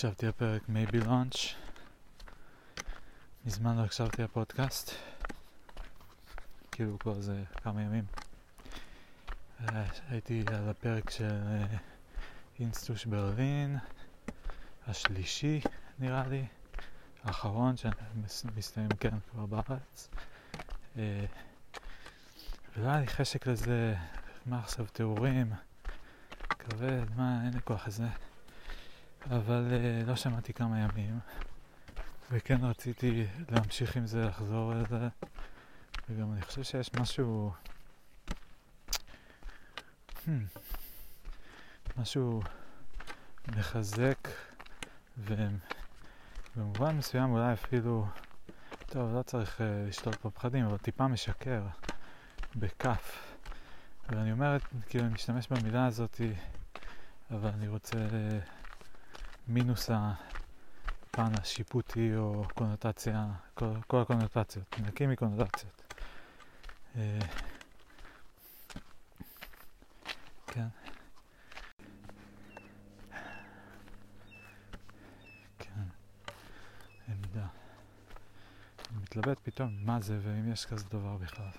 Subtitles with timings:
[0.00, 1.36] הקשבתי לפרק מייבי לאנץ'.
[3.44, 4.90] מזמן לא הקשבתי לפודקאסט.
[6.72, 8.04] כאילו כבר זה כמה ימים.
[9.60, 11.76] אה, הייתי על הפרק של אה,
[12.60, 13.78] אינסטוש ברלין,
[14.86, 15.60] השלישי
[15.98, 16.46] נראה לי,
[17.24, 20.08] האחרון שמסתיים כן כבר בארץ.
[20.96, 23.94] ולא היה לי חשק לזה,
[24.46, 25.52] מה עכשיו תיאורים,
[26.48, 28.08] כבד, מה, אין לי כוח לזה.
[29.26, 31.18] אבל uh, לא שמעתי כמה ימים,
[32.30, 35.08] וכן רציתי להמשיך עם זה, לחזור לזה,
[36.08, 37.52] וגם אני חושב שיש משהו,
[40.26, 40.30] hmm,
[41.96, 42.42] משהו
[43.56, 44.28] מחזק,
[45.18, 48.06] ובמובן מסוים אולי אפילו,
[48.86, 51.62] טוב, לא צריך uh, לשתות בפחדים, אבל טיפה משקר,
[52.56, 53.34] בכף.
[54.08, 54.56] ואני אומר,
[54.88, 56.20] כאילו, אני משתמש במילה הזאת,
[57.30, 57.96] אבל אני רוצה...
[57.96, 58.59] Uh,
[59.52, 65.94] מינוס הפן השיפוטי או קונוטציה, כל, כל הקונוטציות, נקים מקונוטציות.
[66.96, 67.18] אה,
[70.46, 70.66] כן.
[75.58, 75.82] כן,
[77.08, 77.46] למידה.
[78.90, 81.50] אני מתלבט פתאום מה זה ואם יש כזה דבר בכלל,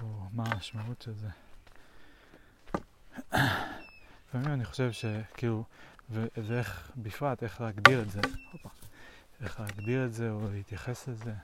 [0.00, 1.28] או מה המשמעות של זה.
[4.28, 5.64] לפעמים אני חושב שכאילו
[6.10, 8.20] ואיך, בפרט, איך להגדיר את זה.
[9.40, 11.34] איך להגדיר את זה או להתייחס לזה.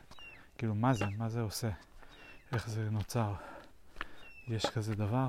[0.58, 1.04] כאילו, מה זה?
[1.18, 1.70] מה זה עושה?
[2.52, 3.34] איך זה נוצר?
[4.48, 5.28] יש כזה דבר?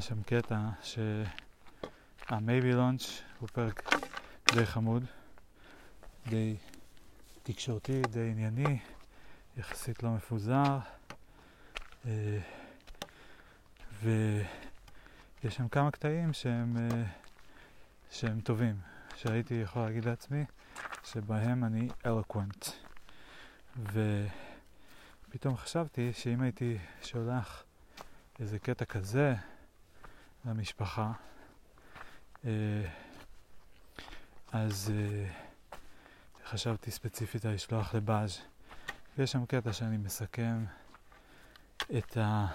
[0.11, 0.69] שם קטע
[2.27, 3.93] שהמייבי לונץ' הוא פרק
[4.53, 5.03] די חמוד,
[6.27, 6.55] די
[7.43, 8.79] תקשורתי, די ענייני,
[9.57, 10.79] יחסית לא מפוזר,
[12.05, 12.39] אה,
[14.03, 17.03] ויש שם כמה קטעים שהם, אה,
[18.11, 18.75] שהם טובים,
[19.15, 20.45] שהייתי יכול להגיד לעצמי
[21.03, 22.65] שבהם אני אלוקוונט.
[25.27, 27.63] ופתאום חשבתי שאם הייתי שולח
[28.39, 29.35] איזה קטע כזה
[30.45, 31.11] למשפחה.
[32.45, 32.51] אה,
[34.51, 35.25] אז אה,
[36.45, 38.37] חשבתי ספציפית על לשלוח לבאז'
[39.17, 40.65] ויש שם קטע שאני מסכם
[41.97, 42.47] את ה...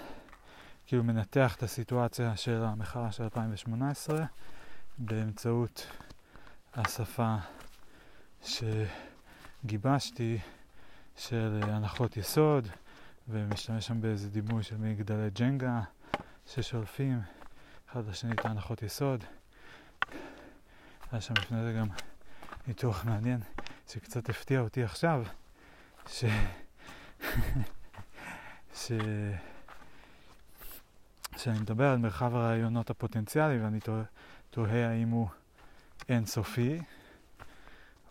[0.86, 4.24] כאילו מנתח את הסיטואציה של המחאה של 2018
[4.98, 5.86] באמצעות
[6.74, 7.36] השפה
[9.62, 10.38] שגיבשתי
[11.16, 12.68] של הנחות יסוד
[13.28, 15.80] ומשתמש שם באיזה דימוי של מגדלי ג'נגה
[16.46, 17.20] ששולפים
[18.00, 19.24] אחד לשני את ההנחות יסוד.
[21.12, 21.86] היה שם לפני זה גם
[22.66, 23.40] ניתוח מעניין
[23.88, 25.24] שקצת הפתיע אותי עכשיו,
[26.06, 26.24] ש...
[28.80, 28.92] ש...
[31.36, 33.78] שאני מדבר על מרחב הרעיונות הפוטנציאלי ואני
[34.50, 35.28] תוהה האם הוא
[36.08, 36.78] אינסופי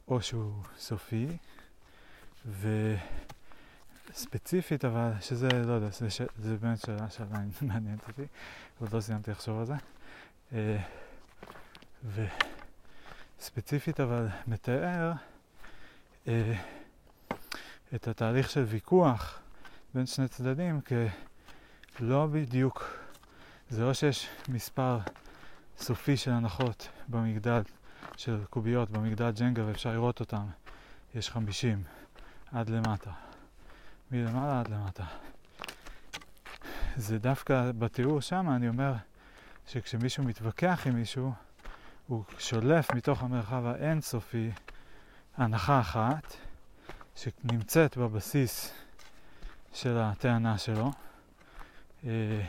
[0.07, 1.37] או שהוא סופי
[4.15, 6.21] וספציפית אבל שזה לא יודע, זה, ש...
[6.37, 8.25] זה באמת שאלה שעדיין מעניינת אותי.
[8.79, 9.73] עוד לא סיימתי לחשוב על זה.
[10.53, 10.77] אה,
[13.39, 15.11] וספציפית אבל מתאר
[16.27, 16.53] אה,
[17.95, 19.39] את התהליך של ויכוח
[19.93, 20.81] בין שני צדדים
[21.97, 22.97] כלא בדיוק,
[23.69, 24.99] זה לא שיש מספר
[25.77, 27.61] סופי של הנחות במגדל
[28.17, 30.45] של קוביות, במגדל ג'נגה ואפשר לראות אותם,
[31.15, 31.83] יש חמישים
[32.51, 33.11] עד למטה,
[34.11, 35.05] מלמעלה עד למטה.
[36.95, 38.93] זה דווקא בתיאור שם, אני אומר
[39.67, 41.33] שכשמישהו מתווכח עם מישהו,
[42.07, 44.51] הוא שולף מתוך המרחב האינסופי
[45.37, 46.33] הנחה אחת
[47.15, 48.73] שנמצאת בבסיס
[49.73, 50.91] של הטענה שלו,
[52.03, 52.41] אה,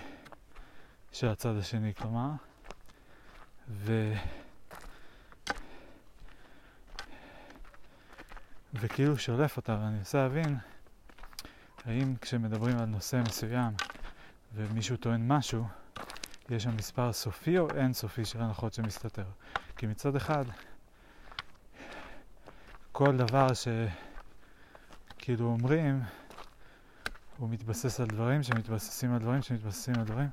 [1.13, 2.31] של הצד השני כלומר,
[3.69, 4.15] ו...
[8.75, 10.57] וכאילו שולף אותה, ואני מנסה להבין
[11.87, 13.73] האם כשמדברים על נושא מסוים
[14.55, 15.65] ומישהו טוען משהו,
[16.51, 19.25] יש שם מספר סופי או אין סופי של הנחות שמסתתר?
[19.77, 20.45] כי מצד אחד,
[22.93, 26.03] כל דבר שכאילו אומרים,
[27.37, 30.29] הוא מתבסס על דברים שמתבססים על דברים שמתבססים על דברים,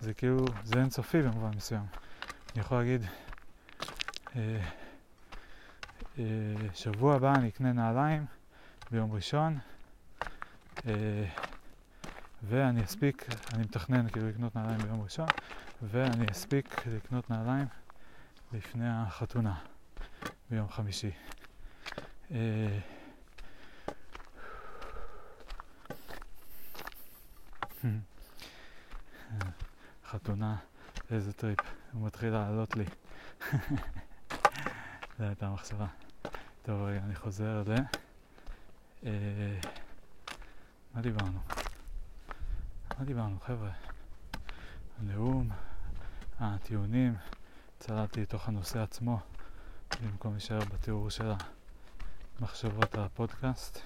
[0.00, 1.84] זה כאילו, זה אינסופי במובן מסוים.
[2.52, 3.02] אני יכול להגיד,
[4.36, 4.60] אה,
[6.18, 6.24] אה,
[6.74, 8.26] שבוע הבא אני אקנה נעליים
[8.90, 9.58] ביום ראשון,
[12.42, 15.28] ואני אספיק, אני מתכנן כאילו לקנות נעליים ביום ראשון,
[15.82, 17.66] ואני אספיק לקנות נעליים
[18.52, 19.54] לפני החתונה
[20.50, 21.10] ביום חמישי.
[22.30, 22.78] אה,
[30.06, 30.56] חתונה,
[31.10, 31.58] איזה טריפ,
[31.92, 32.84] הוא מתחיל לעלות לי.
[35.18, 35.86] זו הייתה המחשבה.
[36.62, 37.72] טוב, רגע, אני חוזר ל...
[39.06, 39.60] אה,
[40.94, 41.38] מה דיברנו?
[42.98, 43.70] מה דיברנו, חבר'ה?
[45.00, 45.50] הנאום,
[46.40, 47.14] הטיעונים,
[47.78, 49.20] צללתי לתוך הנושא עצמו,
[50.02, 51.32] במקום להישאר בתיאור של
[52.38, 53.78] המחשבות על הפודקאסט.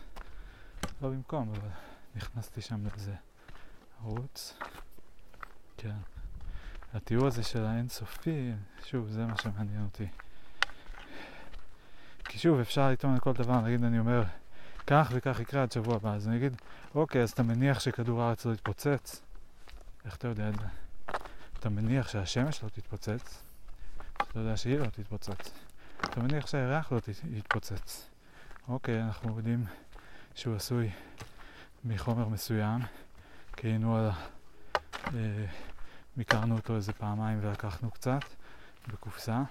[1.02, 1.68] לא במקום, אבל
[2.16, 3.14] נכנסתי שם לאיזה
[4.00, 4.58] ערוץ.
[5.76, 5.96] כן.
[6.94, 8.52] התיאור הזה של האינסופי,
[8.84, 10.06] שוב, זה מה שמעניין אותי.
[12.24, 14.22] כי שוב, אפשר לטעון לכל דבר, נגיד אני אומר,
[14.86, 16.56] כך וכך יקרה עד שבוע הבא, אז אני אגיד,
[16.94, 19.22] אוקיי, אז אתה מניח שכדור הארץ לא יתפוצץ?
[20.04, 20.66] איך אתה יודע את זה?
[21.58, 23.42] אתה מניח שהשמש לא תתפוצץ?
[24.16, 25.50] אתה יודע שהיא לא תתפוצץ.
[26.00, 26.98] אתה מניח שהירח לא
[27.32, 28.10] יתפוצץ.
[28.68, 29.64] אוקיי, אנחנו יודעים
[30.34, 30.90] שהוא עשוי
[31.84, 32.80] מחומר מסוים,
[33.56, 34.10] כי היינו על...
[35.06, 35.46] אה,
[36.16, 38.20] מיקרנו אותו איזה פעמיים ולקחנו קצת
[38.88, 39.42] בקופסה,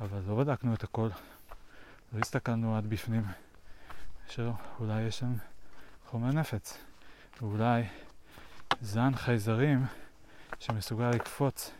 [0.00, 1.08] אבל לא בדקנו את הכל.
[2.12, 3.24] לא הסתכלנו עד בפנים.
[4.28, 5.32] שאולי יש שם
[6.06, 6.78] חומר נפץ.
[7.42, 7.82] ואולי
[8.80, 9.84] זן חייזרים
[10.58, 11.70] שמסוגל לקפוץ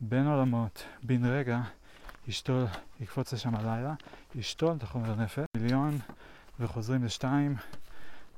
[0.00, 1.60] בין עולמות בן רגע,
[2.28, 2.66] ישתול,
[3.00, 3.94] יקפוץ לשם הלילה,
[4.34, 5.98] ישתול את החומר נפץ, מיליון
[6.60, 7.56] וחוזרים לשתיים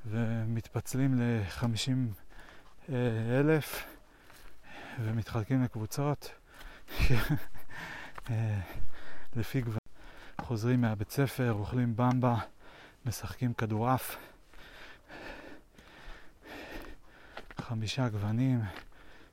[0.05, 2.13] ומתפצלים לחמישים
[3.39, 3.85] אלף
[5.01, 6.31] ומתחלקים לקבוצות
[8.29, 8.59] אה,
[9.35, 9.77] לפי גוון.
[10.41, 12.35] חוזרים מהבית ספר, אוכלים במבה,
[13.07, 14.15] משחקים כדורעף.
[17.61, 18.61] חמישה גוונים,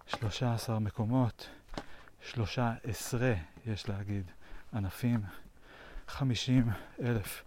[0.06, 1.48] שלושה עשר מקומות,
[2.22, 3.34] שלושה עשרה,
[3.66, 4.30] יש להגיד,
[4.74, 5.20] ענפים,
[6.08, 6.68] חמישים
[7.02, 7.44] אלף.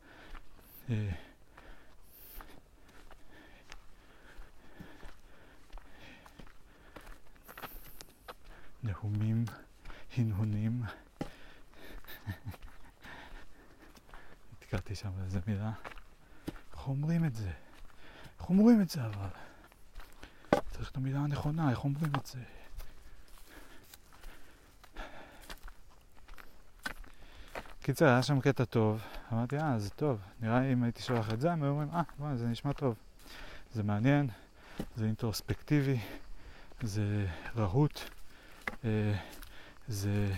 [0.89, 1.09] אה,
[8.83, 9.45] נהומים,
[10.17, 10.83] הנהונים.
[14.53, 15.71] נתקעתי שם באיזה מילה.
[16.87, 17.51] איך אומרים את זה?
[18.39, 19.27] איך אומרים את זה אבל?
[20.71, 22.39] צריך את המילה הנכונה, איך אומרים את זה?
[27.81, 29.01] קיצר, היה שם קטע טוב,
[29.33, 32.01] אמרתי, אה, זה טוב, נראה לי אם הייתי שולח את זה, הם היו אומרים, אה,
[32.19, 32.95] וואי, זה נשמע טוב.
[33.73, 34.29] זה מעניין,
[34.95, 35.99] זה אינטרוספקטיבי,
[36.81, 37.99] זה רהוט,
[38.85, 39.13] אה,
[39.87, 40.33] זה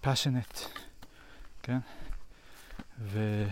[0.00, 0.58] פאשונט,
[1.62, 1.78] כן?
[3.00, 3.44] ו...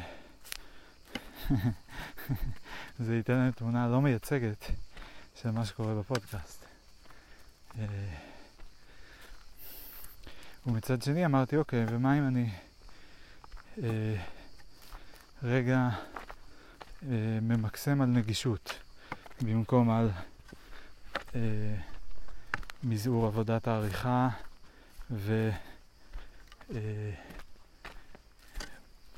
[3.04, 4.64] זה ייתן לנו תמונה לא מייצגת
[5.35, 6.64] של מה שקורה בפודקאסט.
[7.78, 7.85] אה,
[10.66, 12.50] ומצד שני אמרתי, אוקיי, ומה אם אני
[13.83, 14.16] אה,
[15.42, 15.88] רגע
[17.02, 18.78] אה, ממקסם על נגישות
[19.40, 20.11] במקום על
[21.35, 21.40] אה,
[22.85, 24.28] מזעור עבודת העריכה
[25.11, 25.50] ו...
[26.75, 27.11] אה,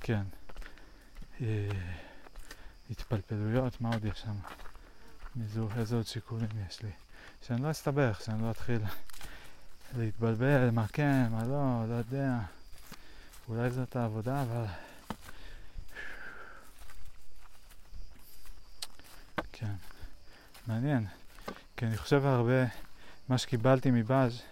[0.00, 0.22] כן.
[1.40, 1.68] אה,
[2.90, 4.34] התפלפלויות, מה עוד יש שם?
[5.36, 6.90] מזעור, איזה עוד שיקולים יש לי?
[7.46, 8.80] שאני לא אסתבך, שאני לא אתחיל
[9.96, 12.38] להתבלבל, מה כן, מה לא, לא יודע.
[13.48, 14.64] אולי זאת העבודה, אבל...
[19.52, 19.74] כן,
[20.66, 21.06] מעניין.
[21.76, 22.64] כי אני חושב הרבה,
[23.28, 24.42] מה שקיבלתי מבאז'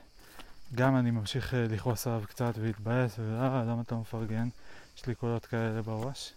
[0.74, 4.48] גם אני ממשיך אה, לכעוס עליו קצת ולהתבאס, ולמה למה אתה מפרגן?
[4.96, 6.32] יש לי קולות כאלה בראש.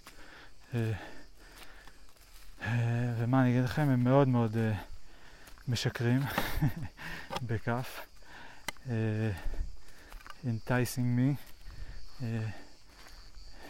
[2.62, 4.58] אה, אה, ומה אני אגיד לכם, הם מאוד מאוד
[5.68, 6.22] משקרים,
[7.48, 8.06] בכף.
[10.46, 11.36] enticing me,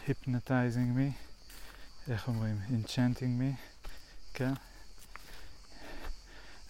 [0.06, 1.12] hypnotizing me,
[2.10, 2.60] איך אומרים?
[2.68, 3.54] enchanting me,
[4.34, 4.52] כן?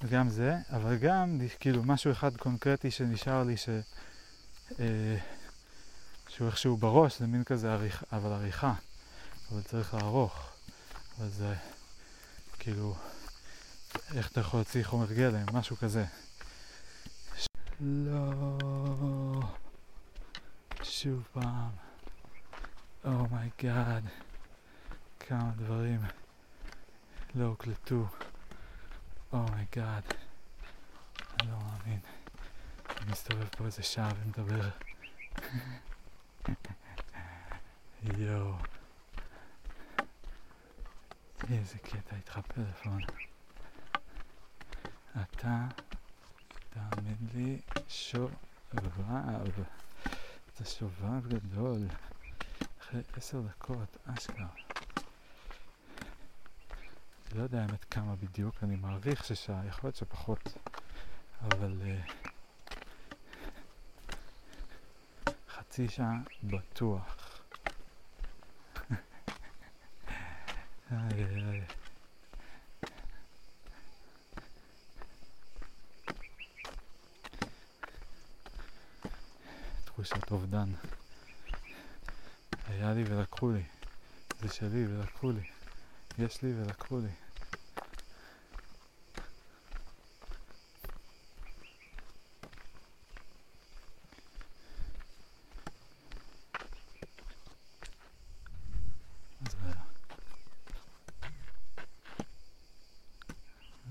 [0.03, 3.69] וגם זה, אבל גם כאילו משהו אחד קונקרטי שנשאר לי ש...
[4.81, 5.17] אה,
[6.29, 8.75] שהוא איכשהו בראש, זה מין כזה עריך, אבל עריכה,
[9.53, 10.51] אבל צריך לערוך.
[11.19, 11.55] אבל זה
[12.61, 12.95] כאילו,
[14.15, 16.05] איך אתה יכול להוציא חומר גלם, משהו כזה.
[17.37, 17.47] ש...
[17.81, 18.59] לא...
[20.83, 21.71] שוב פעם.
[23.05, 24.05] oh my god.
[24.05, 24.09] Oh
[25.21, 26.01] כמה דברים
[27.35, 28.07] לא הוקלטו.
[29.33, 30.03] oh my god.
[30.09, 30.15] Oh
[31.41, 32.01] אני לא מאמין.
[33.01, 34.69] אני מסתובב פה איזה שעה ומדבר.
[38.19, 38.55] יואו.
[41.49, 43.01] איזה קטע איתך פלאפון.
[45.13, 45.67] אתה,
[46.71, 48.33] תאמין לי, שובב.
[50.55, 51.79] אתה שובב גדול.
[52.81, 54.47] אחרי עשר דקות, אשכרה.
[57.35, 60.53] לא יודע האמת כמה בדיוק, אני מעריך ששעה, יכול להיות שפחות,
[61.43, 62.11] אבל uh,
[65.49, 67.20] חצי שעה בטוח.
[70.93, 71.61] איי איי
[79.85, 80.73] תחושת אובדן.
[82.69, 83.63] היה לי ולקחו לי.
[84.41, 85.51] זה שלי ולקחו לי.
[86.19, 87.09] יש לי ולקחו לי.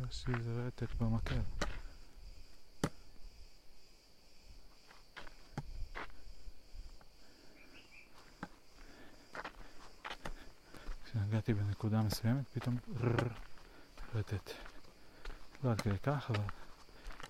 [0.10, 1.42] יש לי איזה רתק במקל.
[11.30, 12.78] כשנגעתי בנקודה מסוימת, פתאום
[14.16, 14.52] רטט.
[15.64, 16.44] לא עד כדי כך, אבל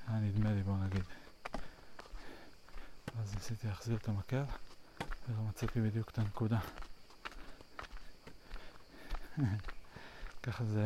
[0.08, 1.03] היה נדמה לי, בוא נגיד.
[3.22, 4.44] אז ניסיתי להחזיר את המקל,
[5.29, 6.60] ולא מצאתי בדיוק את הנקודה.
[10.44, 10.86] ככה זה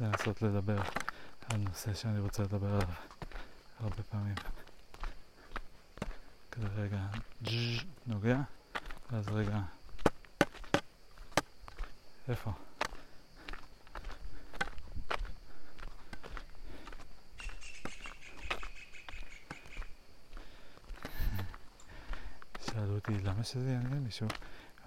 [0.00, 0.80] לנסות לדבר
[1.48, 2.94] על נושא שאני רוצה לדבר עליו
[3.80, 4.34] הרבה פעמים.
[6.50, 7.06] כזה רגע
[8.06, 8.40] נוגע,
[9.10, 9.60] ואז רגע
[12.28, 12.50] איפה?
[22.66, 24.26] שאלו אותי למה שזה יעניין מישהו.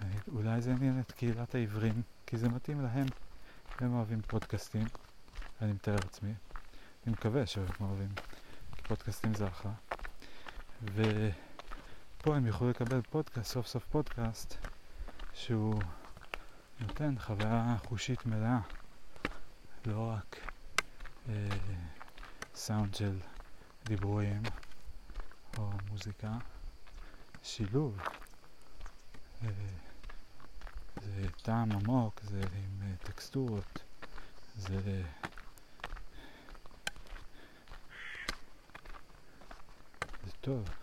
[0.00, 3.06] אני, אולי זה יעניין את קהילת העיוורים, כי זה מתאים להם.
[3.78, 4.86] הם אוהבים פודקאסטים,
[5.62, 6.34] אני מתאר לעצמי.
[7.06, 8.08] אני מקווה שהם אוהבים,
[8.76, 9.72] כי פודקאסטים זה אחלה.
[10.82, 14.54] ופה הם יוכלו לקבל פודקאסט, סוף סוף פודקאסט,
[15.34, 15.82] שהוא
[16.82, 18.58] נותן חוויה חושית מלאה,
[19.86, 20.36] לא רק
[21.28, 21.48] אה,
[22.54, 23.18] סאונד של
[23.84, 24.42] דיבורים
[25.58, 26.32] או מוזיקה,
[27.42, 27.98] שילוב.
[29.42, 29.48] אה,
[30.96, 33.82] זה טעם עמוק, זה עם אה, טקסטורות,
[34.56, 35.02] זה...
[40.24, 40.81] זה טוב.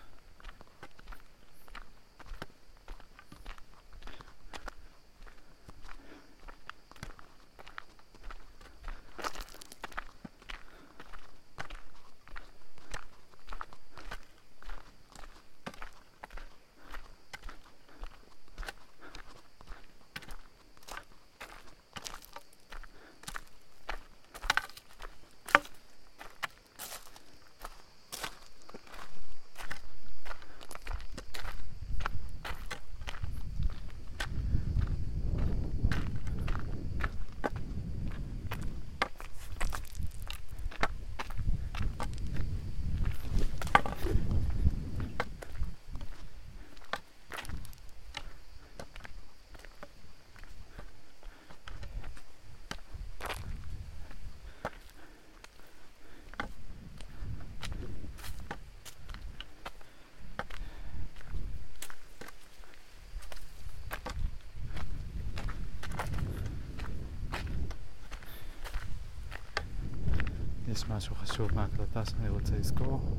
[70.80, 73.18] יש משהו חשוב מההקלטה שאני רוצה לזכור,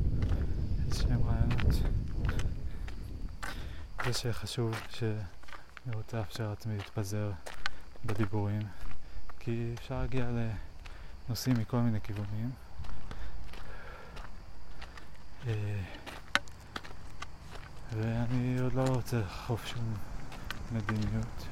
[0.87, 1.75] איזה שהם רעיונות.
[4.05, 7.33] זה שחשוב שאני רוצה לאפשר לעצמי להתפזר
[8.05, 8.62] בדיבורים,
[9.38, 10.26] כי אפשר להגיע
[11.29, 12.50] לנושאים מכל מיני כיוונים.
[15.47, 15.83] אה,
[17.97, 19.95] ואני עוד לא רוצה לחוף שום
[20.73, 21.47] מדיניות.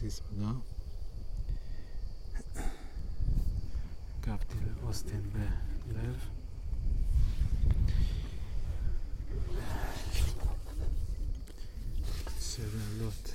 [0.00, 0.50] תסמדה.
[4.22, 5.30] הגבתי לאוסטין
[5.88, 6.16] בלב.
[12.24, 13.34] קשה לעלות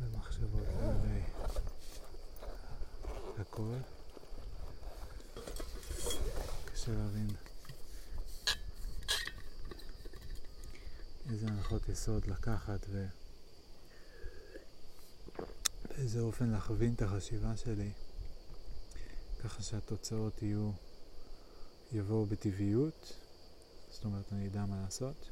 [0.00, 1.22] למחשבות לגבי
[3.38, 3.76] הכל.
[6.64, 7.28] קשה להבין
[11.30, 13.06] איזה הנחות יסוד לקחת ו...
[16.04, 17.90] באיזה אופן להכווין את החשיבה שלי,
[19.44, 20.70] ככה שהתוצאות יהיו,
[21.92, 23.16] יבואו בטבעיות,
[23.90, 25.30] זאת אומרת אני אדע מה לעשות,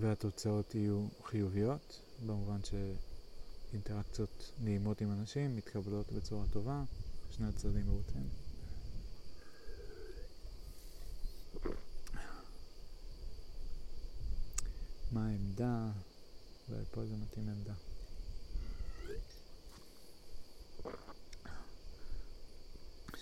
[0.00, 6.82] והתוצאות יהיו חיוביות, במובן שאינטראקציות נעימות עם אנשים מתקבלות בצורה טובה,
[7.30, 8.28] שני הצדדים מרוצים.
[15.12, 15.90] מה העמדה?
[16.68, 17.87] אולי פה זה מתאים עמדה.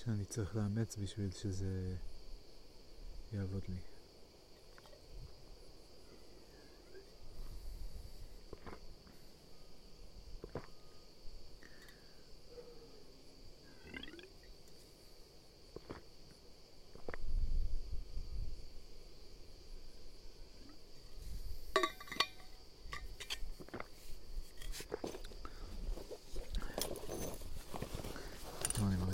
[0.06, 1.94] שאני צריך לאמץ בשביל שזה
[3.32, 3.76] יעבוד לי.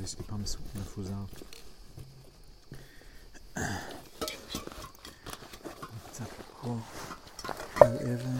[0.05, 0.37] יש טיפה
[0.75, 1.15] מפוזר.
[6.11, 6.25] קצת
[6.61, 6.77] פה
[7.81, 8.37] על אבן,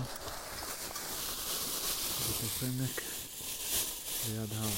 [2.29, 3.03] בתוך עמק,
[4.29, 4.69] ליד הר.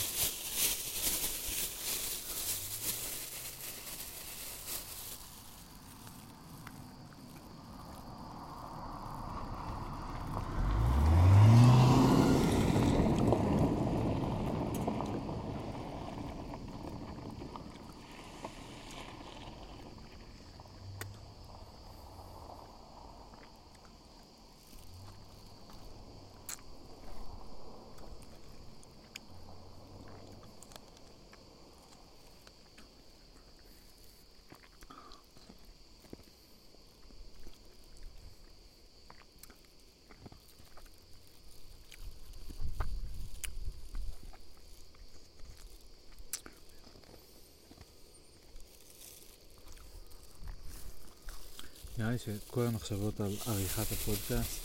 [51.99, 54.61] נראה לי שכל המחשבות על עריכת הפודקאסט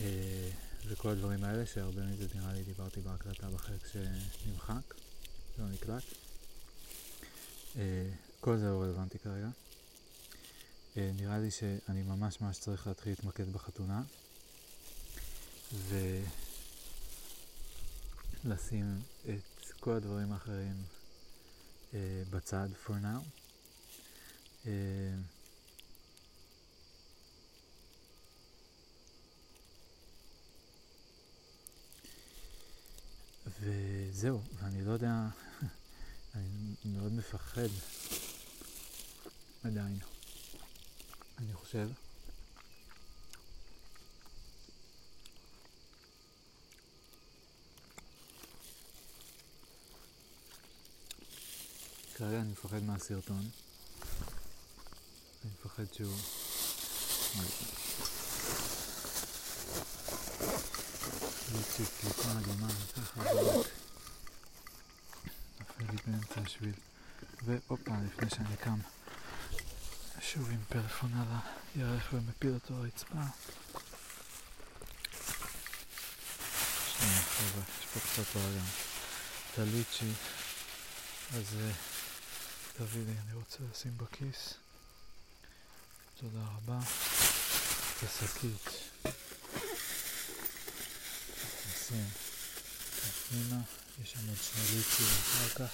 [0.00, 0.50] אה,
[0.86, 4.94] וכל הדברים האלה, שהרבה מזה נראה לי דיברתי בהקלטה בחלק שנמחק,
[5.58, 6.02] לא נקלט,
[7.76, 9.48] אה, כל זה לא רלוונטי כרגע.
[10.96, 14.02] אה, נראה לי שאני ממש ממש צריך להתחיל להתמקד בחתונה
[18.44, 20.82] ולשים את כל הדברים האחרים
[21.94, 23.20] אה, בצד for now.
[24.66, 24.72] אה,
[34.22, 35.12] וזהו, ואני לא יודע,
[36.34, 37.68] אני מאוד מפחד
[39.64, 39.98] עדיין.
[41.38, 41.88] אני חושב.
[52.14, 53.48] כרגע אני מפחד מהסרטון.
[55.44, 56.16] אני מפחד שהוא...
[61.54, 63.81] יוצא קליפה אדומה, ככה
[65.92, 66.74] לי באמצע השביל.
[67.44, 68.78] והופה, לפני שאני קם,
[70.20, 71.26] שוב עם פלאפון על
[71.74, 73.22] הירך ומפיל אותו לרצפה.
[76.98, 78.64] שנייה, חבר'ה, יש פה קצת בלאגן.
[79.54, 80.12] טליצ'י,
[81.34, 81.56] אז
[82.76, 84.54] תביא לי, אני רוצה לשים בכיס.
[86.20, 86.78] תודה רבה.
[87.98, 88.70] את השקית.
[91.70, 92.08] נשים
[93.28, 93.62] פנימה,
[94.00, 95.72] יש שם עוד שני ליצים אחר כך.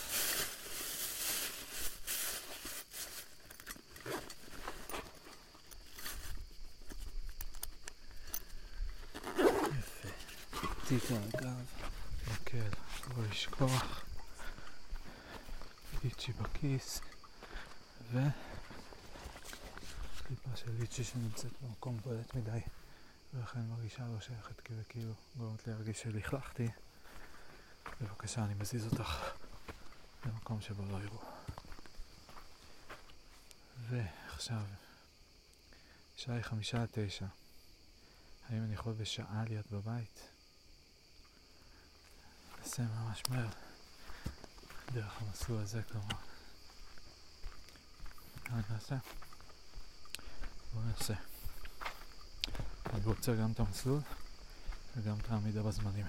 [9.79, 10.09] יפה.
[10.89, 11.65] תיק על הגב,
[12.33, 12.71] מקל,
[13.17, 14.05] לא לשכוח.
[16.05, 17.01] ליצ'י בכיס,
[18.13, 18.19] ו...
[20.27, 22.61] קליפה של ליצ'י שנמצאת במקום בולט מדי.
[23.35, 26.69] ולכן מרגישה לא שייכת כאילו גורמת להרגיש שלכלכתי.
[28.01, 29.31] בבקשה, אני מזיז אותך
[30.27, 31.21] למקום שבו לא יראו.
[33.89, 34.63] ועכשיו,
[36.17, 37.27] השעה היא חמישה עד תשע.
[38.49, 40.29] האם אני יכול בשעה להיות בבית?
[42.59, 43.49] נעשה ממש מהר.
[44.93, 46.17] דרך המסלול הזה כלומר.
[48.51, 48.97] מה נעשה?
[50.75, 51.15] בואו נעשה.
[52.95, 54.01] אני רוצה גם את המסלול
[54.97, 56.07] וגם את העמידה בזמנים.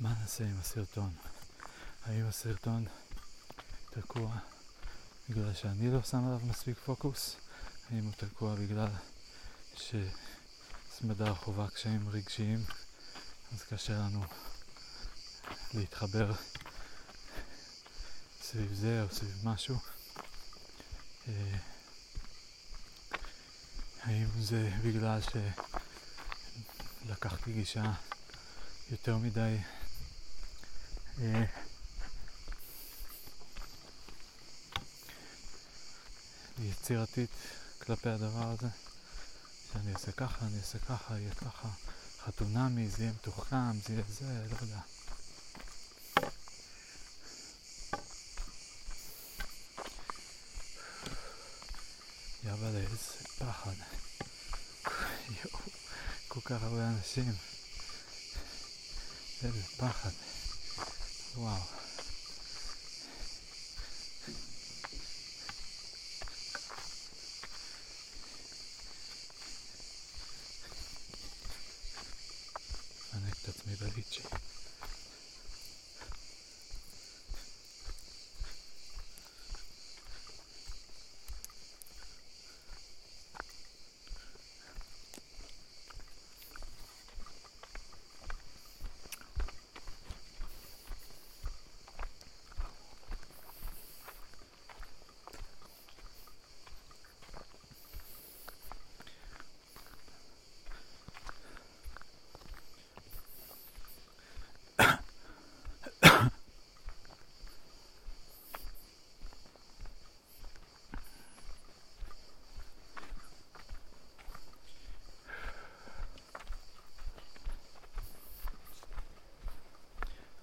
[0.00, 1.10] מה נעשה עם הסרטון?
[2.04, 2.84] האם הסרטון
[3.90, 4.36] תקוע
[5.28, 7.36] בגלל שאני לא שם עליו מספיק פוקוס?
[7.90, 8.88] האם הוא תקוע בגלל
[9.74, 12.64] שסמדר חווה קשיים רגשיים
[13.52, 14.24] אז קשה לנו
[15.74, 16.32] להתחבר
[18.42, 19.76] סביב זה או סביב משהו?
[21.28, 21.56] אה,
[24.02, 25.20] האם זה בגלל
[27.06, 27.92] שלקחתי גישה
[28.90, 29.58] יותר מדי
[36.58, 37.30] יצירתית
[37.78, 38.68] כלפי הדבר הזה?
[39.72, 41.68] שאני אעשה ככה, אני אעשה ככה, יהיה ככה,
[42.24, 44.80] חתונמי, זה יהיה מתוחכם, זה יהיה זה, לא יודע.
[52.44, 52.96] יאללה, איזה
[53.38, 53.74] פחד.
[55.28, 55.58] יואו,
[56.28, 57.32] כל כך הרבה אנשים.
[59.42, 60.10] איזה פחד.
[61.36, 61.56] וואו.
[73.14, 74.22] מפנק את עצמי בליצ'י.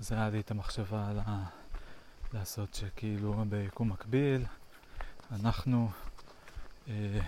[0.01, 1.43] אז היה לי את המחשבה על ה...
[2.33, 4.45] לעשות שכאילו ביקום מקביל.
[5.31, 5.91] אנחנו
[6.87, 7.19] אה,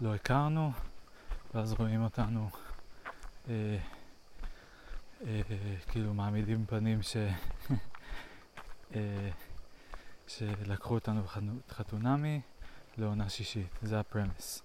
[0.00, 0.72] לא הכרנו
[1.54, 2.50] ואז רואים אותנו
[3.48, 3.78] אה,
[5.26, 5.40] אה,
[5.88, 7.16] כאילו מעמידים פנים ש...
[8.94, 9.30] אה,
[10.26, 11.22] שלקחו אותנו
[11.68, 12.40] בחתונמי
[12.96, 14.62] לעונה שישית, זה הפרמס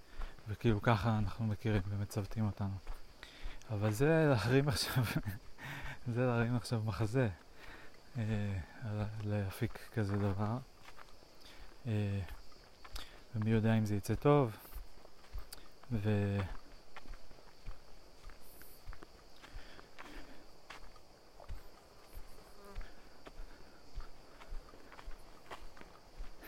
[0.47, 2.75] וכאילו ככה אנחנו מכירים ומצוותים אותנו.
[3.69, 5.03] אבל זה להחרים עכשיו
[6.13, 7.29] זה להרים עכשיו מחזה,
[8.17, 8.23] אה,
[9.23, 10.57] להפיק כזה דבר.
[11.87, 12.19] אה,
[13.35, 14.57] ומי יודע אם זה יצא טוב.
[15.91, 16.37] ו...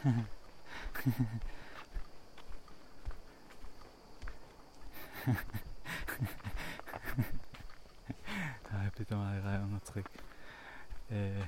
[8.96, 10.10] פתאום היה לי רעיון מצחיק.
[11.12, 11.44] אה,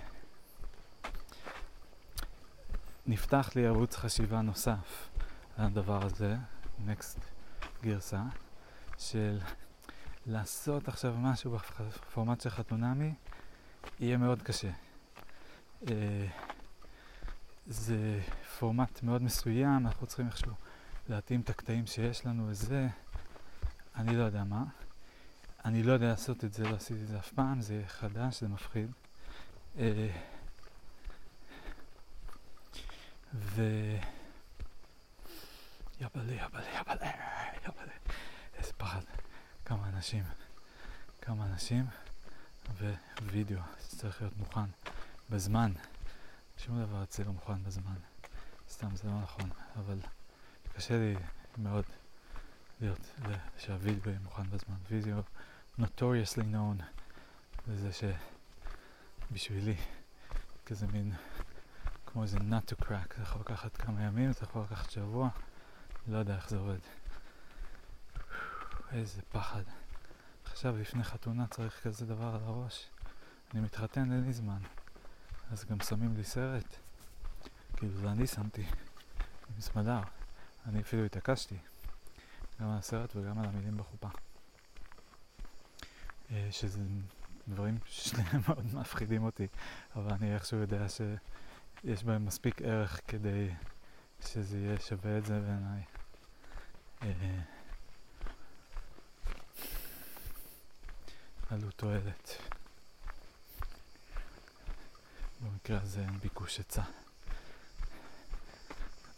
[3.07, 5.09] נפתח לי ערוץ חשיבה נוסף
[5.57, 6.35] על הדבר הזה,
[6.85, 7.19] נקסט
[7.83, 8.23] גרסה,
[8.97, 9.39] של
[10.25, 13.13] לעשות עכשיו משהו בפורמט של חתונמי,
[13.99, 14.71] יהיה מאוד קשה.
[15.87, 16.27] אה,
[17.67, 18.21] זה
[18.59, 20.51] פורמט מאוד מסוים, אנחנו צריכים איכשהו
[21.09, 22.87] להתאים את הקטעים שיש לנו וזה,
[23.95, 24.63] אני לא יודע מה.
[25.65, 28.47] אני לא יודע לעשות את זה, לא עשיתי את זה אף פעם, זה חדש, זה
[28.47, 28.91] מפחיד.
[29.77, 30.09] אה,
[33.33, 33.61] ו...
[36.01, 37.11] יבלה, יבלה, יבלה,
[37.65, 37.93] יבלה.
[38.57, 39.01] איזה פחד.
[39.65, 40.23] כמה אנשים.
[41.21, 41.85] כמה אנשים.
[43.21, 44.69] ווידאו, שצריך להיות מוכן
[45.29, 45.71] בזמן.
[46.57, 47.95] שום דבר אצלי לא מוכן בזמן.
[48.69, 49.99] סתם זה לא נכון, אבל
[50.75, 51.15] קשה לי
[51.57, 51.85] מאוד
[52.81, 53.15] להיות,
[53.57, 54.75] שהווידאו יהיה מוכן בזמן.
[54.89, 55.21] וידאו
[55.79, 56.83] notoriously known
[57.67, 57.89] לזה
[59.31, 59.75] שבשבילי
[60.65, 61.13] כזה מין
[62.05, 65.29] כמו איזה nut to crack, זה יכול לקחת כמה ימים, זה יכול לקחת שבוע,
[66.07, 66.79] לא יודע איך זה עובד.
[68.91, 69.63] איזה פחד.
[70.45, 72.89] עכשיו לפני חתונה צריך כזה דבר על הראש.
[73.53, 74.59] אני מתחתן, אין לי זמן.
[75.51, 76.75] אז גם שמים לי סרט.
[77.77, 78.65] כאילו זה אני שמתי,
[79.55, 79.99] עם סמדר.
[80.65, 81.57] אני אפילו התעקשתי.
[82.61, 84.09] גם על הסרט וגם על המילים בחופה.
[86.33, 86.79] אה, שזה
[87.47, 89.47] דברים ששניהם מאוד מפחידים אותי,
[89.95, 93.49] אבל אני איכשהו יודע שיש בהם מספיק ערך כדי
[94.21, 95.83] שזה יהיה שווה את זה בעיניי.
[97.01, 97.41] אה,
[101.49, 102.37] עלות תועלת.
[105.41, 106.81] במקרה הזה אין ביקוש היצע.
[106.81, 106.87] עד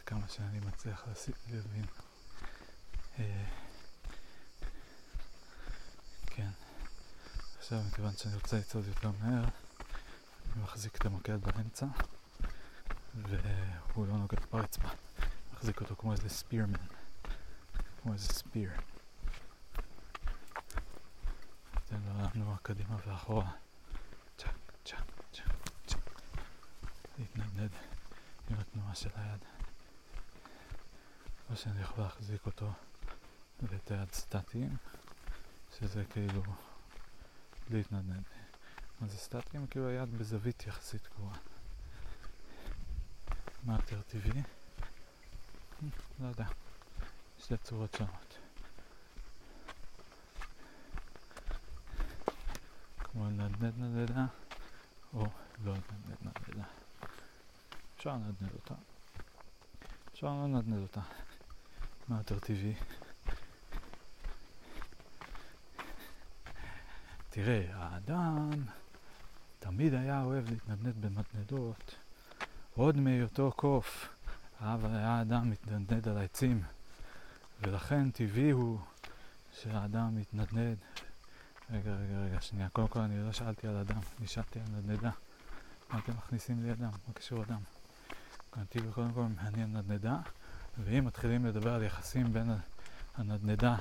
[0.06, 1.06] כמה שאני מצליח
[1.52, 1.86] להבין.
[3.20, 3.46] אה,
[6.26, 6.65] כן.
[7.66, 9.46] עכשיו, מכיוון שאני רוצה לצעוד יותר מהר,
[10.64, 11.86] מחזיק את המקל באמצע,
[13.16, 14.88] והוא לא נוגע ברצפה.
[15.54, 16.80] מחזיק אותו כמו איזה ספירמן,
[18.02, 18.72] כמו איזה ספיר.
[21.76, 23.52] נותן לו לנוע קדימה ואחורה.
[24.38, 24.48] צ'ק,
[24.86, 24.98] צ'ק,
[25.34, 25.44] צ'ק,
[25.88, 26.22] צ'ק.
[27.20, 27.72] להתנדנד
[28.50, 29.40] עם התנועה של היד.
[31.50, 32.72] או שאני יכול להחזיק אותו
[33.62, 34.78] ואת היד סטטיים,
[35.80, 36.44] שזה כאילו
[37.70, 38.24] להתנדנד.
[39.02, 39.68] מה זה סטטיים?
[39.68, 41.38] כאילו היד בזווית יחסית קבועה.
[43.64, 44.42] מה יותר טבעי?
[46.20, 46.46] לא יודע.
[47.40, 48.38] שתי צורות שונות.
[52.98, 54.26] כמו לנדנד נדנדה,
[55.14, 55.26] או
[55.64, 56.64] לא לנדנד נדנדה.
[57.98, 58.74] אפשר לנדנד אותה.
[60.14, 61.02] אפשר לנדנד אותה.
[62.08, 62.76] מה יותר טבעי?
[67.36, 68.50] תראה, האדם
[69.60, 71.96] תמיד היה אוהב להתנדנד במתנדות.
[72.76, 74.10] עוד מהיותו קוף,
[74.62, 76.64] אהב היה האדם מתנדנד על העצים,
[77.62, 78.80] ולכן טבעי הוא
[79.62, 80.78] שהאדם מתנדנד.
[81.72, 82.70] רגע, רגע, רגע, שנייה.
[82.70, 85.12] קודם כל אני לא שאלתי על אדם, אני שאלתי על נדנדה.
[85.90, 86.90] מה אתם מכניסים לי אדם?
[87.08, 87.60] מה קשור אדם?
[88.70, 90.18] טבעי קודם כל מעניין נדנדה,
[90.84, 92.52] ואם מתחילים לדבר על יחסים בין
[93.18, 93.76] הנדנדה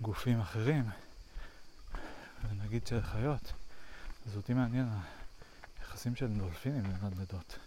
[0.00, 0.84] לגופים אחרים,
[2.48, 3.52] ונגיד של חיות,
[4.26, 4.88] אז אותי מעניין
[5.78, 7.58] היחסים של דולפינים לנדנדות.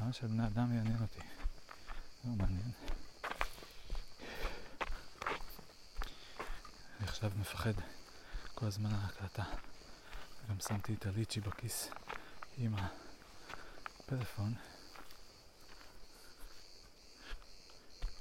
[0.00, 1.20] למה של בני אדם יעניין אותי?
[2.24, 2.70] לא מעניין.
[7.00, 7.72] אני עכשיו מפחד
[8.54, 9.44] כל הזמן על ההקלטה.
[10.50, 11.90] גם שמתי את הליצ'י בכיס
[12.58, 14.54] עם הפלאפון.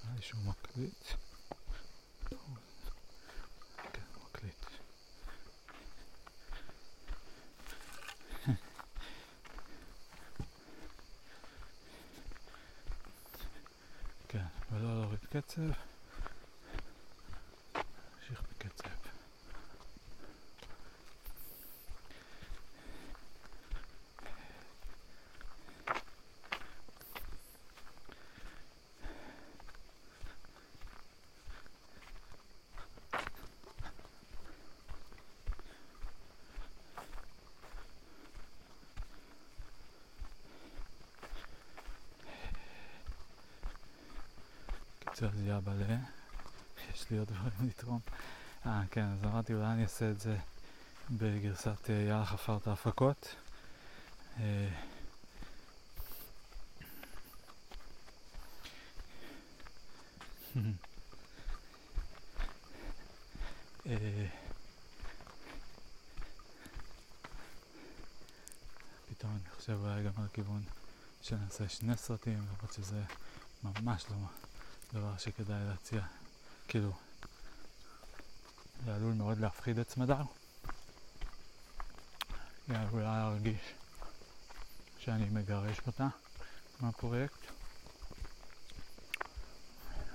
[0.03, 1.03] היה לי שהוא מקליט.
[3.93, 4.65] כן, מקליט.
[14.27, 14.45] כן,
[15.36, 15.94] ולא להוריד
[45.67, 45.95] יהיה מלא.
[46.93, 47.99] יש לי עוד דברים לתרום.
[48.65, 50.38] אה, כן, אז אמרתי אולי אני אעשה את זה
[51.10, 53.36] בגרסת אה, יאללה חפרת הפקות.
[54.39, 54.69] אה,
[63.86, 64.28] אה,
[69.10, 70.63] פתאום אני חושב אולי גם על כיוון
[71.21, 73.04] שנעשה שני סרטים, למרות שזה
[73.63, 74.17] ממש לא
[74.95, 76.01] דבר שכדאי להציע.
[76.67, 76.91] כאילו,
[78.86, 80.21] זה עלול מאוד להפחיד את סמדר.
[82.67, 83.73] זה עלול להרגיש
[84.99, 86.08] שאני מגרש אותה
[86.79, 87.39] מהפרויקט.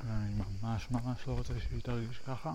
[0.04, 2.52] ואני ממש ממש לא רוצה שהיא תרגיש ככה.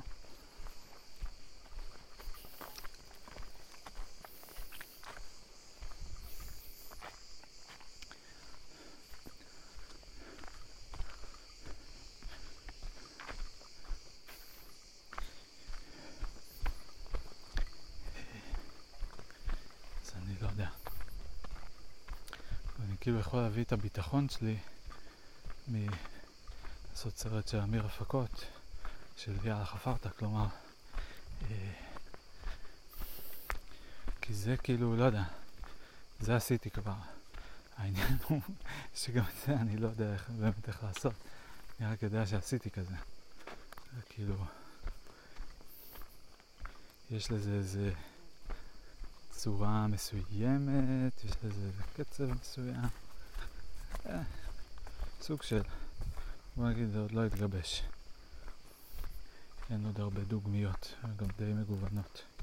[20.05, 20.69] אז אני לא יודע.
[22.79, 24.57] אני כאילו יכול להביא את הביטחון שלי
[25.67, 28.45] מלעשות סרט של אמיר הפקות,
[29.17, 30.45] של יאללה חפרת, כלומר,
[31.41, 31.73] אה,
[34.21, 35.23] כי זה כאילו, לא יודע,
[36.19, 36.93] זה עשיתי כבר.
[37.77, 38.41] העניין הוא
[39.01, 41.13] שגם את זה אני לא יודע איך, באמת איך לעשות.
[41.79, 42.95] אני רק יודע שעשיתי כזה.
[43.95, 44.35] זה כאילו,
[47.11, 47.91] יש לזה איזה
[49.31, 53.04] צורה מסוימת, יש לזה קצב מסוים.
[55.21, 55.61] סוג של,
[56.55, 57.83] בוא נגיד, זה עוד לא התגבש.
[59.69, 62.34] אין עוד הרבה דוגמיות, גם די מגוונות.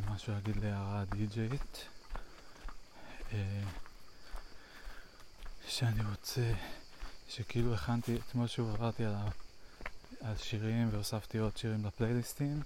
[0.00, 1.84] לי משהו להגיד להערה די-ג'יית.
[3.32, 3.62] אה,
[5.68, 6.52] שאני רוצה,
[7.28, 9.14] שכאילו הכנתי, אתמול שוב עברתי על,
[10.20, 12.62] על שירים והוספתי עוד שירים לפלייליסטים,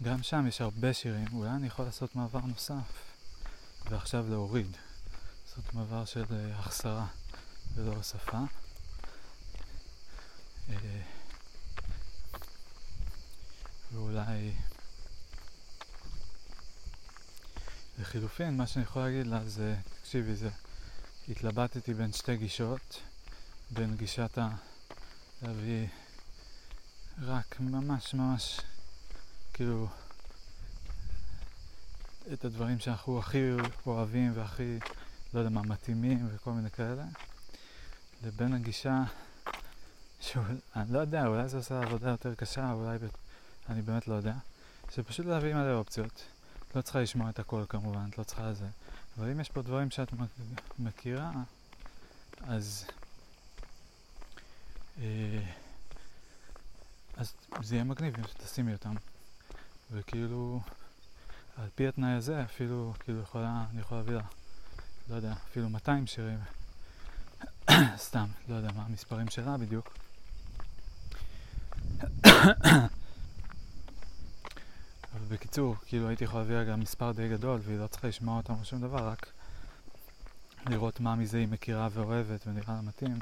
[0.00, 3.02] וגם שם יש הרבה שירים, אולי אני יכול לעשות מעבר נוסף,
[3.90, 4.76] ועכשיו להוריד,
[5.46, 7.06] לעשות מעבר של uh, החסרה
[7.74, 8.38] ולא הוספה.
[13.92, 14.52] ואולי
[17.98, 20.50] לחילופין, מה שאני יכול להגיד לה זה, תקשיבי, זה,
[21.28, 23.02] התלבטתי בין שתי גישות,
[23.70, 24.48] בין גישת ה...
[25.42, 25.86] להביא
[27.22, 28.60] רק ממש ממש,
[29.52, 29.88] כאילו,
[32.32, 33.38] את הדברים שאנחנו הכי
[33.86, 34.78] אוהבים והכי,
[35.34, 37.04] לא יודע מה, מתאימים וכל מיני כאלה,
[38.22, 39.02] לבין הגישה,
[40.20, 42.98] שאני לא יודע, אולי זה עושה עבודה יותר קשה, אולי
[43.68, 44.34] אני באמת לא יודע,
[44.90, 46.24] שפשוט להביא מלא אופציות.
[46.74, 48.66] לא צריכה לשמוע את הכל כמובן, את לא צריכה לזה.
[49.18, 50.08] אבל אם יש פה דברים שאת
[50.78, 51.32] מכירה,
[52.40, 52.86] אז...
[54.98, 55.42] אה,
[57.16, 58.94] אז זה יהיה מגניב אם תשימי אותם.
[59.90, 60.60] וכאילו,
[61.56, 64.22] על פי התנאי הזה, אפילו, כאילו יכולה, אני יכול להביא לה,
[65.10, 66.38] לא יודע, אפילו 200 שירים.
[67.96, 69.94] סתם, לא יודע מה המספרים שלה בדיוק.
[75.32, 78.64] בקיצור, כאילו הייתי יכול להביא גם מספר די גדול והיא לא צריכה לשמוע אותם או
[78.64, 79.32] שום דבר, רק
[80.66, 83.18] לראות מה מזה היא מכירה ואוהבת ונראה לה מתאים.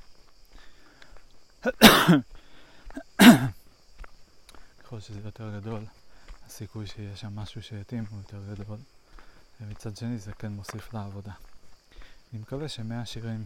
[4.81, 5.85] ככל שזה יותר גדול,
[6.47, 8.79] הסיכוי שיהיה שם משהו שיתאים הוא יותר גדול.
[9.61, 11.33] ומצד שני זה כן מוסיף לעבודה.
[12.33, 13.45] אני מקווה שמאה שירים,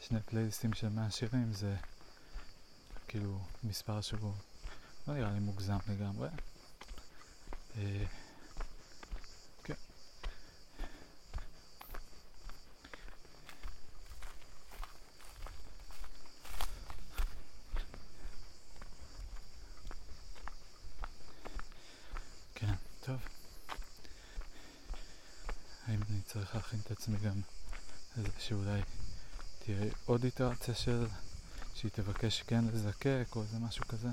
[0.00, 1.76] שני פלייליסטים של מאה שירים זה
[3.08, 4.32] כאילו מספר שהוא
[5.08, 6.28] לא נראה לי מוגזם לגמרי.
[7.76, 7.82] כן,
[23.04, 23.16] טוב.
[25.86, 27.40] האם אני צריך להכין את עצמי גם
[28.16, 28.80] לזה שאולי
[29.58, 31.06] תהיה עוד איטרציה של
[31.74, 34.08] שהיא תבקש כן לזקק או איזה משהו כזה?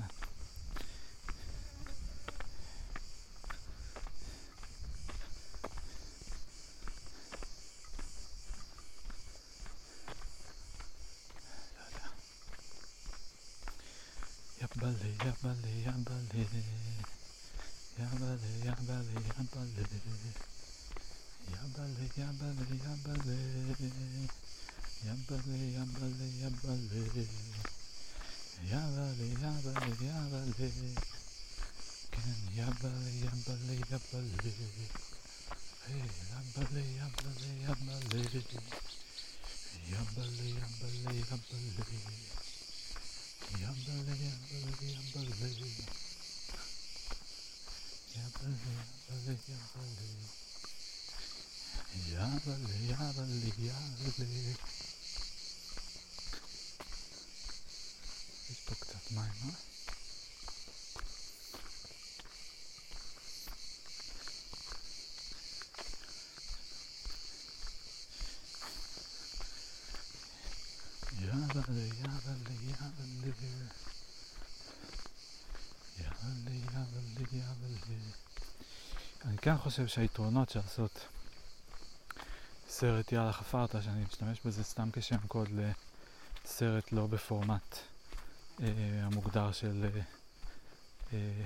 [79.24, 81.08] אני כן חושב שהיתרונות של לעשות
[82.68, 85.48] סרט יאללה חפרת, שאני משתמש בזה סתם כשם קוד
[86.44, 87.78] לסרט לא בפורמט
[88.60, 88.66] אה,
[89.02, 90.00] המוגדר של, אה,
[91.12, 91.44] אה,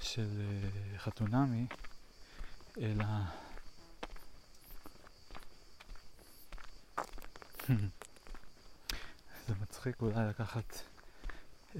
[0.00, 1.66] של אה, חתונמי,
[2.80, 3.04] אלא
[9.48, 10.80] זה מצחיק אולי לקחת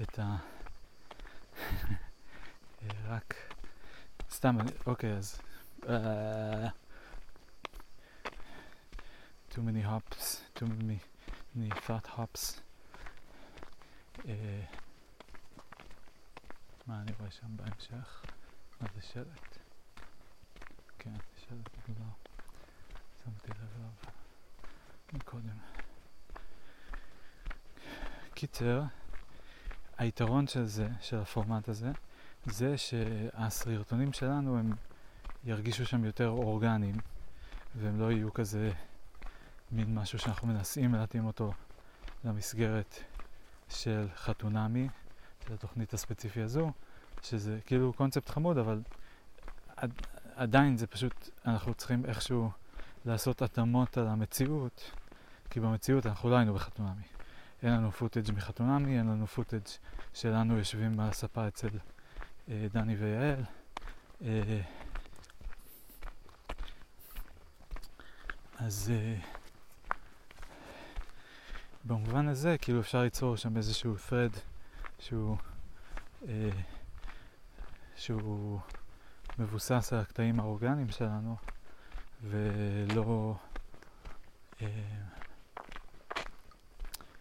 [0.01, 0.35] את ה...
[3.07, 3.54] רק...
[4.45, 5.41] סתם, אוקיי, אז...
[5.81, 5.87] Uh,
[9.51, 12.61] too many hops, too many, fat hops.
[14.17, 14.27] Uh,
[16.87, 18.25] מה אני רואה שם בהמשך?
[18.81, 19.57] מה זה שלט?
[20.99, 22.05] כן, שלט כבר
[23.23, 23.89] שמתי לב אליו
[25.13, 25.57] מקודם.
[28.33, 28.83] קיצר,
[29.97, 31.91] היתרון של זה, של הפורמט הזה,
[32.45, 34.73] זה שהסרטונים שלנו הם
[35.43, 36.95] ירגישו שם יותר אורגניים
[37.75, 38.71] והם לא יהיו כזה
[39.71, 41.53] מין משהו שאנחנו מנסים להתאים אותו
[42.23, 42.95] למסגרת
[43.69, 44.87] של חתונמי,
[45.47, 46.71] של התוכנית הספציפי הזו,
[47.21, 48.81] שזה כאילו קונספט חמוד, אבל
[49.75, 49.91] עד,
[50.35, 52.51] עדיין זה פשוט, אנחנו צריכים איכשהו
[53.05, 54.91] לעשות התאמות על המציאות,
[55.49, 57.03] כי במציאות אנחנו לא היינו בחתונמי.
[57.63, 59.67] אין לנו פוטאג' מחתונמי, אין לנו פוטאג'
[60.13, 61.69] שלנו יושבים על הספה אצל
[62.47, 63.43] דני ויעל.
[64.21, 64.61] אה,
[68.57, 69.15] אז אה,
[71.85, 74.39] במובן הזה, כאילו אפשר ליצור שם איזשהו thread
[74.99, 75.37] שהוא,
[76.27, 76.49] אה,
[77.95, 78.59] שהוא
[79.39, 81.35] מבוסס על הקטעים האורגניים שלנו,
[82.23, 83.35] ולא...
[84.61, 84.67] אה,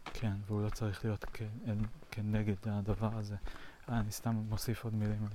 [0.05, 1.25] כן, והוא לא צריך להיות
[2.11, 3.37] כנגד הדבר הזה.
[3.89, 5.27] אה, אני סתם מוסיף עוד מילים,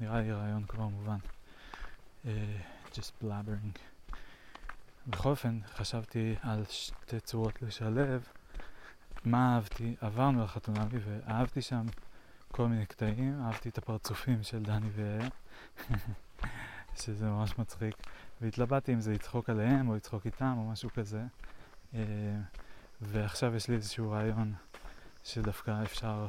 [0.00, 1.18] נראה לי רעיון כבר מובן.
[2.24, 2.28] Uh,
[2.92, 3.78] just blabbering.
[5.06, 8.28] בכל אופן, חשבתי על שתי צורות לשלב.
[9.24, 9.96] מה אהבתי?
[10.00, 11.86] עברנו לחתונמי ואהבתי שם
[12.52, 15.28] כל מיני קטעים, אהבתי את הפרצופים של דני ויעל,
[17.02, 17.94] שזה ממש מצחיק,
[18.40, 21.22] והתלבטתי אם זה לצחוק עליהם או לצחוק איתם או משהו כזה.
[21.92, 21.96] Uh,
[23.00, 24.54] ועכשיו יש לי איזשהו רעיון
[25.24, 26.28] שדווקא אפשר,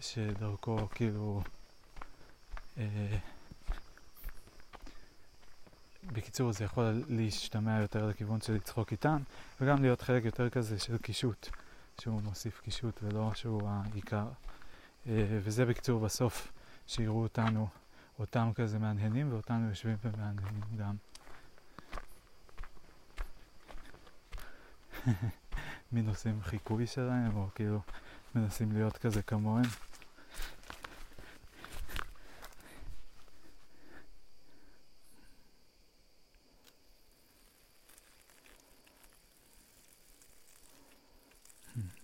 [0.00, 1.42] שדרכו כאילו...
[2.78, 3.16] אה,
[6.12, 9.18] בקיצור, זה יכול להשתמע יותר לכיוון של לצחוק איתם,
[9.60, 11.48] וגם להיות חלק יותר כזה של קישוט,
[12.00, 14.26] שהוא מוסיף קישוט ולא שהוא העיקר.
[15.06, 16.52] אה, וזה בקיצור בסוף,
[16.86, 17.68] שיראו אותנו,
[18.18, 20.94] אותם כזה מהנהנים, ואותנו יושבים ומהנהנים גם.
[25.92, 27.80] מין עושים חיקוי שלהם, או כאילו
[28.34, 29.64] מנסים להיות כזה כמוהם.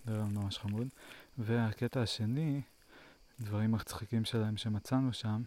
[0.05, 0.87] זה לא ממש חמוד.
[1.37, 2.61] והקטע השני,
[3.39, 5.41] דברים מצחיקים שלהם שמצאנו שם,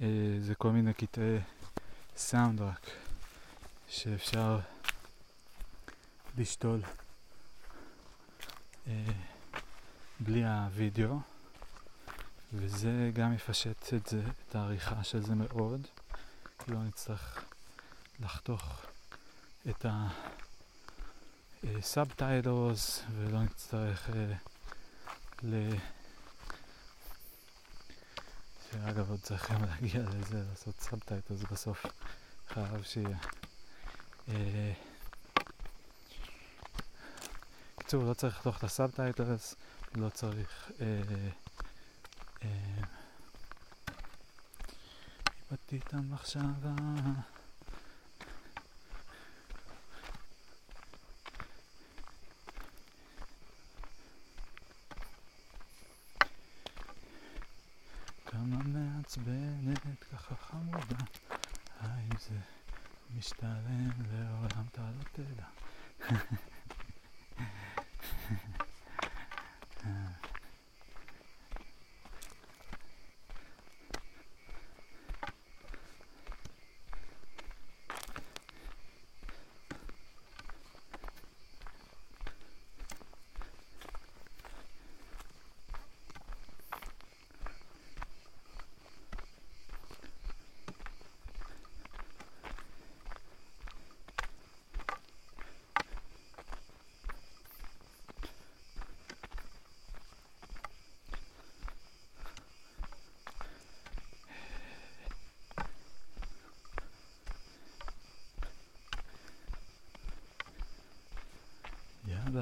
[0.00, 1.38] אה, זה כל מיני קטעי
[2.16, 2.86] סאונד רק,
[3.88, 4.58] שאפשר
[6.38, 6.80] לשתול
[10.20, 11.18] בלי הווידאו,
[12.52, 15.86] וזה גם יפשט את זה, את העריכה של זה מאוד,
[16.58, 17.44] כי לא נצטרך
[18.20, 18.82] לחתוך
[19.70, 20.08] את ה...
[21.80, 24.34] subtitles ולא נצטרך אה,
[25.42, 25.70] ל...
[28.70, 31.86] שאגב עוד צריכים להגיע לזה, לעשות subtitles בסוף,
[32.48, 33.18] חייב שיהיה.
[34.28, 34.72] אה,
[37.86, 39.54] בקיצור, לא צריך לחתוך את ה subtitles,
[39.94, 40.70] לא צריך...
[45.50, 46.74] איבדתי את המחשבה
[58.26, 61.04] כמה מעצבנת, ככה חמודה,
[61.80, 62.38] האם זה
[63.18, 65.46] משתלם לעולם אתה לא תדע.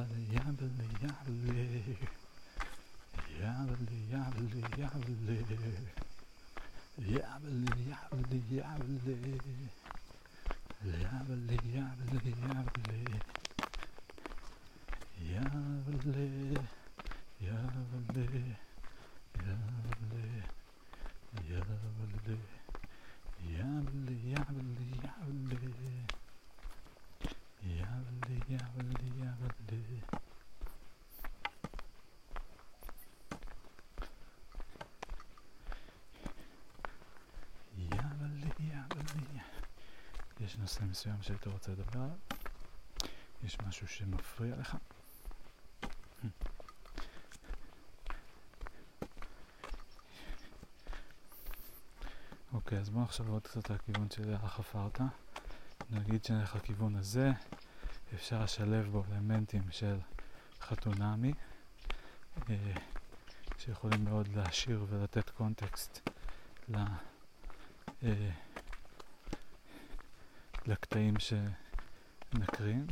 [0.05, 1.97] Yabali, yabali, yabali.
[3.41, 5.25] Yabali, yabali, yabali.
[6.99, 9.17] Yabali, yabali, yabali.
[10.85, 13.23] Yabali, yabali, yabali.
[15.33, 16.44] Yabali.
[40.65, 42.17] נושא מסוים שהיית רוצה לדבר עליו?
[43.45, 44.77] יש משהו שמפריע לך?
[52.53, 55.01] אוקיי, אז בוא נחשוב עוד קצת על הכיוון של חפרת.
[55.91, 57.31] נגיד שנלך לכיוון הזה,
[58.15, 59.99] אפשר לשלב בו אלמנטים של
[60.61, 61.33] חתונמי,
[62.51, 62.57] אה,
[63.59, 66.11] שיכולים מאוד להשאיר ולתת קונטקסט
[66.69, 66.77] ל,
[68.03, 68.31] אה,
[70.67, 72.87] לקטעים שנקרין.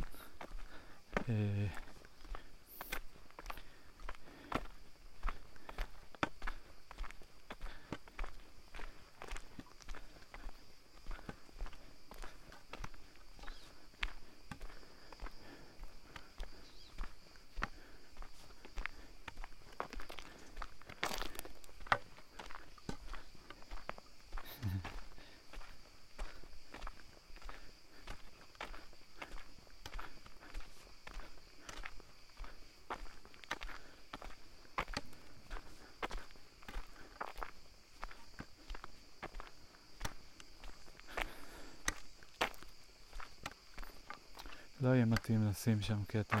[44.83, 46.39] לא יהיה מתאים לשים שם קטע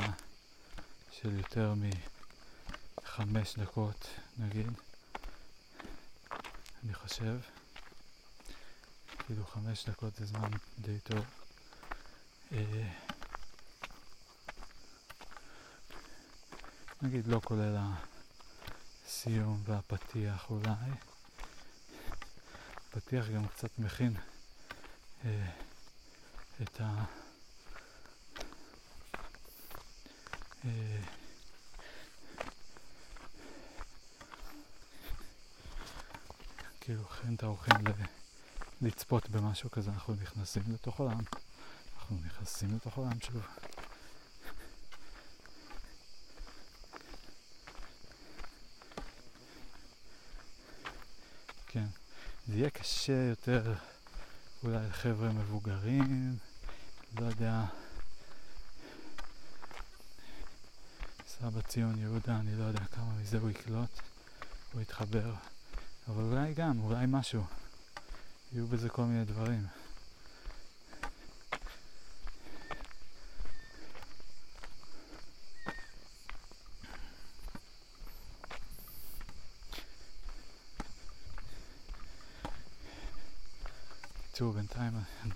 [1.11, 1.73] של יותר
[2.97, 4.67] מחמש דקות נגיד,
[6.83, 7.39] אני חושב.
[9.25, 11.25] כאילו חמש דקות זה זמן די טוב.
[12.51, 12.91] אה,
[17.01, 17.77] נגיד לא כולל
[19.05, 20.91] הסיום והפתיח אולי.
[22.87, 24.13] הפתיח גם קצת מכין
[25.25, 25.49] אה,
[26.61, 26.83] את ה...
[26.83, 27.03] אה,
[36.81, 37.75] כאילו הכין את האורחים
[38.81, 41.19] לצפות במשהו כזה, אנחנו נכנסים לתוך עולם,
[41.95, 43.41] אנחנו נכנסים לתוך עולם שוב.
[51.67, 51.85] כן,
[52.47, 53.73] זה יהיה קשה יותר
[54.63, 56.37] אולי לחבר'ה מבוגרים,
[57.19, 57.82] לא יודע.
[61.43, 63.89] סבא ציון יהודה, אני לא יודע כמה מזה הוא יקלוט,
[64.73, 65.33] הוא יתחבר,
[66.07, 67.43] אבל אולי גם, אולי משהו.
[68.51, 69.67] יהיו בזה כל מיני דברים.
[84.19, 85.31] בקיצור, בינתיים אני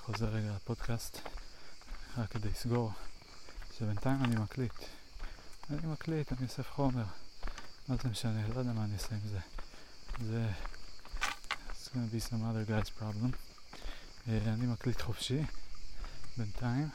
[0.00, 1.18] חוזר רגע לפודקאסט,
[2.18, 2.92] רק כדי לסגור,
[3.78, 4.97] שבינתיים אני מקליט.
[5.70, 7.04] אני מקליט, אני אוסף חומר.
[7.88, 8.48] מה זה משנה?
[8.48, 9.38] לא יודע מה אני אעשה עם זה.
[10.20, 10.50] זה...
[11.70, 13.32] It's gonna be some other guy's problem.
[14.26, 15.42] Uh, אני מקליט חופשי,
[16.36, 16.88] בינתיים.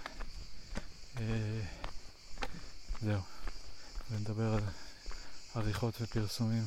[1.15, 1.19] Uh,
[3.01, 3.21] זהו.
[4.11, 4.63] ונדבר על
[5.55, 6.63] עריכות ופרסומים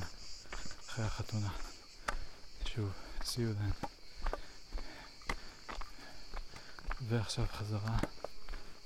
[0.88, 1.50] אחרי החתונה.
[2.64, 2.92] שוב,
[3.22, 3.86] see you then.
[7.08, 7.98] ועכשיו חזרה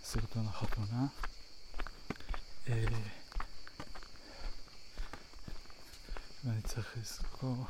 [0.04, 1.06] סרטון החתונה.
[2.70, 2.84] אה,
[6.44, 7.66] ואני צריך לזכור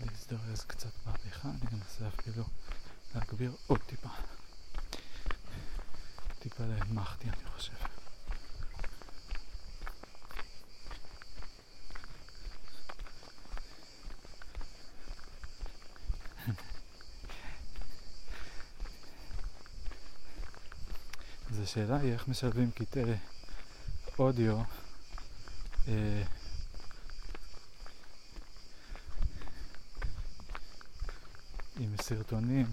[0.00, 2.44] להזדרז קצת בעריכה, אני אנסה אפילו
[3.14, 4.08] להגביר עוד טיפה.
[6.38, 7.72] טיפה להנמכתי אני חושב.
[21.50, 23.14] אז השאלה היא איך משלבים קטעי
[24.18, 24.58] אודיו
[25.88, 26.22] אה,
[31.78, 32.66] עם סרטונים,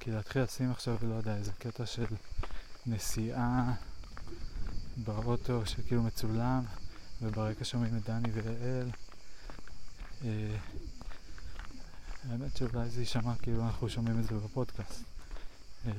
[0.00, 2.06] כי להתחיל לשים עכשיו, לא יודע, איזה קטע של
[2.86, 3.74] נסיעה
[4.96, 6.64] באוטו שכאילו מצולם,
[7.22, 8.90] וברקע שומעים את דני ויעל.
[10.24, 10.56] אה,
[12.30, 15.04] האמת שאולי זה יישמע כאילו אנחנו שומעים את זה בפודקאסט.
[15.86, 15.92] אה,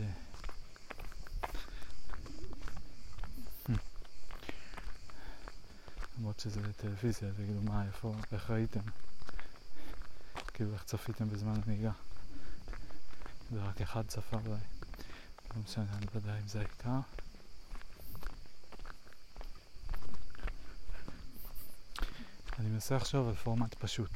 [6.22, 8.80] למרות שזה טלוויזיה, תגידו מה, איפה, איך ראיתם?
[10.54, 11.92] כאילו איך צפיתם בזמן הנהיגה?
[13.54, 14.60] ורק אחד צפה אולי.
[15.56, 17.00] לא משנה, אני לא יודע אם זה העיקר.
[22.60, 24.12] אני מנסה לחשוב על פורמט פשוט.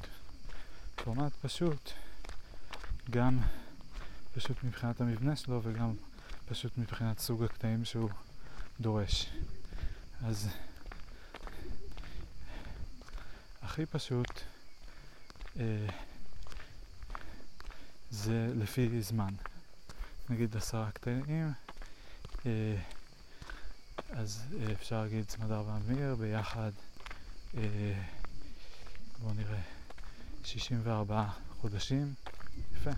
[0.96, 1.92] פורמט פשוט,
[3.10, 3.40] גם
[4.34, 5.94] פשוט מבחינת המבנה שלו וגם
[6.46, 8.10] פשוט מבחינת סוג הקטעים שהוא
[8.80, 9.30] דורש.
[10.24, 10.50] אז
[13.76, 14.42] הכי פשוט
[15.60, 15.88] אה,
[18.12, 19.34] זה לפי זמן.
[20.30, 21.52] נגיד עשרה קטעים,
[22.46, 22.76] אה,
[24.10, 26.72] אז אה, אפשר להגיד צמדר ואמיר ביחד,
[27.58, 28.02] אה,
[29.20, 29.62] בואו נראה,
[30.44, 31.28] 64
[31.62, 32.14] חודשים,
[32.76, 32.92] יפה,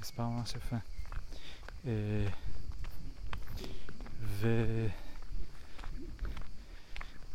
[0.00, 0.76] מספר ממש יפה.
[1.86, 2.26] אה,
[4.22, 4.46] ו...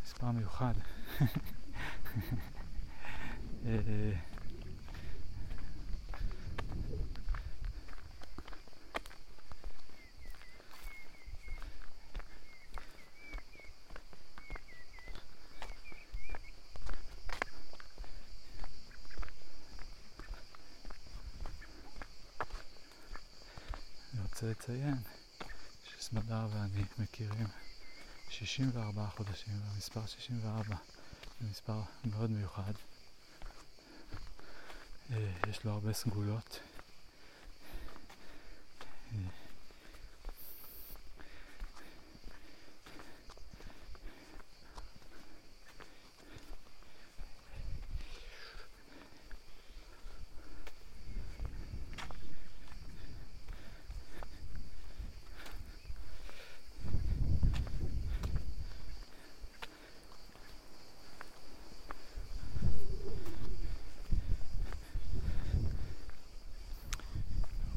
[0.06, 0.74] מספר מיוחד.
[3.68, 3.74] אה,
[24.14, 24.96] אני רוצה לציין
[25.84, 27.48] שסמדר ואני מכירים
[28.30, 30.76] 64 חודשים, והמספר 64
[31.42, 32.74] זה מספר מאוד מיוחד.
[35.12, 36.60] אה, יש לו הרבה סגולות.
[39.14, 39.20] אה,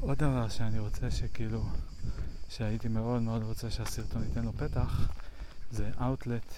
[0.01, 1.63] עוד דבר שאני רוצה שכאילו,
[2.49, 5.07] שהייתי מאוד מאוד רוצה שהסרטון ייתן לו פתח,
[5.71, 6.53] זה אאוטלט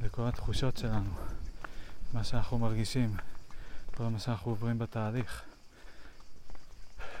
[0.00, 1.10] לכל התחושות שלנו,
[2.12, 3.16] מה שאנחנו מרגישים,
[3.94, 5.42] כל מה שאנחנו עוברים בתהליך.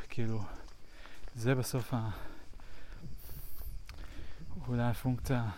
[0.08, 0.44] כאילו,
[1.36, 2.10] זה בסוף ה...
[4.66, 5.50] אולי הפונקציה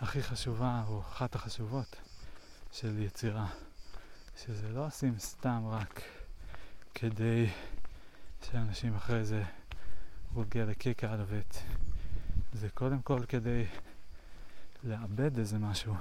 [0.00, 1.96] הכי חשובה, או אחת החשובות
[2.72, 3.46] של יצירה.
[4.36, 6.02] שזה לא עושים סתם רק
[6.94, 7.46] כדי
[8.50, 9.42] שאנשים אחרי זה
[10.34, 11.58] a kick out of it.
[12.52, 13.64] זה קודם כל כדי
[14.84, 15.94] לאבד איזה משהו,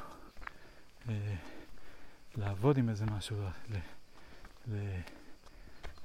[1.09, 1.35] אה,
[2.35, 3.37] לעבוד עם איזה משהו,
[3.69, 3.75] ל,
[4.71, 4.99] ל,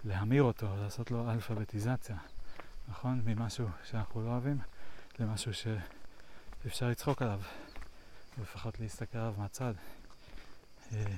[0.05, 2.17] להמיר אותו, לעשות לו אלפביטיזציה,
[2.89, 3.23] נכון?
[3.25, 4.59] ממשהו שאנחנו לא אוהבים
[5.19, 7.41] למשהו שאפשר לצחוק עליו,
[8.43, 9.75] לפחות להסתכל עליו מהצד.
[10.93, 11.17] אה,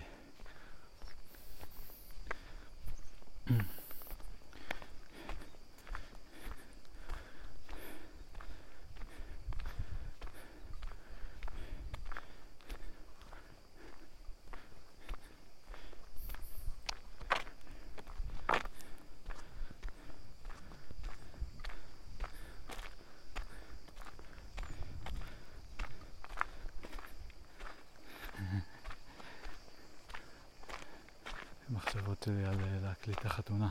[31.89, 33.69] המחשבות שלי על אה, להקליט את החתונה,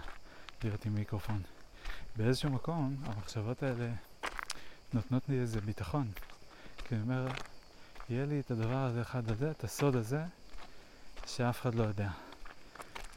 [1.12, 1.41] להיות עם מיקרופון.
[2.16, 3.89] באיזשהו מקום, המחשבות האלה
[4.93, 6.12] נותנות לי איזה ביטחון.
[6.78, 7.28] כי אני אומר,
[8.10, 10.24] יהיה לי את הדבר הזה אחד הזה, את הסוד הזה,
[11.26, 12.10] שאף אחד לא יודע.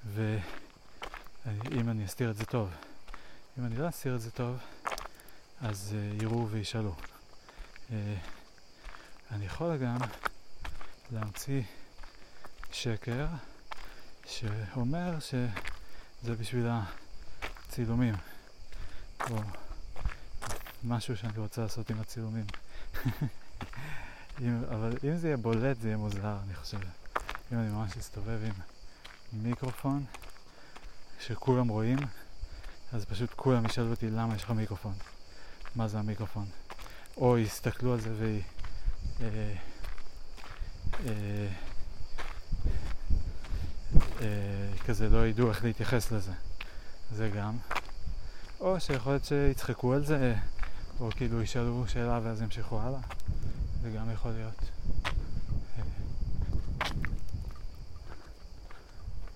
[0.07, 2.71] ואם אני אסתיר את זה טוב.
[3.59, 4.57] אם אני לא אסתיר את זה טוב,
[5.61, 6.95] אז uh, יראו וישאלו.
[7.89, 7.93] Uh,
[9.31, 9.99] אני יכול גם
[11.13, 11.63] להמציא
[12.73, 13.27] שקר
[14.27, 16.67] שאומר שזה בשביל
[17.81, 18.15] הצילומים,
[19.31, 19.37] או
[20.85, 22.45] משהו שאני רוצה לעשות עם הצילומים.
[24.43, 26.79] אם, אבל אם זה יהיה בולט זה יהיה מוזר, אני חושב.
[27.53, 28.53] אם אני ממש אסתובב עם
[29.33, 30.05] מיקרופון
[31.21, 31.99] שכולם רואים,
[32.93, 34.95] אז פשוט כולם ישאלו אותי למה יש לך מיקרופון,
[35.77, 36.47] מה זה המיקרופון.
[37.17, 38.39] או יסתכלו על זה ו...
[39.21, 39.55] אה,
[41.07, 41.49] אה,
[44.21, 46.33] אה, כזה לא ידעו איך להתייחס לזה.
[47.13, 47.57] זה גם.
[48.61, 50.35] או שיכול להיות שיצחקו על זה,
[51.01, 53.01] או כאילו ישאלו שאלה ואז ימשיכו הלאה.
[53.83, 54.71] זה גם יכול להיות.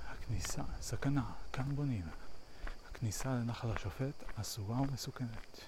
[0.08, 2.02] הכניסה, סכנה, כאן בונים.
[2.90, 5.60] הכניסה לנחל השופט אסורה ומסוכנת.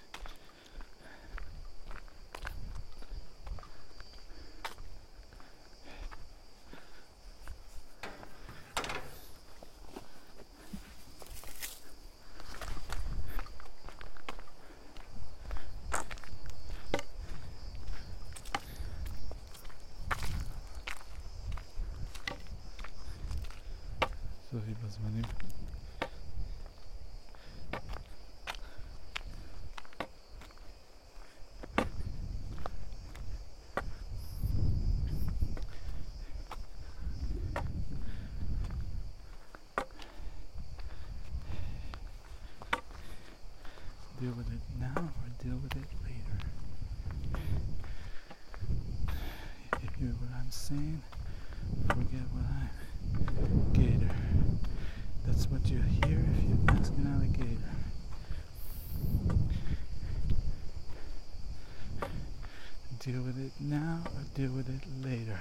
[63.06, 65.40] Deal with it now or deal with it later.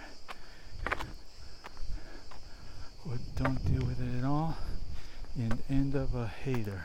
[3.07, 4.55] or don't deal with it at all,
[5.35, 6.83] and end up a hater.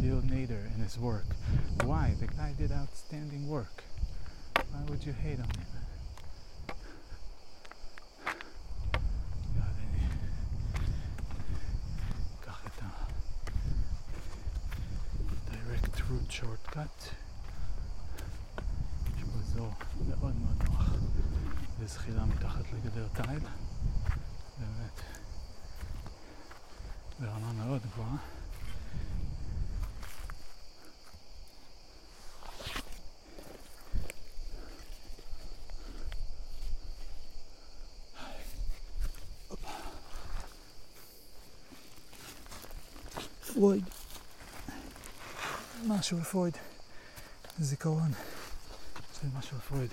[0.00, 1.26] Bill Nader and his work.
[1.84, 2.14] Why?
[2.18, 3.84] The guy did outstanding work.
[4.54, 5.73] Why would you hate on him?
[16.54, 17.10] Shortcut.
[19.16, 19.72] יש פה אזור
[20.08, 20.90] מאוד מאוד נוח
[21.82, 23.48] לזחילה מתחת לגדר תיל.
[24.58, 25.00] באמת
[27.20, 28.16] ברמה מאוד גבוהה.
[43.54, 43.93] פרויד.
[46.04, 46.56] משהו לפרויד.
[47.58, 48.12] זיכרון
[49.20, 49.90] של משהו לפרויד.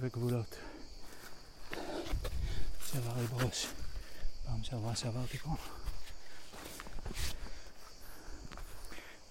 [0.00, 0.56] וגבולות.
[2.86, 3.66] שעבר לי בראש
[4.46, 5.54] פעם שעברה שעברתי פה.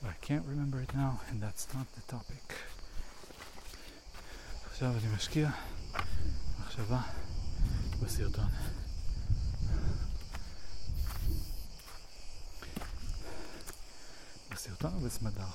[0.02, 2.54] But I can't remember it now, and that's not the topic.
[4.72, 5.50] עכשיו אני משקיע
[6.60, 7.02] מחשבה
[8.02, 8.50] בסרטון.
[14.80, 15.46] בסרטון או בסמדר?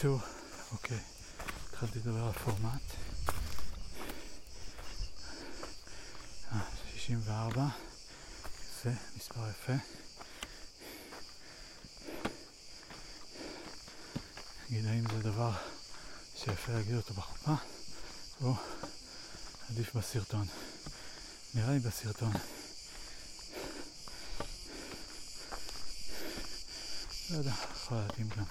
[0.00, 0.20] בקיצור,
[0.72, 0.98] אוקיי,
[1.68, 2.82] התחלתי לדבר על פורמט.
[6.52, 6.60] אה,
[6.94, 7.68] 64,
[8.62, 9.72] יפה, מספר יפה.
[14.70, 15.52] נגיד האם זה דבר
[16.36, 17.54] שיפה להגיד אותו בחופה,
[18.42, 18.54] או
[19.70, 20.46] עדיף בסרטון.
[21.54, 22.32] נראה לי בסרטון.
[27.30, 28.44] לא יודע, יכול להתאים גם.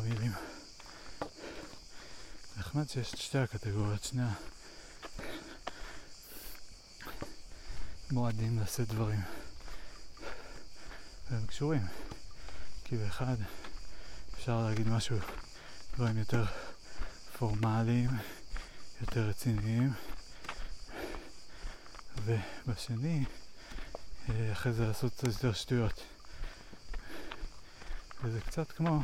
[0.00, 0.32] במילים.
[2.56, 4.22] נחמד שיש את שתי הקטגוריות, שני
[8.10, 9.20] המועדים לשאת דברים.
[11.30, 11.86] והם קשורים.
[12.84, 13.36] כי באחד
[14.34, 15.16] אפשר להגיד משהו,
[15.94, 16.44] דברים יותר
[17.38, 18.10] פורמליים,
[19.00, 19.92] יותר רציניים,
[22.24, 23.24] ובשני,
[24.28, 26.02] אה, אחרי זה לעשות יותר שטויות.
[28.22, 29.00] וזה קצת כמו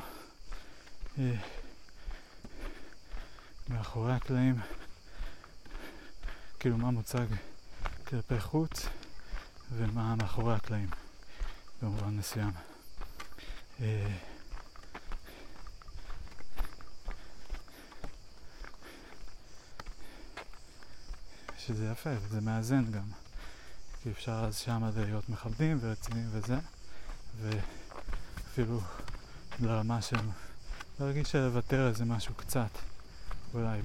[3.68, 4.60] מאחורי הקלעים,
[6.58, 7.26] כאילו מה מוצג
[8.08, 8.86] כלפי חוץ
[9.72, 10.88] ומה מאחורי הקלעים
[11.82, 12.50] במובן מסוים.
[13.80, 14.16] אה,
[21.58, 23.08] שזה יפה וזה מאזן גם,
[24.02, 26.58] כי אפשר אז שמה להיות מכבדים ורציניים וזה,
[27.40, 28.80] ואפילו
[29.60, 30.16] לרמה של
[31.00, 32.70] להרגיש שלוותר איזה משהו קצת,
[33.54, 33.80] אולי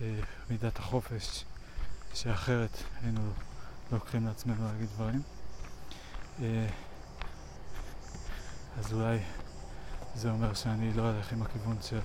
[0.00, 1.44] במידת החופש,
[2.14, 3.30] שאחרת היינו
[3.92, 5.22] לוקחים לעצמנו להגיד דברים.
[6.42, 6.66] אה,
[8.78, 9.18] אז אולי
[10.14, 12.00] זה אומר שאני לא אלך עם הכיוון של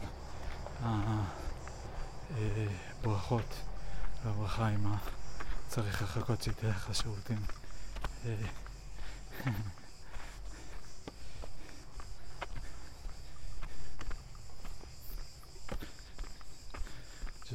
[3.01, 3.55] הברכות
[4.23, 4.97] והברכה עם ה...
[5.67, 7.39] צריך לחכות שהיא תלך לשירותים.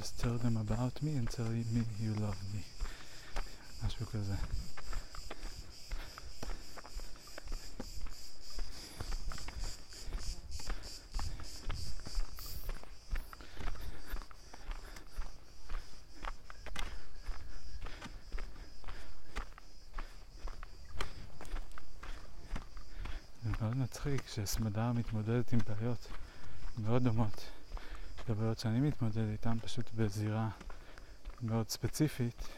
[0.05, 1.65] Just tell them about me and tell me
[1.99, 2.63] you love me.
[3.87, 4.35] משהו כזה.
[23.45, 26.09] זה מאוד מצחיק שהסמדה מתמודדת עם בעיות
[26.79, 27.47] מאוד דומות.
[28.29, 30.49] לבעיות שאני מתמודד איתן, פשוט בזירה
[31.43, 32.49] מאוד ספציפית,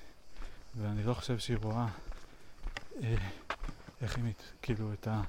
[0.77, 1.87] ואני לא חושב שהיא רואה
[3.03, 3.17] אה,
[4.01, 5.23] איך היא, מת, כאילו, את, ה,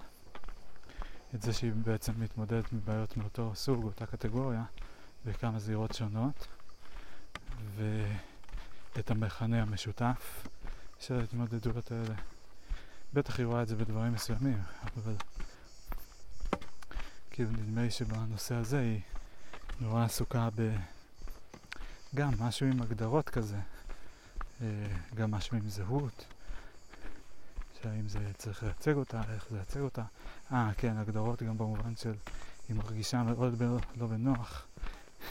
[1.35, 4.63] את זה שהיא בעצם מתמודדת עם בעיות מאותו סוג, אותה קטגוריה,
[5.25, 6.47] בכמה זירות שונות,
[7.75, 10.47] ואת המכנה המשותף
[10.99, 12.15] של ההתמודדויות האלה.
[13.13, 14.61] בטח היא רואה את זה בדברים מסוימים,
[14.97, 15.15] אבל
[17.31, 19.01] כאילו נדמה לי שבנושא הזה היא
[19.81, 20.75] נורא עסוקה ב...
[22.15, 23.57] גם משהו עם הגדרות כזה,
[24.61, 24.67] אה,
[25.15, 26.25] גם משהו עם זהות,
[27.81, 30.03] שהאם זה צריך לייצג אותה, איך זה לייצג אותה.
[30.51, 32.13] אה, כן, הגדרות גם במובן של
[32.69, 33.77] היא מרגישה מאוד ב...
[33.97, 34.67] לא בנוח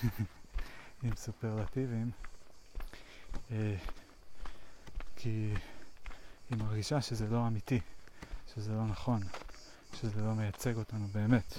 [1.02, 2.10] עם סופרלטיבים,
[3.50, 3.76] אה,
[5.16, 5.54] כי
[6.50, 7.80] היא מרגישה שזה לא אמיתי,
[8.54, 9.20] שזה לא נכון,
[9.94, 11.58] שזה לא מייצג אותנו באמת.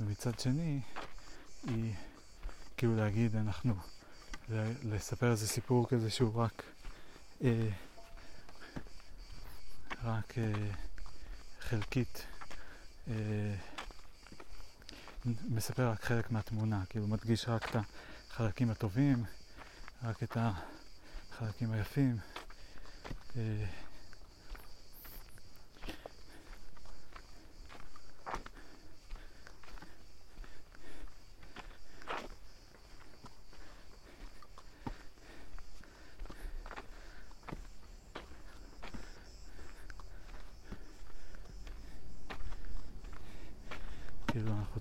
[0.00, 0.80] ומצד שני,
[1.66, 1.94] היא
[2.80, 3.74] כאילו להגיד, אנחנו,
[4.82, 6.62] לספר איזה סיפור כזה שהוא רק,
[7.44, 7.68] אה,
[10.02, 10.52] רק אה,
[11.60, 12.26] חלקית,
[13.08, 13.54] אה,
[15.48, 17.76] מספר רק חלק מהתמונה, כאילו מדגיש רק את
[18.30, 19.24] החלקים הטובים,
[20.02, 20.36] רק את
[21.30, 22.16] החלקים היפים.
[23.36, 23.64] אה,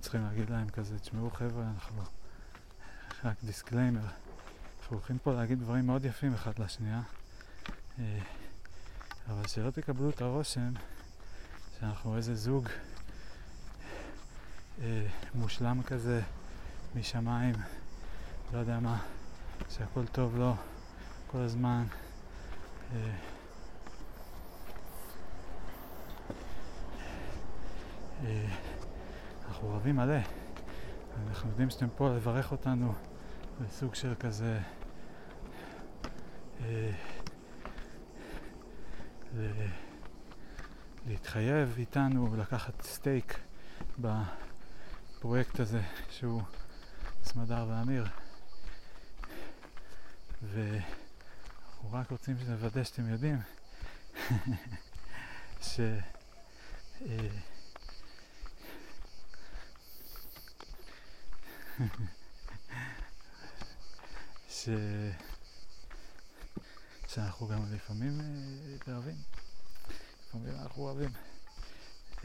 [0.10, 2.02] צריכים להגיד להם כזה, תשמעו חבר'ה, אנחנו
[3.24, 7.02] רק disclaimer, אנחנו הולכים פה להגיד דברים מאוד יפים אחד לשנייה,
[8.00, 8.20] אה,
[9.30, 10.74] אבל שלא תקבלו את הרושם
[11.80, 12.68] שאנחנו איזה זוג
[14.82, 16.22] אה, מושלם כזה
[16.96, 17.56] משמיים,
[18.54, 19.02] לא יודע מה,
[19.70, 20.56] שהכל טוב לו
[21.28, 21.86] כל הזמן.
[22.94, 23.12] אה,
[28.26, 28.69] אה,
[29.60, 30.18] אנחנו אוהבים מלא.
[31.28, 32.94] אנחנו יודעים שאתם פה לברך אותנו
[33.62, 34.60] בסוג של כזה...
[36.62, 36.92] אה,
[41.08, 43.40] להתחייב איתנו, לקחת סטייק
[44.00, 46.42] בפרויקט הזה שהוא
[47.24, 48.06] סמדר ואמיר.
[50.44, 53.38] ואנחנו רק רוצים לוודא שאתם יודעים
[55.62, 55.80] ש...
[57.02, 57.28] אה,
[64.50, 64.70] ש...
[67.08, 68.20] שאנחנו גם לפעמים
[68.88, 69.16] אוהבים,
[70.28, 71.10] לפעמים אנחנו אוהבים.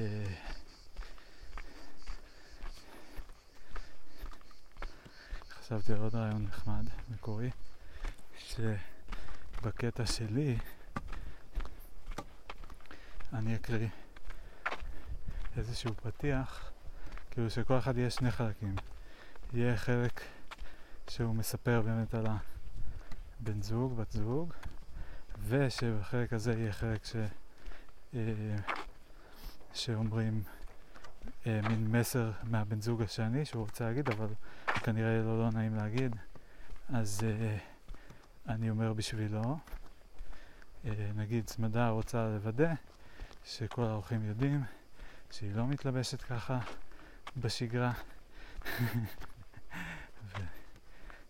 [0.00, 0.34] אה,
[5.50, 7.50] חשבתי על עוד רעיון נחמד, מקורי,
[8.38, 10.58] שבקטע שלי
[13.32, 13.88] אני אקריא
[15.56, 16.70] איזשהו פתיח,
[17.30, 18.76] כאילו שכל אחד יהיה שני חלקים.
[19.56, 20.20] יהיה חלק
[21.10, 24.52] שהוא מספר באמת על הבן זוג, בת זוג,
[25.48, 27.16] ושבחלק הזה יהיה חלק ש...
[28.14, 28.20] אה,
[29.74, 30.42] שאומרים
[31.46, 34.28] אה, מין מסר מהבן זוג השני שהוא רוצה להגיד, אבל
[34.66, 36.16] כנראה לא, לא נעים להגיד,
[36.88, 37.56] אז אה,
[38.48, 39.58] אני אומר בשבילו.
[41.14, 42.74] נגיד סמדה רוצה לוודא
[43.44, 44.64] שכל האורחים יודעים
[45.30, 46.58] שהיא לא מתלבשת ככה
[47.36, 47.92] בשגרה.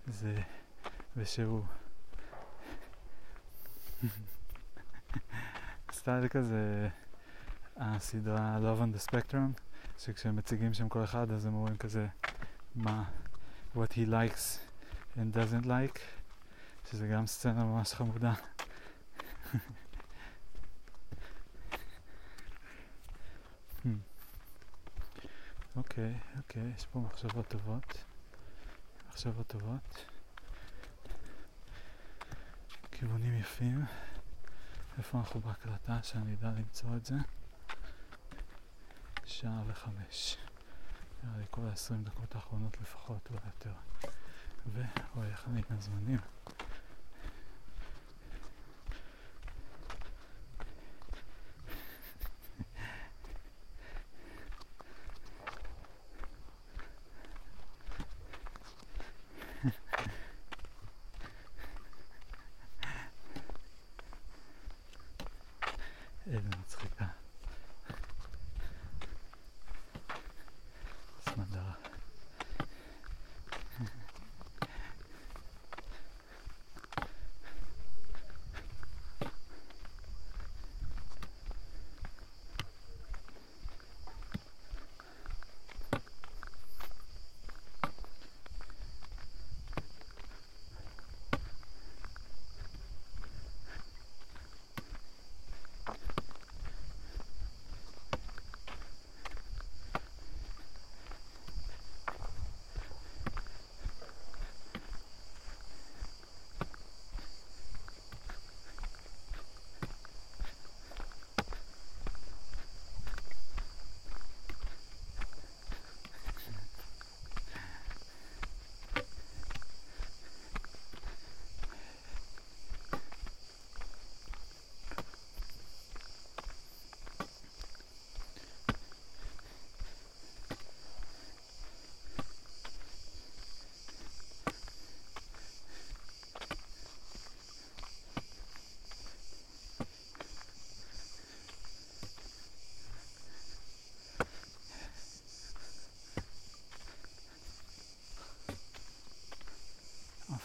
[0.06, 0.42] זה,
[1.16, 1.62] ושהוא
[5.92, 6.88] סטייל כזה
[7.76, 9.60] הסדרה Love on the Spectrum
[9.98, 12.06] שכשהם מציגים שם כל אחד אז הם אומרים כזה
[12.74, 13.04] מה
[13.76, 14.58] what he likes
[15.16, 15.98] and doesn't like
[16.90, 18.34] שזה גם סצנה ממש חמודה
[25.76, 28.04] אוקיי, okay, אוקיי, okay, יש פה מחשבות טובות.
[29.14, 30.06] מחשבות טובות.
[32.90, 33.84] כיוונים יפים.
[34.98, 36.02] איפה אנחנו בהקלטה?
[36.02, 37.14] שאני אדע למצוא את זה.
[39.24, 40.36] שעה וחמש.
[41.24, 43.74] נראה לי כל ה-20 דקות האחרונות לפחות, או יותר.
[44.72, 45.80] ואוי, איך אני כאן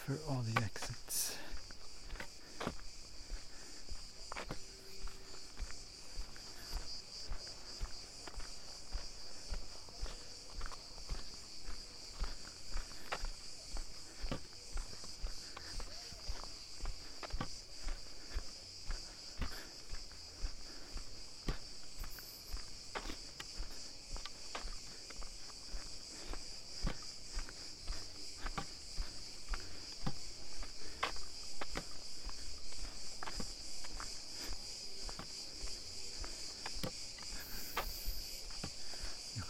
[0.10, 0.89] for all the exits.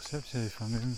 [0.10, 0.96] חושב שלפעמים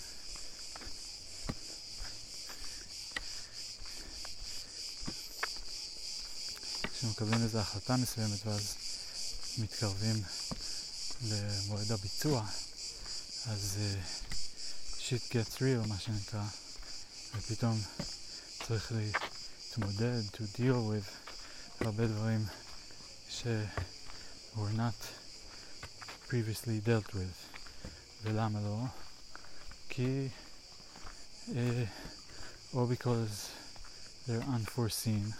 [6.93, 8.75] כשמקבלים איזו החלטה מסוימת ואז
[9.57, 10.23] מתקרבים
[11.29, 12.45] למועד הביצוע
[13.47, 16.43] אז uh, shit gets real מה שנקרא
[17.37, 17.81] ופתאום
[18.67, 20.59] צריך להתמודד, to deal
[20.91, 21.31] with
[21.79, 22.45] הרבה דברים
[23.29, 23.43] ש
[24.55, 24.99] were not
[26.29, 27.40] previously dealt with
[28.22, 28.78] ולמה לא?
[29.88, 30.28] כי
[31.54, 31.84] אה,
[32.74, 33.48] או because
[34.26, 35.32] they're unforeseen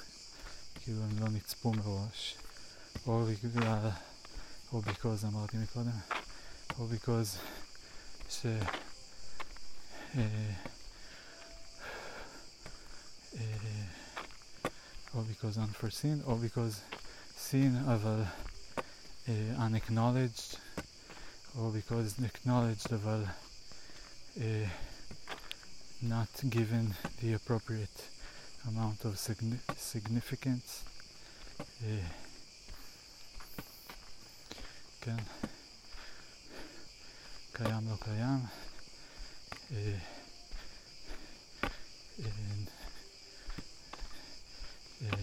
[0.75, 2.37] כאילו הם לא נצפו מראש
[3.07, 3.91] או בגלל
[4.73, 5.99] או because אמרתי מקודם
[6.79, 7.39] או because
[8.31, 8.47] ש...
[8.47, 8.61] אה,
[13.37, 13.43] אה,
[15.15, 16.97] או because unforeseen או because
[17.51, 18.23] seen אבל
[19.27, 20.59] uh, unacknowledged
[21.58, 23.26] or because acknowledged אבל
[24.38, 24.70] uh,
[26.02, 28.10] not given the appropriate
[28.68, 30.84] amount of signi significance.
[31.60, 31.86] Uh,
[35.02, 35.18] כן,
[37.52, 38.46] קיים לא קיים,
[39.70, 39.74] uh,
[42.20, 42.24] uh,
[45.02, 45.16] uh,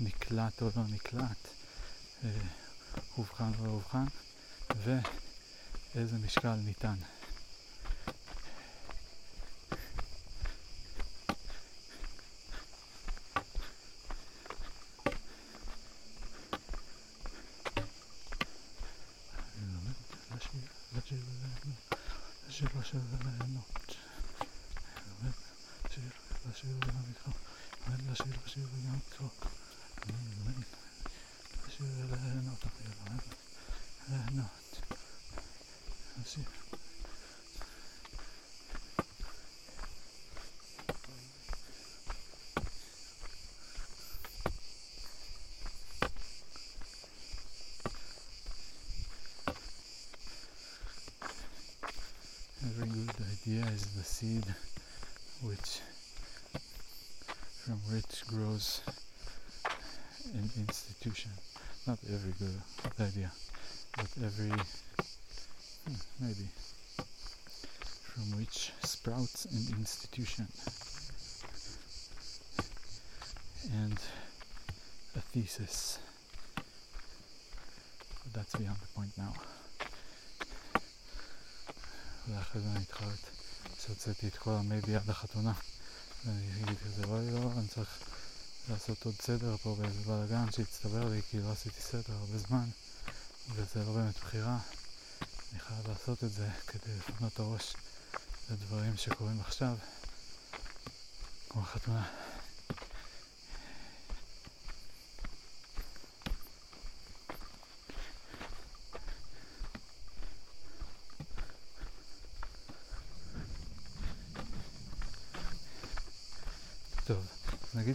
[0.00, 1.48] נקלט או לא נקלט,
[2.22, 2.26] uh,
[3.18, 4.04] אובחן או לא אובחן,
[4.76, 4.98] ו...
[5.96, 7.15] איזה משקל ניתן.
[82.56, 83.18] ואחרי זה נתחרט.
[83.86, 85.52] שהוצאתי את כל המייבי עד החתונה
[86.24, 87.98] ואני אגיד כזה, אוי לא, אני צריך
[88.70, 92.68] לעשות עוד סדר פה באיזה בלאגן שהצטבר לי כי לא עשיתי סדר הרבה זמן
[93.54, 94.58] וזה לא באמת בחירה
[95.52, 97.74] אני חייב לעשות את זה כדי לפנות את הראש
[98.50, 99.76] לדברים שקורים עכשיו
[101.48, 102.25] כמו החתונה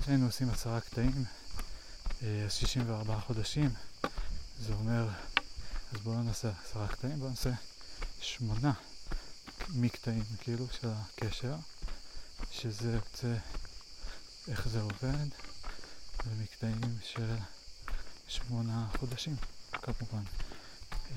[0.01, 1.25] נגיד שהיינו עושים עשרה קטעים,
[2.23, 3.69] אה, אז 64 חודשים,
[4.59, 5.07] זה אומר,
[5.93, 7.49] אז בואו נעשה עשרה קטעים, בואו נעשה
[8.21, 8.73] שמונה
[9.69, 11.55] מקטעים כאילו של הקשר,
[12.51, 13.33] שזה יוצא
[14.47, 15.27] איך זה עובד,
[16.25, 17.35] ומקטעים של
[18.27, 19.35] שמונה חודשים,
[19.71, 20.23] כמובן.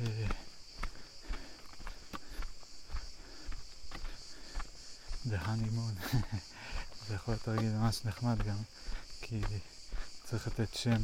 [0.01, 0.27] אה,
[5.31, 5.97] The honeymoon.
[7.09, 8.57] זה יכול להיות תרגיל ממש נחמד גם,
[9.21, 9.41] כי
[10.25, 11.01] צריך לתת שם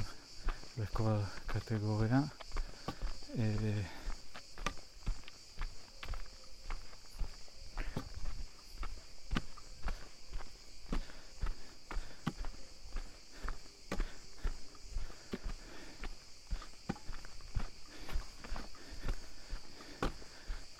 [0.78, 1.16] לכל
[1.46, 2.20] קטגוריה.
[3.38, 3.82] אה,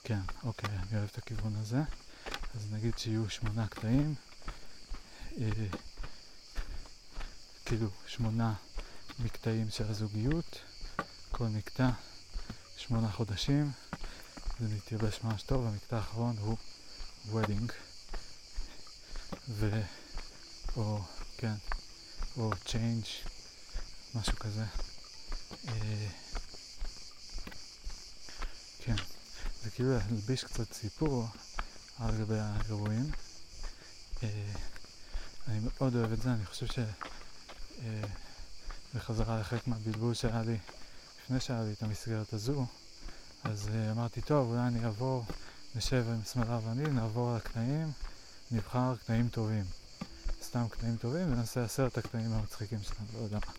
[0.05, 1.81] כן, אוקיי, אני אוהב את הכיוון הזה.
[2.55, 4.15] אז נגיד שיהיו שמונה קטעים.
[7.65, 8.55] כאילו שמונה
[9.19, 10.59] מקטעים של הזוגיות,
[11.31, 11.91] כל מקטע
[12.77, 13.73] שמונה חודשים,
[14.61, 16.57] זה מתייבש ממש טוב, המקטע האחרון הוא
[17.33, 17.73] wedding,
[19.49, 19.81] ו...
[20.77, 21.03] או,
[21.39, 21.55] כן,
[22.37, 23.29] או change,
[24.15, 24.65] משהו כזה.
[25.69, 26.09] אה,
[28.79, 28.97] כן,
[29.63, 31.27] זה כאילו להלביש קצת סיפור
[31.99, 33.11] על גבי האירועים.
[34.23, 34.53] אה,
[35.61, 36.79] אני מאוד אוהב את זה, אני חושב ש...
[36.79, 38.03] אה,
[38.95, 40.59] בחזרה לחלק מהבלבול שהיה לי
[41.25, 42.67] לפני שהיה לי את המסגרת הזו,
[43.45, 45.25] אז uh, אמרתי, טוב, אולי אני אעבור,
[45.75, 47.93] נשב עם שמאלה ואני, נעבור על הקטעים,
[48.51, 49.65] נבחר קטעים טובים.
[50.43, 53.53] סתם קטעים טובים, ונעשה עשרת הקטעים המצחיקים שלנו, לא יודע מה,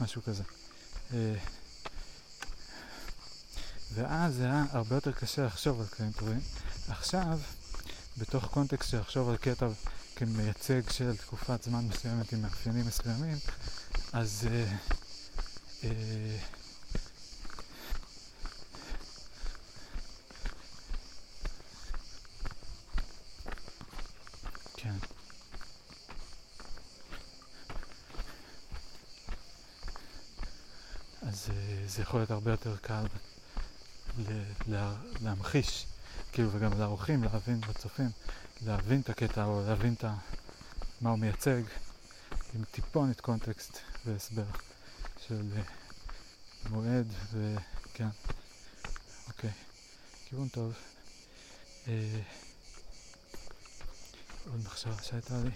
[0.00, 0.42] משהו כזה.
[1.10, 1.14] Uh,
[3.94, 6.40] ואז זה היה הרבה יותר קשה לחשוב על קטעים טובים.
[6.88, 7.38] עכשיו,
[8.18, 9.66] בתוך קונטקסט של לחשוב על קטע
[10.18, 13.36] כמייצג של תקופת זמן מסוימת עם מאפיינים מסוימים,
[14.12, 14.50] אז uh,
[15.82, 15.86] uh,
[24.76, 24.94] כן.
[31.22, 31.26] uh,
[31.86, 33.04] זה יכול להיות הרבה יותר קל
[34.68, 35.86] לה, להמחיש,
[36.32, 38.10] כאילו, וגם לאורחים להבין, לצופים,
[38.66, 40.04] להבין את הקטע או להבין את
[41.00, 41.62] מה הוא מייצג
[42.54, 44.44] עם טיפונת קונטקסט והסבר
[45.26, 48.08] של uh, מועד וכן,
[49.28, 49.50] אוקיי,
[50.28, 50.74] כיוון טוב.
[51.84, 51.88] Uh,
[54.50, 55.50] עוד מחשבה שהייתה לי.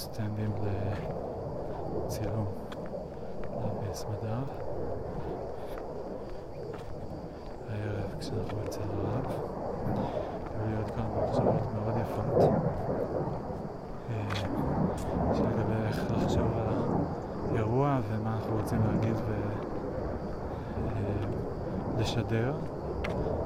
[0.00, 0.52] סטנדים
[2.06, 2.46] לצילום
[3.62, 4.50] להביס מדף.
[7.70, 9.26] הערב כשאנחנו אצל הרב,
[10.60, 12.42] היו לי עוד כמה מחשבות מאוד יפות
[14.10, 14.30] אה,
[15.34, 16.74] שלגבי איך לחשוב על
[17.52, 19.16] האירוע ומה אנחנו רוצים להגיד
[21.96, 22.60] ולשדר, אה,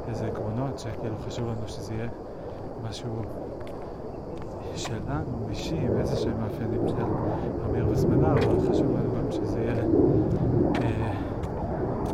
[0.09, 2.09] איזה עקרונות שכאילו חשוב לנו שזה יהיה
[2.89, 3.23] משהו
[4.77, 7.05] שלנו, אישי, עם איזה שהם מאפיינים של
[7.71, 9.85] אמיר וסמדר, אבל חשוב לנו גם שזה יהיה
[10.83, 11.13] אה,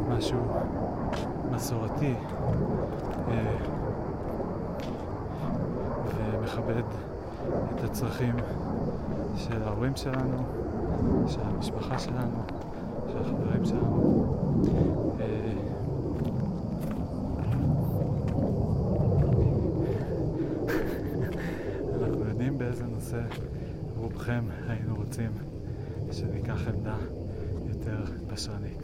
[0.08, 0.38] משהו
[1.50, 2.14] מסורתי
[3.28, 3.56] אה,
[6.38, 6.82] ומכבד
[7.74, 8.34] את הצרכים
[9.36, 10.36] של ההורים שלנו,
[11.26, 12.42] של המשפחה שלנו,
[13.12, 14.26] של החברים שלנו.
[15.20, 15.50] אה,
[23.10, 23.22] נושא
[23.96, 25.30] רובכם היינו רוצים
[26.12, 26.96] שניקח עמדה
[27.68, 28.04] יותר
[28.60, 28.82] בשרנית.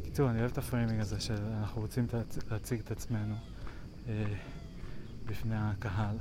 [0.00, 2.06] בקיצור, אני אוהב את ה framing הזה שאנחנו רוצים
[2.50, 3.34] להציג את עצמנו
[4.08, 4.24] אה,
[5.26, 6.16] בפני הקהל.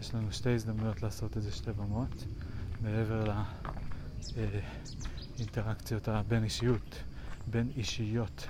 [0.00, 2.24] יש לנו שתי הזדמנויות לעשות את זה שתי במות,
[2.82, 3.24] מעבר
[5.36, 7.02] לאינטראקציות הבין אישיות
[7.46, 8.46] בין אישיות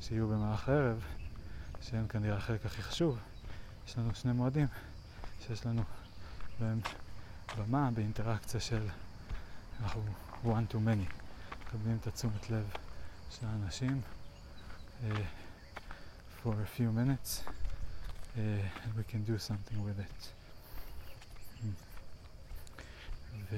[0.00, 1.00] שיהיו במהלך הערב,
[1.80, 3.18] שהן כנראה החלק הכי חשוב.
[3.86, 4.66] יש לנו שני מועדים
[5.46, 5.82] שיש לנו
[6.60, 6.80] בהם
[7.58, 8.88] במה באינטראקציה של
[9.82, 10.02] אנחנו
[10.44, 11.12] one to many,
[11.66, 12.70] מקבלים את התשומת לב
[13.30, 14.00] של האנשים
[15.02, 15.06] uh,
[16.42, 20.28] for a few minutes uh, and we can do something with it.
[21.62, 21.68] Mm.
[23.50, 23.56] ו...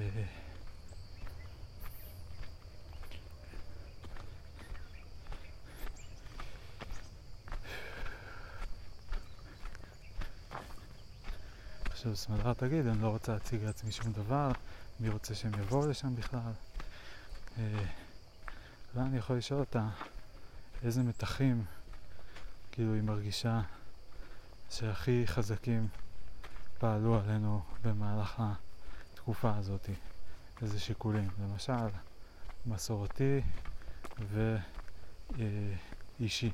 [11.97, 14.51] עכשיו סמדרה תגיד, אני לא רוצה להציג לעצמי שום דבר,
[15.01, 16.53] מי רוצה שהם יבואו לשם בכלל?
[17.59, 17.85] אה,
[18.95, 19.89] אולי אני יכול לשאול אותה
[20.83, 21.65] איזה מתחים
[22.73, 23.61] כאילו היא מרגישה
[24.71, 25.89] שהכי חזקים
[26.79, 28.43] פעלו עלינו במהלך
[29.15, 29.89] התקופה הזאת,
[30.63, 31.87] איזה שיקולים, למשל
[32.67, 33.41] מסורתי
[36.19, 36.51] ואישי,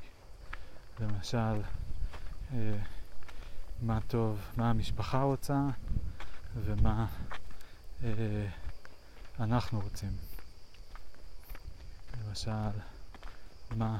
[0.99, 1.61] למשל
[2.53, 2.77] אה,
[3.83, 5.59] מה טוב, מה המשפחה רוצה
[6.55, 7.05] ומה
[8.03, 8.47] אה,
[9.39, 10.17] אנחנו רוצים.
[12.27, 12.79] למשל,
[13.75, 13.99] מה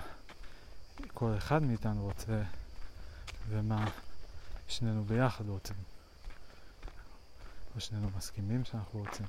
[1.13, 2.43] כל אחד מאיתנו רוצה
[3.49, 3.85] ומה
[4.67, 5.75] שנינו ביחד רוצים.
[7.75, 9.25] או שנינו מסכימים שאנחנו רוצים.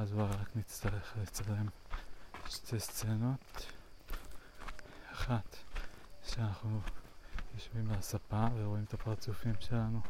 [0.00, 1.66] ואז רק נצטרך לצלם
[2.48, 3.66] שתי סצנות.
[5.12, 5.56] אחת,
[6.22, 6.80] שאנחנו
[7.54, 10.00] יושבים על הספה ורואים את הפרצופים שלנו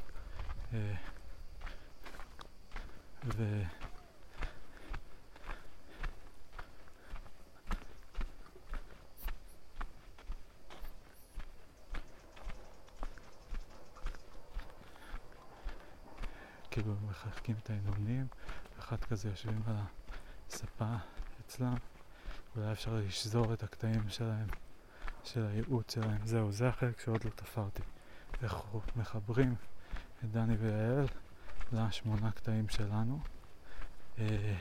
[0.72, 0.94] אה,
[3.24, 3.62] ו...
[16.70, 18.26] כאילו מחלקים את העינונים,
[18.78, 19.76] אחת כזה יושבים על
[20.52, 20.94] הספה
[21.40, 21.74] אצלם,
[22.56, 24.46] אולי אפשר לשזור את הקטעים שלהם
[25.24, 26.26] של הייעוץ שלהם.
[26.26, 27.82] זהו, זה החלק שעוד לא תפרתי.
[28.42, 28.56] איך
[28.96, 29.54] מחברים
[30.24, 31.06] את דני ויעל
[31.72, 33.20] לשמונה קטעים שלנו.
[34.18, 34.54] אה,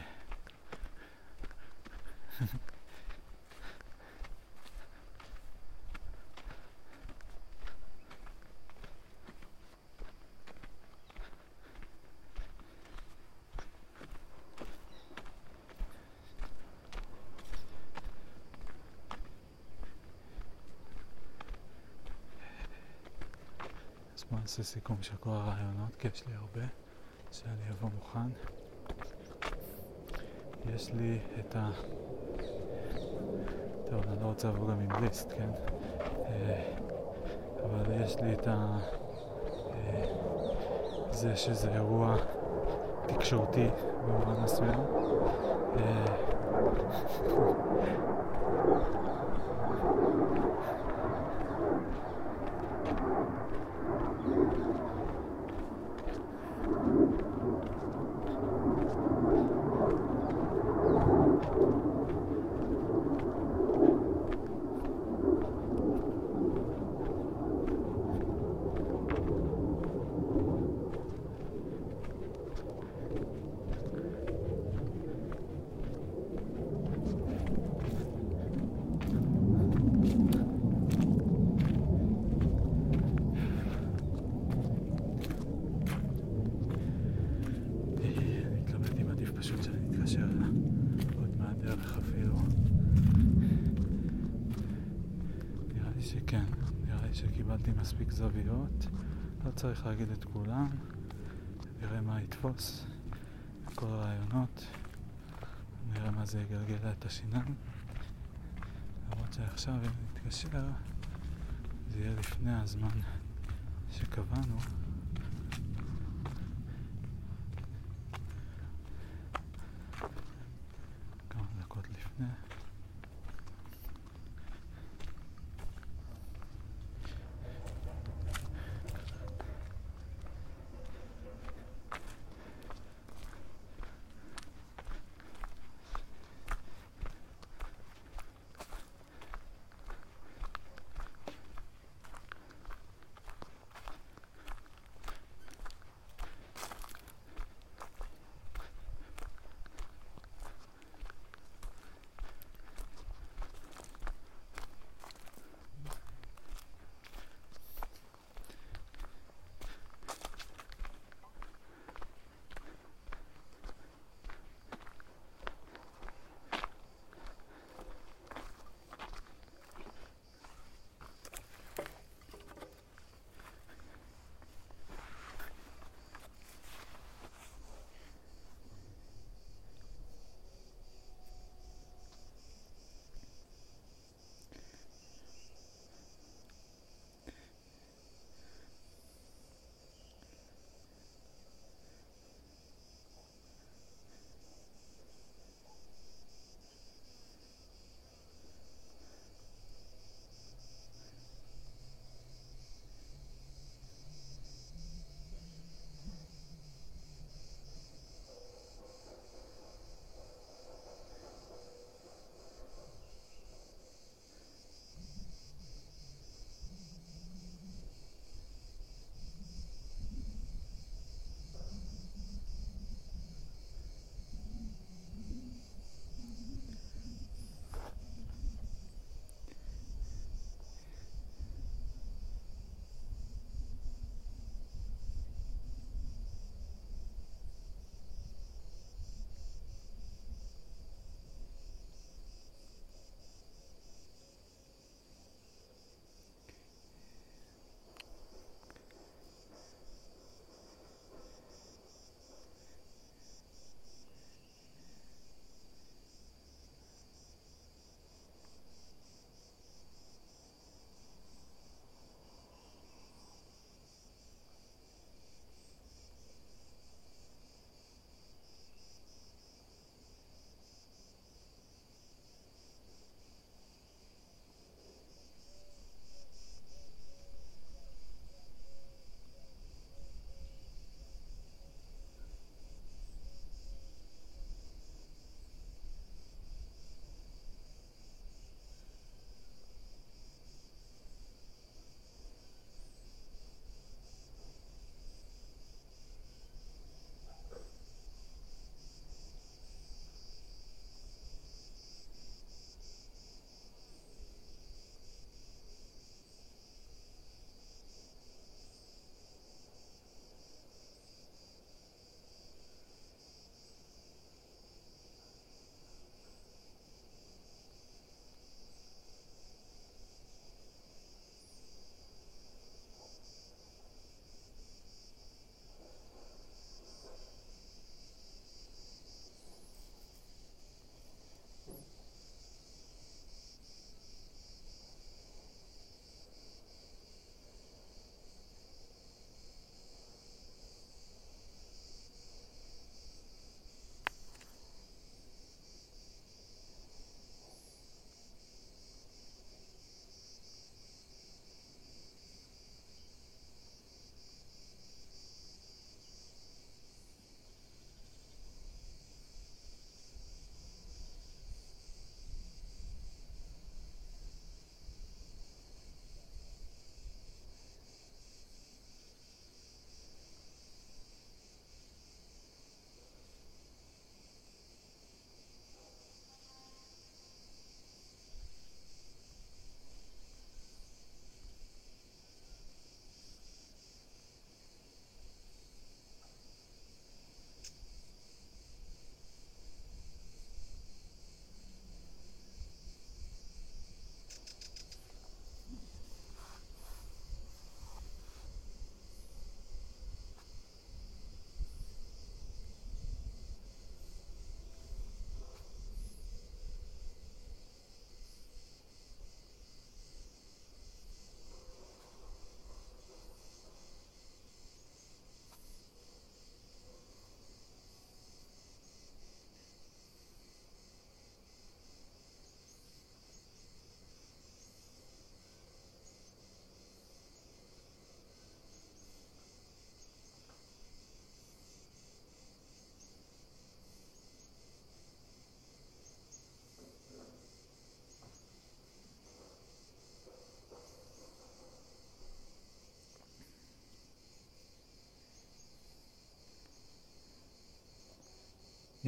[24.60, 26.68] בוא נעשה סיכום של כל הרעיונות, כי יש לי הרבה,
[27.32, 28.30] שאני אבוא מוכן.
[30.76, 31.70] יש לי את ה...
[33.90, 35.50] טוב, אני לא רוצה לבוא גם עם ליסט, כן?
[36.26, 36.78] אה,
[37.64, 38.80] אבל יש לי את ה...
[39.74, 40.06] אה,
[41.12, 42.16] זה שזה אירוע
[43.08, 43.68] תקשורתי
[44.06, 44.80] במובן מסוים.
[97.24, 98.88] אה, מספיק זוויות,
[99.46, 100.70] לא צריך להגיד את כולם,
[101.82, 102.86] נראה מה יתפוס,
[103.76, 104.66] כל הרעיונות,
[105.94, 107.56] נראה מה זה יגלגל את השיניים,
[109.12, 110.66] למרות שעכשיו אם נתקשר
[111.90, 113.00] זה יהיה לפני הזמן
[113.92, 114.58] שקבענו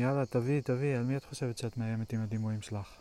[0.01, 2.97] יאללה, תביאי, תביאי, על מי את חושבת שאת מאיימת עם הדימויים שלך?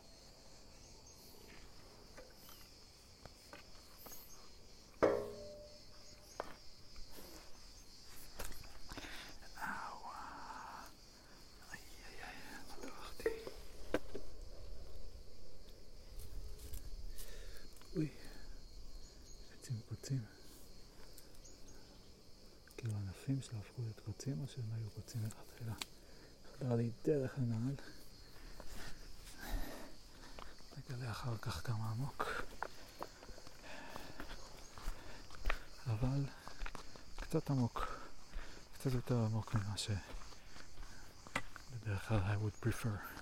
[19.59, 20.20] עצים קוצים.
[22.77, 25.74] כאילו הענפים שלה הפכו להיות קוצים או שהם היו קוצים מלכתחילה?
[26.59, 27.75] חדר לנעל.
[30.79, 32.25] נגלה אחר כך כמה עמוק.
[35.87, 36.25] אבל
[37.21, 37.87] קצת עמוק.
[38.75, 39.99] קצת יותר עמוק ממה שבדרך
[42.09, 43.20] כלל I would prefer.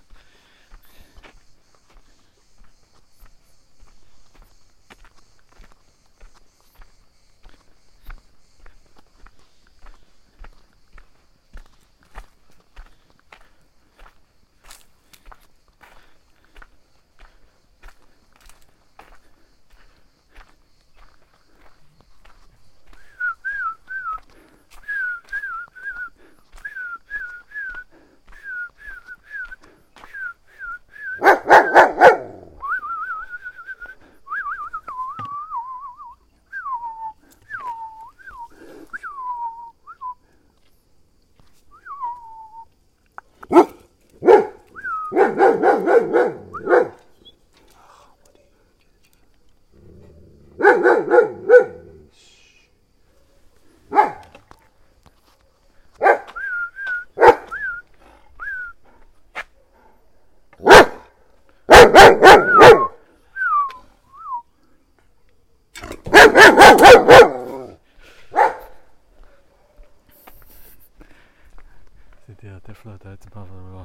[72.69, 73.83] לעטף לו את האצבע, אבל הוא לא...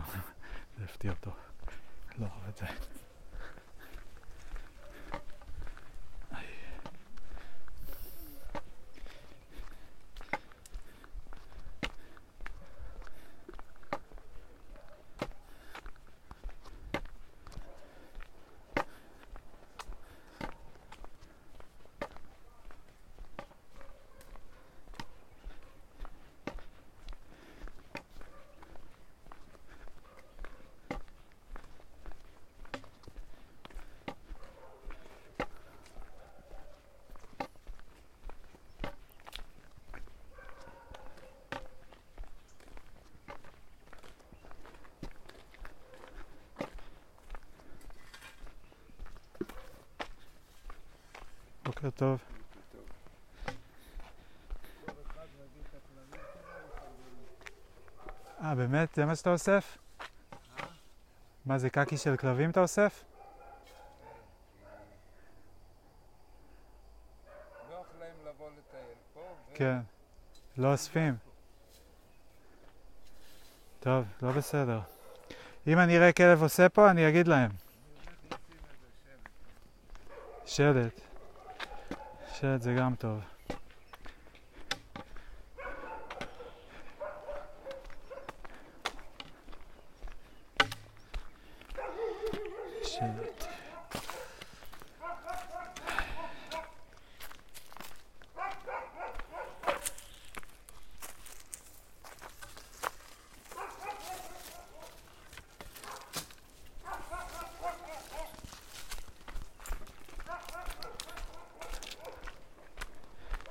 [0.77, 1.31] זה הפתיע אותו.
[2.19, 2.65] לא אוהב את זה.
[51.83, 52.19] בוקר טוב.
[58.43, 58.95] אה, באמת?
[58.95, 59.77] זה מה שאתה אוסף?
[61.45, 63.03] מה זה, קקי של כלבים אתה אוסף?
[69.55, 69.79] כן.
[70.57, 71.15] לא אוספים.
[73.79, 74.79] טוב, לא בסדר.
[75.67, 77.51] אם אני אראה כלב עושה פה, אני אגיד להם.
[80.45, 81.12] שלט.
[82.43, 83.19] שלט זה גם טוב.
[92.83, 93.47] שלט.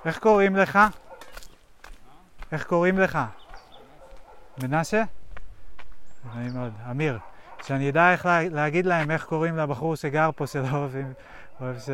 [0.05, 0.79] איך קוראים לך?
[2.53, 3.19] איך קוראים לך?
[4.63, 5.03] מנשה?
[6.35, 6.73] נעים מאוד.
[6.91, 7.19] אמיר.
[7.63, 11.13] שאני אדע איך לה, להגיד להם איך קוראים לבחור שגר פה שלא אוהבים,
[11.61, 11.89] אוהב ש...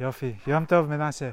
[0.00, 0.34] יופי.
[0.46, 1.30] יום טוב, מנשה.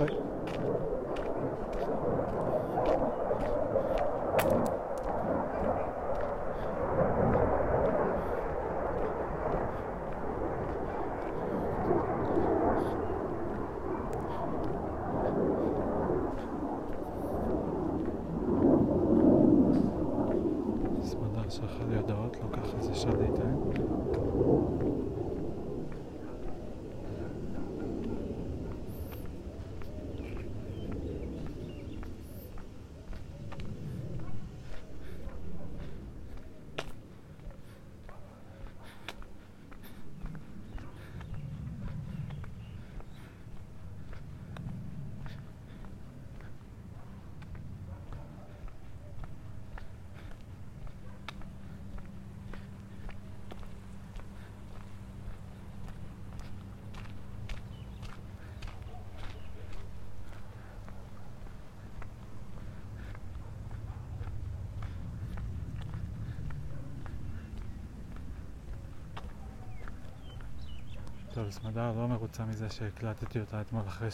[0.00, 0.08] אוי.
[21.02, 23.72] סמדר שלחה לי הודעות, לוקח איזה שעה להתאם.
[71.52, 74.08] סמדר לא מרוצה מזה שהקלטתי אותה אתמול אחרי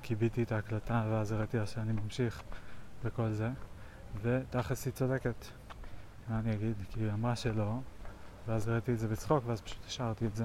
[0.00, 2.42] שכיביתי אה, אה, את ההקלטה ואז הראיתי לה שאני ממשיך
[3.04, 3.50] וכל זה.
[4.22, 5.46] ותכלס היא צודקת.
[6.28, 6.74] מה אני אגיד?
[6.90, 7.78] כי היא אמרה שלא
[8.46, 10.44] ואז ראיתי את זה בצחוק ואז פשוט השארתי את זה.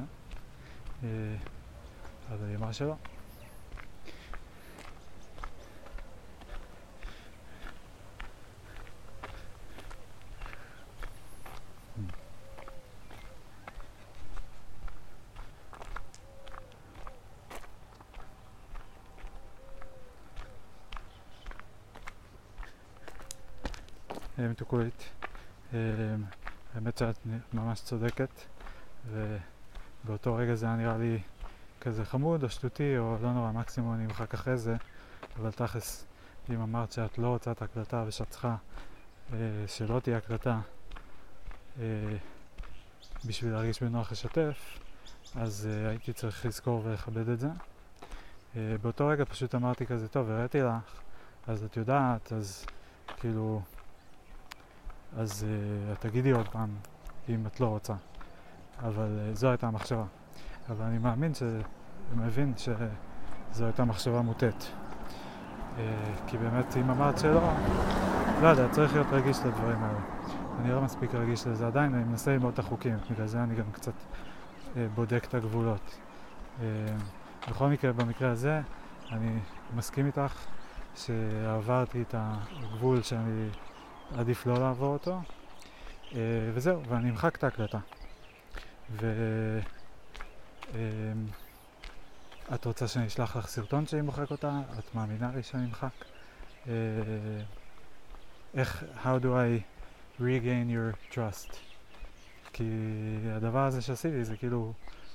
[1.04, 1.36] אה,
[2.32, 2.96] אז היא אמרה שלא
[25.74, 25.78] אמ,
[26.76, 27.18] האמת שאת
[27.54, 28.30] ממש צודקת
[29.12, 31.20] ובאותו רגע זה היה נראה לי
[31.82, 34.76] כזה חמוד או שטותי או לא נורא, מקסימום אני אמחק אחרי זה
[35.40, 36.06] אבל תכלס
[36.50, 38.56] אם אמרת שאת לא רוצה את ההקלטה ושאת צריכה
[39.68, 40.60] שלא תהיה הקלטה
[43.26, 44.80] בשביל להרגיש בנוח לשתף
[45.36, 47.48] אז הייתי צריך לזכור ולכבד את זה.
[48.82, 51.02] באותו רגע פשוט אמרתי כזה, טוב, הראיתי לך,
[51.48, 52.66] אז את יודעת, אז
[53.18, 53.62] כאילו
[55.16, 56.70] אז uh, תגידי עוד פעם
[57.30, 57.94] אם את לא רוצה.
[58.80, 60.04] אבל uh, זו הייתה המחשבה.
[60.70, 61.44] אבל אני מאמין, ש...
[62.16, 64.72] מבין שזו הייתה מחשבה מוטית.
[65.78, 65.80] Uh,
[66.28, 67.54] כי באמת, אם אמרת שלא,
[68.42, 70.00] לא יודע, צריך להיות רגיש לדברים האלה.
[70.60, 73.72] אני לא מספיק רגיש לזה עדיין, אני מנסה ללמוד את החוקים, בגלל זה אני גם
[73.72, 75.98] קצת uh, בודק את הגבולות.
[76.60, 76.62] Uh,
[77.50, 78.62] בכל מקרה, במקרה הזה,
[79.12, 79.40] אני
[79.76, 80.46] מסכים איתך
[80.96, 83.50] שעברתי את הגבול שאני
[84.16, 85.20] עדיף לא לעבור אותו.
[86.16, 86.20] אה,
[86.54, 87.80] וזהו, ואני אמחק את ההקלטה.
[88.92, 89.06] ואת
[92.52, 94.62] אה, רוצה שאני אשלח לך סרטון שאני מוחק אותה?
[94.80, 96.06] את מאמינה לי שאני אמחק?
[96.68, 96.74] אה,
[98.54, 99.62] איך, how do I
[100.20, 101.56] regain your trust?
[102.54, 102.64] כי
[103.32, 104.74] הדבר הזה שעשיתי זה כאילו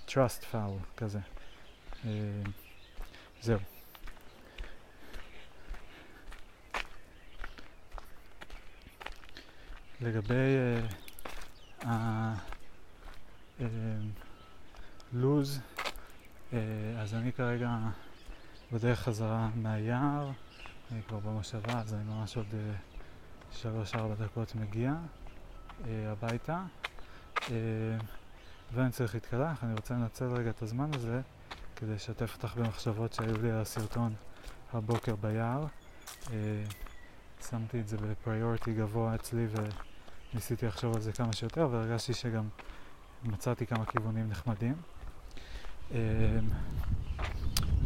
[0.09, 1.19] trust foul כזה.
[3.40, 3.59] זהו.
[10.02, 10.56] לגבי
[15.12, 15.60] הלוז, uh,
[16.50, 16.54] uh,
[16.98, 17.78] אז אני כרגע
[18.72, 20.30] בדרך חזרה מהיער,
[20.92, 22.46] אני כבר במושבה, אז אני ממש עוד
[23.52, 24.94] שלוש-ארבע דקות מגיע
[25.84, 26.62] הביתה.
[28.72, 31.20] ואני צריך להתקלח, אני רוצה לנצל רגע את הזמן הזה
[31.76, 34.14] כדי לשתף אותך במחשבות שהיו לי על הסרטון
[34.72, 35.66] הבוקר ביער.
[37.50, 39.54] שמתי את זה בפריוריטי גבוה אצלי ו...
[40.34, 42.48] ניסיתי לחשוב על זה כמה שיותר, והרגשתי שגם
[43.24, 44.74] מצאתי כמה כיוונים נחמדים.
[45.90, 45.96] אמ,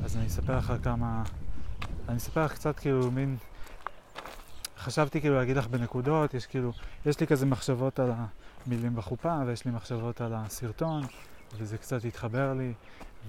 [0.04, 1.22] אז אני אספר לך כמה...
[2.08, 3.36] אני אספר לך קצת כאילו מין...
[4.78, 6.72] חשבתי כאילו להגיד לך בנקודות, יש כאילו...
[7.06, 8.12] יש לי כזה מחשבות על
[8.66, 11.02] המילים בחופה, ויש לי מחשבות על הסרטון,
[11.58, 12.72] וזה קצת התחבר לי,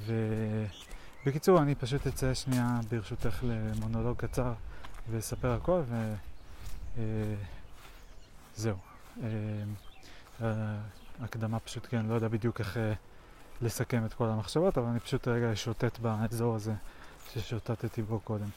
[0.05, 4.53] ובקיצור, אני פשוט אצא שנייה ברשותך למונולוג קצר
[5.11, 5.81] ואספר הכל,
[8.57, 8.86] וזהו.
[9.23, 9.29] אה,
[10.41, 10.77] אה,
[11.19, 12.93] הקדמה פשוט, כן, לא יודע בדיוק איך אה,
[13.61, 16.73] לסכם את כל המחשבות, אבל אני פשוט רגע אשוטט באזור הזה
[17.33, 18.49] ששוטטתי בו קודם.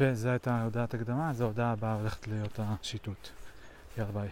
[0.00, 3.28] וזו הייתה הודעת הקדמה, אז ההודעה הבאה הולכת להיות השיטוט.
[3.98, 4.28] יאללה ביי.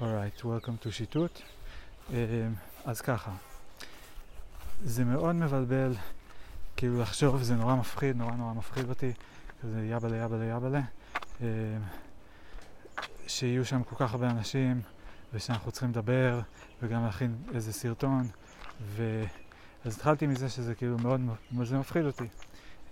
[0.00, 1.40] Alright, welcome to שיטוט.
[2.84, 3.32] אז ככה,
[4.84, 5.94] זה מאוד מבלבל
[6.76, 9.12] כאילו לחשוב, זה נורא מפחיד, נורא נורא מפחיד אותי,
[9.62, 10.80] כזה יבלה יבלה יבלה,
[11.42, 11.46] אה,
[13.26, 14.80] שיהיו שם כל כך הרבה אנשים,
[15.32, 16.40] ושאנחנו צריכים לדבר,
[16.82, 18.28] וגם להכין איזה סרטון,
[18.82, 19.24] ו...
[19.84, 21.20] אז התחלתי מזה שזה כאילו מאוד,
[21.62, 22.28] זה מפחיד אותי.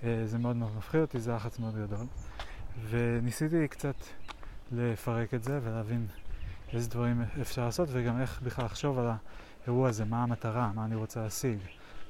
[0.05, 2.07] אה, זה מאוד מאוד מפחיד אותי, זה לחץ מאוד גדול.
[2.91, 3.95] וניסיתי קצת
[4.73, 6.07] לפרק את זה ולהבין
[6.73, 9.11] איזה דברים אפשר לעשות, וגם איך בכלל לחשוב על
[9.65, 11.59] האירוע הזה, מה המטרה, מה אני רוצה להשיג,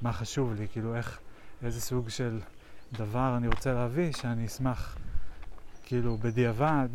[0.01, 1.19] מה חשוב לי, כאילו איך,
[1.65, 2.39] איזה סוג של
[2.93, 4.97] דבר אני רוצה להביא, שאני אשמח,
[5.83, 6.87] כאילו, בדיעבד,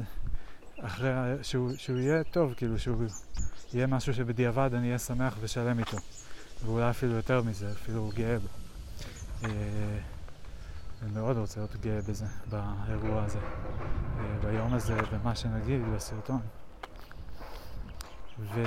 [0.80, 1.10] אחרי
[1.42, 3.04] שהוא, שהוא יהיה טוב, כאילו, שהוא
[3.72, 5.96] יהיה משהו שבדיעבד אני אהיה שמח ושלם איתו.
[6.64, 8.48] ואולי אפילו יותר מזה, אפילו גאה בו.
[9.44, 9.50] אה,
[11.02, 16.40] אני מאוד רוצה להיות גאה בזה, באירוע הזה, אה, ביום הזה, במה שנגיד, בסרטון.
[18.38, 18.62] ו...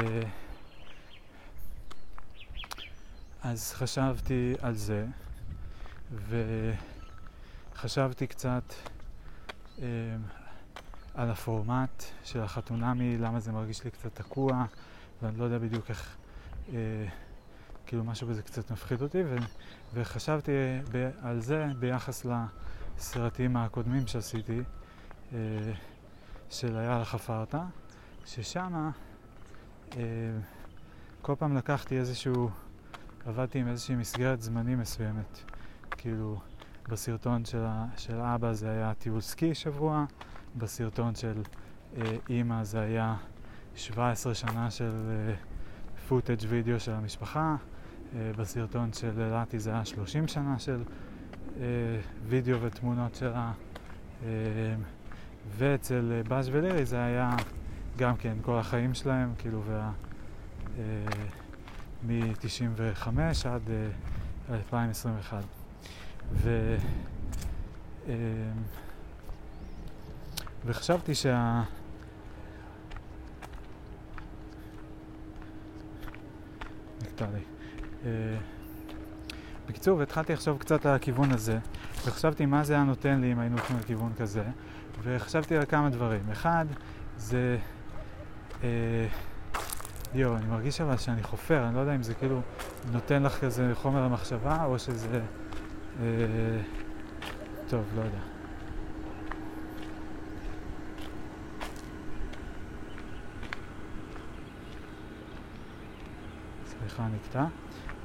[3.43, 5.05] אז חשבתי על זה,
[7.75, 8.73] וחשבתי קצת
[9.81, 9.85] אה,
[11.13, 14.65] על הפורמט של החתונמי, למה זה מרגיש לי קצת תקוע,
[15.21, 16.15] ואני לא יודע בדיוק איך,
[16.73, 16.77] אה,
[17.85, 19.35] כאילו משהו בזה קצת מפחיד אותי, ו,
[19.93, 20.51] וחשבתי
[20.91, 24.61] ב, על זה ביחס לסרטים הקודמים שעשיתי,
[25.33, 25.37] אה,
[26.49, 27.63] של איילה חפרתה,
[28.25, 28.91] ששמה
[29.97, 30.01] אה,
[31.21, 32.49] כל פעם לקחתי איזשהו,
[33.25, 35.52] עבדתי עם איזושהי מסגרת זמנים מסוימת.
[35.97, 36.39] כאילו,
[36.89, 37.65] בסרטון של,
[37.97, 40.05] של אבא זה היה טיול סקי שבוע,
[40.57, 41.41] בסרטון של
[41.97, 43.15] אה, אימא זה היה
[43.75, 44.91] 17 שנה של
[46.07, 51.59] פוטאג' uh, וידאו של המשפחה, uh, בסרטון של אלעתי זה היה 30 שנה של uh,
[52.27, 53.51] וידאו ותמונות שלה,
[54.21, 54.25] uh,
[55.57, 57.35] ואצל uh, באז ולירי זה היה
[57.97, 59.91] גם כן כל החיים שלהם, כאילו, וה...
[60.75, 60.79] uh,
[62.07, 63.07] מ-95
[63.45, 65.62] עד uh, 2021.
[66.33, 66.75] ו...
[68.05, 68.09] Uh,
[70.65, 71.61] וחשבתי שה...
[77.01, 77.39] נקטע לי.
[78.03, 78.05] Uh,
[79.67, 81.59] בקיצור, התחלתי לחשוב קצת על הכיוון הזה,
[82.05, 84.43] וחשבתי מה זה היה נותן לי אם היינו הולכים לכיוון כזה,
[85.03, 86.29] וחשבתי על כמה דברים.
[86.31, 86.65] אחד,
[87.17, 87.57] זה...
[88.61, 88.63] Uh,
[90.13, 92.41] יואו, אני מרגיש אבל שאני חופר, אני לא יודע אם זה כאילו
[92.91, 95.21] נותן לך כזה חומר למחשבה, או שזה...
[95.99, 96.03] Uh,
[97.69, 98.17] טוב, לא יודע.
[106.65, 107.45] סליחה, נקטע.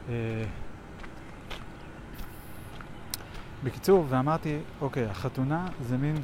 [0.09, 0.45] אה,
[3.65, 6.17] בקיצור, ואמרתי, אוקיי, החתונה זה מין,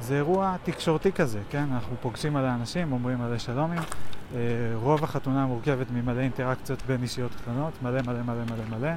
[0.00, 1.64] זה אירוע תקשורתי כזה, כן?
[1.72, 3.78] אנחנו פוגשים מלא אנשים, אומרים מלא שלומים.
[4.34, 4.38] אה,
[4.74, 8.90] רוב החתונה מורכבת ממלא אינטראקציות בין אישיות קטנות, מלא מלא מלא מלא מלא,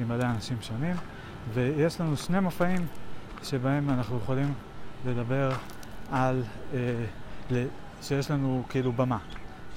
[0.00, 0.96] עם מלא אנשים שונים.
[1.52, 2.86] ויש לנו שני מופעים
[3.42, 4.54] שבהם אנחנו יכולים
[5.06, 5.52] לדבר
[6.10, 6.42] על,
[6.74, 7.04] אה,
[8.02, 9.18] שיש לנו כאילו במה.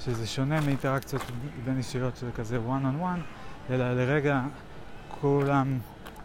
[0.00, 1.22] שזה שונה מאינטראקציות
[1.64, 3.20] בין אישיות של כזה one on one,
[3.70, 4.42] אלא לרגע
[5.20, 5.78] כולם,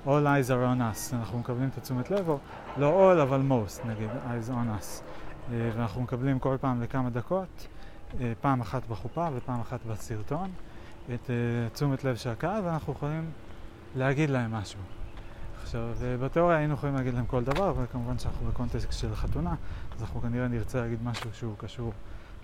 [0.05, 2.37] all eyes are on us, אנחנו מקבלים את התשומת לב, או
[2.77, 5.01] לא all אבל most נגיד, eyes on us,
[5.51, 7.67] אה, ואנחנו מקבלים כל פעם לכמה דקות,
[8.21, 10.49] אה, פעם אחת בחופה ופעם אחת בסרטון,
[11.13, 13.31] את אה, תשומת לב של הקהל, ואנחנו יכולים
[13.95, 14.79] להגיד להם משהו.
[15.75, 19.55] עכשיו, בתיאוריה היינו יכולים להגיד להם כל דבר, אבל כמובן שאנחנו בקונטקסט של חתונה,
[19.95, 21.93] אז אנחנו כנראה נרצה להגיד משהו שהוא קשור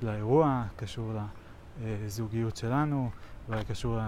[0.02, 1.14] לאירוע, קשור
[1.84, 3.10] לזוגיות שלנו,
[3.48, 4.00] אולי קשור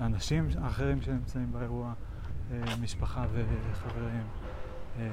[0.00, 1.92] לאנשים האחרים שנמצאים באירוע,
[2.52, 4.26] אה, משפחה וחברים.
[4.98, 5.08] אה,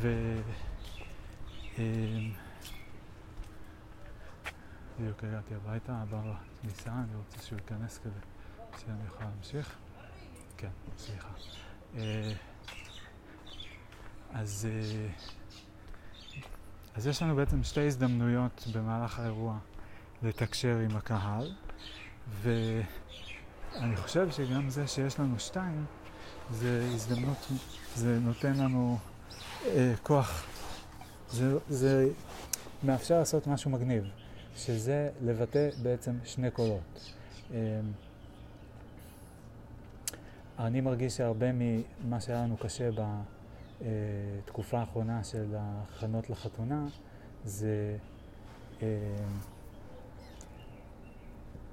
[0.00, 0.08] ו...
[1.78, 1.84] אה,
[5.00, 6.20] בדיוק הגעתי הביתה, הבא
[6.60, 8.12] בכניסה, אני רוצה שהוא ייכנס כדי
[8.78, 9.76] שאני אוכל להמשיך.
[10.56, 11.28] כן, סליחה.
[14.34, 14.68] אז...
[16.94, 19.58] אז יש לנו בעצם שתי הזדמנויות במהלך האירוע
[20.22, 21.52] לתקשר עם הקהל,
[22.42, 25.84] ואני חושב שגם זה שיש לנו שתיים,
[26.50, 27.48] זה הזדמנות,
[27.96, 28.98] זה נותן לנו
[29.66, 30.46] אה, כוח,
[31.30, 32.08] זה, זה
[32.82, 34.04] מאפשר לעשות משהו מגניב,
[34.56, 37.12] שזה לבטא בעצם שני קולות.
[37.54, 37.80] אה,
[40.58, 43.00] אני מרגיש שהרבה ממה שהיה לנו קשה ב...
[43.82, 43.88] אה,
[44.44, 46.86] תקופה האחרונה של ההכנות לחתונה
[47.44, 47.96] זה
[48.82, 48.88] אה,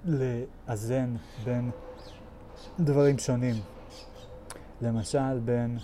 [0.06, 1.72] לאזן בין
[2.80, 3.56] דברים שונים.
[4.82, 5.78] למשל בין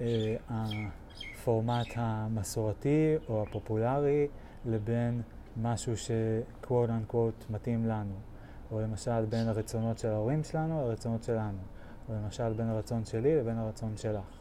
[0.00, 4.28] אה, הפורמט המסורתי או הפופולרי
[4.66, 5.22] לבין
[5.62, 8.14] משהו שקוואט אנקוואט מתאים לנו.
[8.72, 11.58] או למשל בין הרצונות של ההורים שלנו לרצונות שלנו.
[12.10, 14.40] למשל בין הרצון שלי לבין הרצון שלך.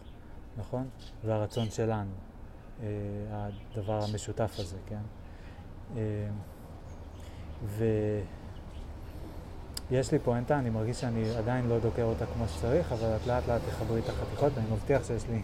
[0.58, 0.88] נכון?
[1.26, 2.12] והרצון שלנו,
[2.84, 2.88] אה,
[3.32, 5.02] הדבר המשותף הזה, כן?
[5.98, 6.28] אה,
[9.90, 13.48] ויש לי פואנטה, אני מרגיש שאני עדיין לא דוקר אותה כמו שצריך, אבל את לאט
[13.48, 15.42] לאט תחברי את החתיכות, אני מבטיח שיש לי,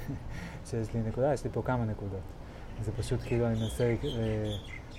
[0.70, 2.20] שיש לי נקודה, יש לי פה כמה נקודות.
[2.82, 4.56] זה פשוט כאילו אני מנסה אה,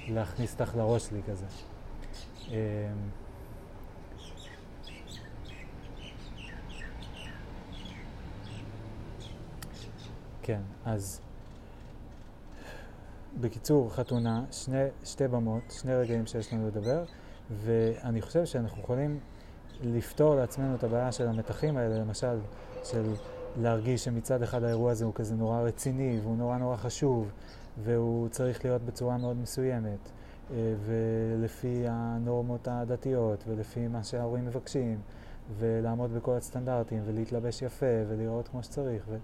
[0.07, 1.45] להכניס אותך לראש שלי כזה.
[10.49, 11.21] כן, אז
[13.41, 17.03] בקיצור, חתונה, שני, שתי במות, שני רגעים שיש לנו לדבר,
[17.63, 19.19] ואני חושב שאנחנו יכולים
[19.83, 22.37] לפתור לעצמנו את הבעיה של המתחים האלה, למשל,
[22.83, 23.13] של
[23.57, 27.31] להרגיש שמצד אחד האירוע הזה הוא כזה נורא רציני, והוא נורא נורא חשוב,
[27.83, 30.09] והוא צריך להיות בצורה מאוד מסוימת,
[30.51, 34.99] אה, ולפי הנורמות הדתיות, ולפי מה שההורים מבקשים,
[35.59, 39.03] ולעמוד בכל הסטנדרטים, ולהתלבש יפה, ולראות כמו שצריך.
[39.09, 39.17] ו...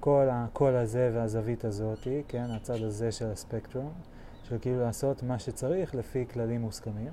[0.00, 3.92] כל הקול הזה והזווית הזאת, כן, הצד הזה של הספקטרום,
[4.48, 7.12] של כאילו לעשות מה שצריך לפי כללים מוסכמים.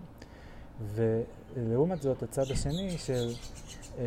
[0.81, 3.29] ולעומת זאת, הצד השני של
[3.97, 4.03] אה,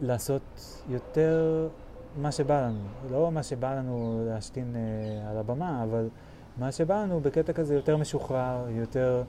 [0.00, 0.42] לעשות
[0.88, 1.68] יותר
[2.16, 6.08] מה שבא לנו, לא מה שבא לנו להשתין אה, על הבמה, אבל
[6.56, 9.22] מה שבא לנו בקטע כזה יותר משוחרר, יותר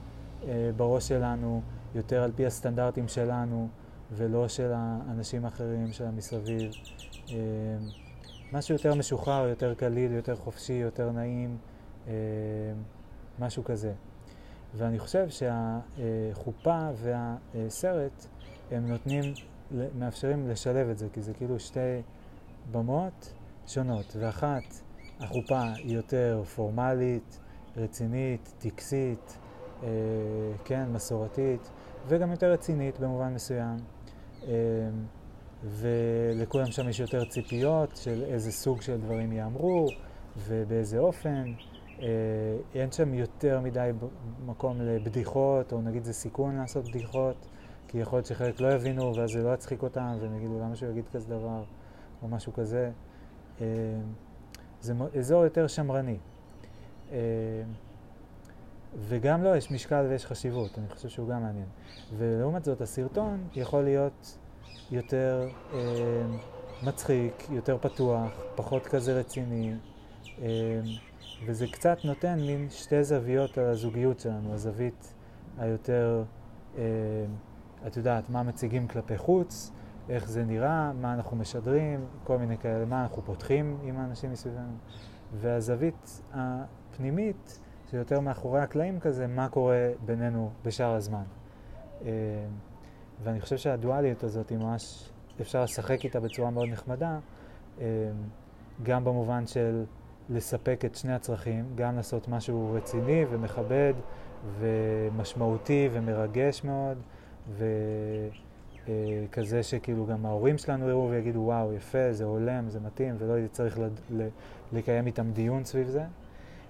[0.44, 1.62] אה, בראש שלנו,
[1.94, 3.68] יותר על פי הסטנדרטים שלנו,
[4.16, 6.70] ולא של האנשים האחרים של המסביב.
[7.30, 7.36] אה,
[8.52, 11.56] משהו יותר משוחרר, יותר קליל, יותר חופשי, יותר נעים,
[12.08, 12.12] אה,
[13.38, 13.92] משהו כזה.
[14.76, 18.26] ואני חושב שהחופה והסרט
[18.70, 19.34] הם נותנים,
[19.98, 22.00] מאפשרים לשלב את זה, כי זה כאילו שתי
[22.70, 23.32] במות
[23.66, 24.62] שונות, ואחת,
[25.20, 27.38] החופה היא יותר פורמלית,
[27.76, 29.38] רצינית, טקסית,
[29.82, 29.88] אה,
[30.64, 31.70] כן, מסורתית,
[32.08, 33.76] וגם יותר רצינית במובן מסוים.
[35.64, 39.88] ולכולם שם יש יותר ציפיות של איזה סוג של דברים יאמרו
[40.38, 41.52] ובאיזה אופן.
[42.00, 42.06] אה,
[42.74, 43.90] אין שם יותר מדי
[44.46, 47.46] מקום לבדיחות, או נגיד זה סיכון לעשות בדיחות,
[47.88, 50.90] כי יכול להיות שחלק לא יבינו ואז זה לא יצחיק אותם, והם יגידו למה שהוא
[50.90, 51.64] יגיד כזה דבר,
[52.22, 52.90] או משהו כזה.
[53.60, 53.66] אה,
[54.80, 56.18] זה אזור יותר שמרני.
[57.12, 57.18] אה,
[58.96, 61.66] וגם לו לא, יש משקל ויש חשיבות, אני חושב שהוא גם מעניין.
[62.16, 64.38] ולעומת זאת, הסרטון יכול להיות
[64.92, 65.78] יותר אה,
[66.82, 69.74] מצחיק, יותר פתוח, פחות כזה רציני,
[70.42, 70.48] אה,
[71.46, 75.14] וזה קצת נותן מין שתי זוויות על הזוגיות שלנו, הזווית
[75.58, 76.24] היותר,
[76.78, 76.82] אה,
[77.86, 79.72] את יודעת, מה מציגים כלפי חוץ,
[80.08, 84.72] איך זה נראה, מה אנחנו משדרים, כל מיני כאלה, מה אנחנו פותחים עם האנשים מסביבנו,
[85.40, 87.60] והזווית הפנימית,
[87.90, 91.22] שיותר מאחורי הקלעים כזה, מה קורה בינינו בשאר הזמן.
[92.04, 92.10] אה,
[93.22, 97.18] ואני חושב שהדואליות הזאת היא ממש, אפשר לשחק איתה בצורה מאוד נחמדה,
[97.80, 97.86] אה,
[98.82, 99.84] גם במובן של
[100.30, 103.94] לספק את שני הצרכים, גם לעשות משהו רציני ומכבד
[104.58, 106.98] ומשמעותי ומרגש מאוד,
[109.28, 113.38] וכזה אה, שכאילו גם ההורים שלנו יראו ויגידו וואו, יפה, זה הולם, זה מתאים, ולא
[113.38, 113.78] יהיה צריך
[114.72, 116.04] לקיים איתם דיון סביב זה.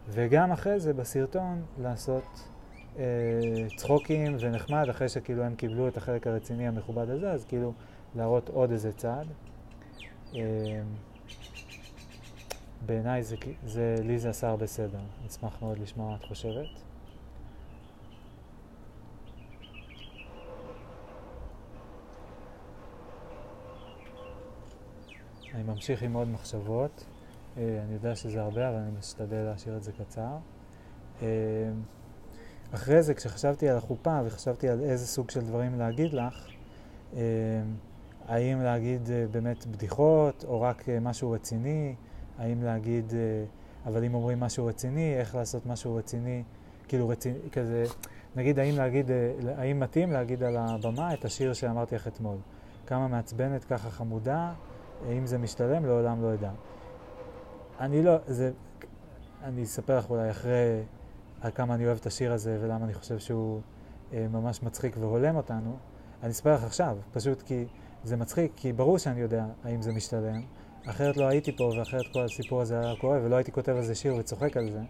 [0.09, 2.52] וגם אחרי זה בסרטון לעשות
[3.77, 7.73] צחוקים ונחמד, אחרי שכאילו הם קיבלו את החלק הרציני המכובד הזה, אז כאילו
[8.16, 9.27] להראות עוד איזה צעד.
[10.35, 10.40] אה,
[12.86, 14.98] בעיניי זה, זה, לי זה עשה הרבה סדר.
[15.27, 16.69] אשמח מאוד לשמוע מה את חושבת.
[25.55, 27.05] אני ממשיך עם עוד מחשבות.
[27.56, 30.36] אה, אני יודע שזה הרבה, אבל אני משתדל להשאיר את זה קצר.
[32.73, 36.47] אה, אחרי זה, כשחשבתי על החופה וחשבתי על איזה סוג של דברים להגיד לך,
[37.16, 37.20] אה,
[38.28, 41.94] האם להגיד באמת בדיחות או רק משהו רציני,
[42.39, 43.12] האם להגיד,
[43.86, 46.43] אבל אם אומרים משהו רציני, איך לעשות משהו רציני,
[46.89, 47.85] כאילו רציני, כזה,
[48.36, 49.11] נגיד האם להגיד,
[49.57, 52.36] האם מתאים להגיד על הבמה את השיר שאמרתי לך אתמול.
[52.86, 54.53] כמה מעצבנת, ככה חמודה,
[55.12, 56.51] אם זה משתלם, לעולם לא אדע.
[57.81, 58.51] אני לא, זה,
[59.43, 60.82] אני אספר לך אולי אחרי
[61.43, 63.60] על כמה אני אוהב את השיר הזה ולמה אני חושב שהוא
[64.12, 65.77] אה, ממש מצחיק והולם אותנו.
[66.23, 67.64] אני אספר לך עכשיו, פשוט כי
[68.05, 70.43] זה מצחיק, כי ברור שאני יודע האם זה משתלם,
[70.86, 73.94] אחרת לא הייתי פה ואחרת כל הסיפור הזה היה קורה ולא הייתי כותב על זה
[73.94, 74.81] שיר וצוחק על זה.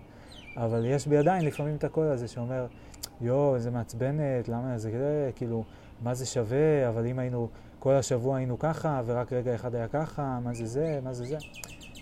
[0.56, 2.66] אבל יש בי עדיין לפעמים את הקול הזה שאומר,
[3.20, 5.64] יואו, איזה מעצבנת, למה זה כאילו,
[6.02, 7.48] מה זה שווה, אבל אם היינו,
[7.78, 11.36] כל השבוע היינו ככה, ורק רגע אחד היה ככה, מה זה זה, מה זה זה.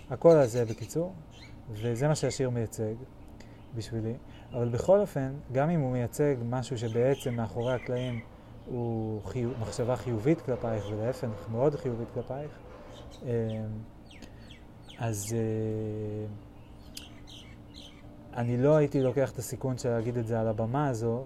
[0.09, 1.13] הקול הזה בקיצור,
[1.71, 2.93] וזה מה שהשיר מייצג
[3.75, 4.13] בשבילי.
[4.53, 8.19] אבל בכל אופן, גם אם הוא מייצג משהו שבעצם מאחורי הקלעים
[8.65, 12.51] הוא חיו, מחשבה חיובית כלפייך, ולהפך, מאוד חיובית כלפייך,
[13.23, 13.27] אמ,
[14.99, 16.25] אז אה,
[18.33, 21.23] אני לא הייתי לוקח את הסיכון של להגיד את זה על הבמה הזו,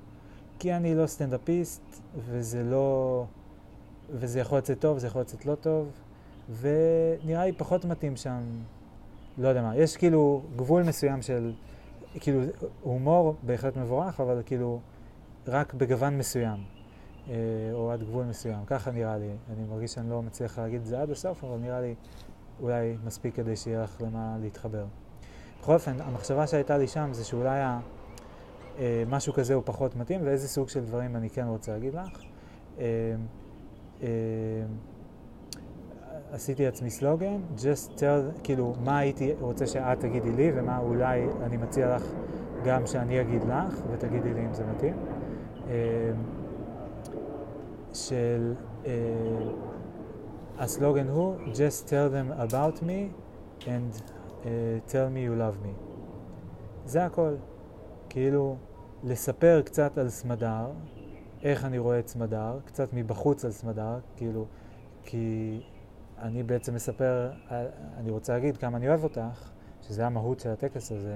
[0.59, 3.25] כי אני לא סטנדאפיסט, וזה לא...
[4.09, 5.87] וזה יכול לצאת טוב, זה יכול לצאת לא טוב,
[6.59, 8.41] ונראה לי פחות מתאים שם,
[9.37, 11.53] לא יודע מה, יש כאילו גבול מסוים של,
[12.19, 12.41] כאילו
[12.81, 14.79] הומור בהחלט מבורך, אבל כאילו
[15.47, 16.63] רק בגוון מסוים,
[17.29, 17.33] אה,
[17.73, 19.29] או עד גבול מסוים, ככה נראה לי.
[19.53, 21.95] אני מרגיש שאני לא מצליח להגיד את זה עד הסוף, אבל נראה לי
[22.61, 24.85] אולי מספיק כדי שיהיה לך למה להתחבר.
[25.61, 27.79] בכל אופן, המחשבה שהייתה לי שם זה שאולי ה...
[28.79, 32.21] אה, משהו כזה הוא פחות מתאים, ואיזה סוג של דברים אני כן רוצה להגיד לך.
[36.35, 40.79] אה, אה, עשיתי לעצמי סלוגן, just tell, כאילו, מה הייתי רוצה שאת תגידי לי ומה
[40.79, 42.03] אולי אני מציע לך
[42.65, 44.95] גם שאני אגיד לך ותגידי לי אם זה מתאים.
[45.67, 46.11] אה,
[47.93, 48.53] של
[48.83, 48.87] uh,
[50.57, 53.09] הסלוגן הוא just tell them about me
[53.61, 54.45] and uh,
[54.87, 55.71] tell me you love me.
[56.85, 57.35] זה הכל.
[58.09, 58.55] כאילו,
[59.03, 60.67] לספר קצת על סמדר,
[61.43, 64.45] איך אני רואה את סמדר, קצת מבחוץ על סמדר, כאילו,
[65.03, 65.59] כי
[66.25, 67.31] אני בעצם מספר,
[67.97, 69.49] אני רוצה להגיד כמה אני אוהב אותך,
[69.81, 71.15] שזה המהות של הטקס הזה,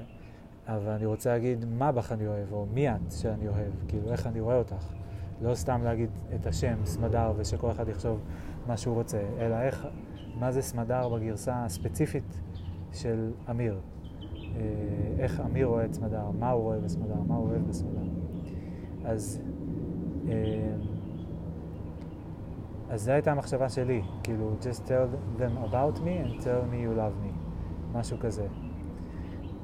[0.68, 4.27] אבל אני רוצה להגיד מה בך אני אוהב, או מי את שאני אוהב, כאילו איך
[4.27, 4.94] אני רואה אותך.
[5.41, 8.19] לא סתם להגיד את השם, סמדר, ושכל אחד יחשוב
[8.68, 9.88] מה שהוא רוצה, אלא איך,
[10.36, 12.41] מה זה סמדר בגרסה הספציפית
[12.94, 13.80] של אמיר.
[14.34, 14.61] אה,
[15.19, 18.02] איך אמיר רואה את סמדר, מה הוא רואה בסמדר, מה הוא אוהב בסמדר.
[19.06, 19.41] אז,
[20.27, 20.34] אה,
[22.90, 26.98] אז זו הייתה המחשבה שלי, כאילו, just tell them about me and tell me you
[26.98, 27.32] love me,
[27.94, 28.48] משהו כזה.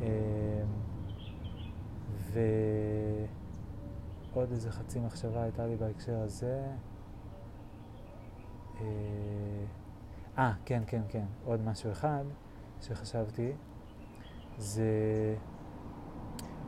[0.02, 0.64] אה,
[4.34, 6.64] ועוד איזה חצי מחשבה הייתה לי בהקשר הזה.
[10.38, 12.24] אה, כן, כן, כן, עוד משהו אחד
[12.82, 13.52] שחשבתי.
[14.58, 14.86] זה...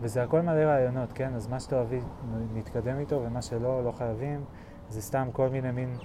[0.02, 1.34] וזה הכל מלא רעיונות, כן?
[1.34, 2.00] אז מה שתאהבי
[2.54, 4.46] נתקדם איתו, ומה שלא, לא חייבים.
[4.90, 5.98] זה סתם כל מיני מין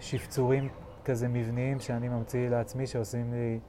[0.00, 0.68] שפצורים
[1.04, 3.60] כזה מבניים שאני ממציא לעצמי, שעושים לי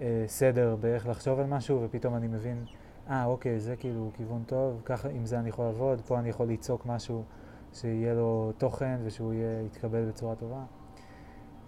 [0.00, 2.64] אה, סדר באיך לחשוב על משהו, ופתאום אני מבין,
[3.10, 6.46] אה, אוקיי, זה כאילו כיוון טוב, ככה, עם זה אני יכול לעבוד, פה אני יכול
[6.46, 7.24] ליצוק משהו
[7.72, 10.64] שיהיה לו תוכן ושהוא יהיה, יתקבל בצורה טובה.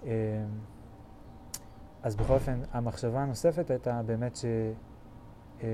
[0.04, 0.10] אה,
[2.02, 4.44] אז בכל אופן, המחשבה הנוספת הייתה באמת ש...
[5.60, 5.66] אמ,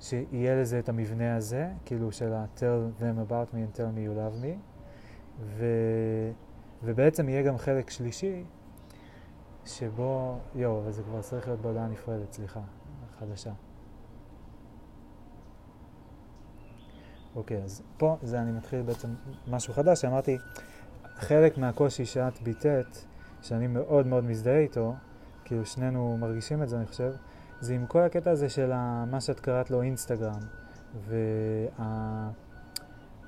[0.00, 4.18] שיהיה לזה את המבנה הזה, כאילו של ה-tell them about me and tell me you
[4.18, 4.77] love me,
[5.40, 5.64] ו,
[6.82, 8.44] ובעצם יהיה גם חלק שלישי,
[9.64, 12.60] שבו, יואו, אבל זה כבר צריך להיות בהודעה נפרדת, סליחה,
[13.18, 13.52] חדשה.
[17.36, 19.08] אוקיי, אז פה זה אני מתחיל בעצם
[19.48, 20.38] משהו חדש, שאמרתי,
[21.16, 22.98] חלק מהקושי שאת ביטאת,
[23.42, 24.94] שאני מאוד מאוד מזדהה איתו,
[25.44, 27.12] כאילו שנינו מרגישים את זה, אני חושב,
[27.60, 28.72] זה עם כל הקטע הזה של
[29.10, 30.40] מה שאת קראת לו אינסטגרם,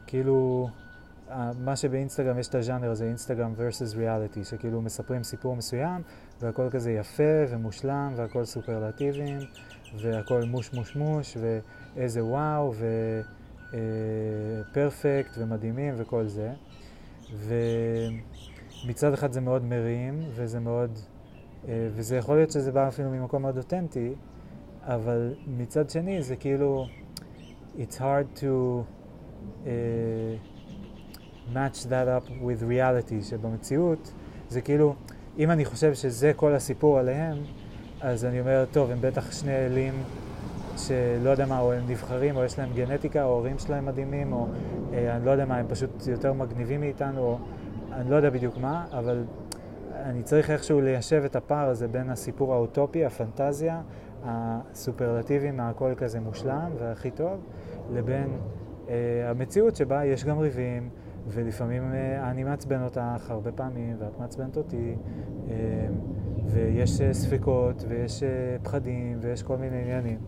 [0.07, 0.69] וכאילו,
[1.59, 6.03] מה שבאינסטגרם יש את הז'אנר הזה, אינסטגרם versus ריאליטי, שכאילו מספרים סיפור מסוים,
[6.41, 9.39] והכל כזה יפה ומושלם, והכל סופרלטיבים,
[10.01, 11.37] והכל מוש מוש מוש,
[11.97, 12.75] ואיזה וואו,
[14.71, 16.53] ופרפקט, אה, ומדהימים, וכל זה.
[18.85, 20.99] ומצד אחד זה מאוד מרים, וזה מאוד...
[21.69, 24.15] אה, וזה יכול להיות שזה בא אפילו ממקום מאוד אותנטי,
[24.83, 26.87] אבל מצד שני זה כאילו,
[27.77, 28.45] it's hard to
[29.65, 29.69] uh,
[31.55, 34.13] match that up with reality, שבמציאות
[34.49, 34.95] זה כאילו,
[35.39, 37.37] אם אני חושב שזה כל הסיפור עליהם,
[38.01, 39.95] אז אני אומר, טוב, הם בטח שני אלים
[40.77, 44.47] שלא יודע מה, או הם נבחרים, או יש להם גנטיקה, או ההורים שלהם מדהימים, או
[44.93, 47.39] אה, אני לא יודע מה, הם פשוט יותר מגניבים מאיתנו, או
[47.93, 49.25] אני לא יודע בדיוק מה, אבל
[49.95, 53.81] אני צריך איכשהו ליישב את הפער הזה בין הסיפור האוטופי, הפנטזיה,
[54.25, 57.41] הסופרלטיבים, הכל כזה מושלם והכי טוב,
[57.93, 58.29] לבין
[58.89, 58.95] אה,
[59.31, 60.89] המציאות שבה יש גם ריבים,
[61.33, 64.97] ולפעמים אה, אני מעצבן אותך הרבה פעמים, ואת מעצבנת אותי,
[65.49, 65.87] אה,
[66.47, 68.23] ויש אה, ספקות, ויש
[68.63, 70.19] פחדים, ויש כל מיני עניינים.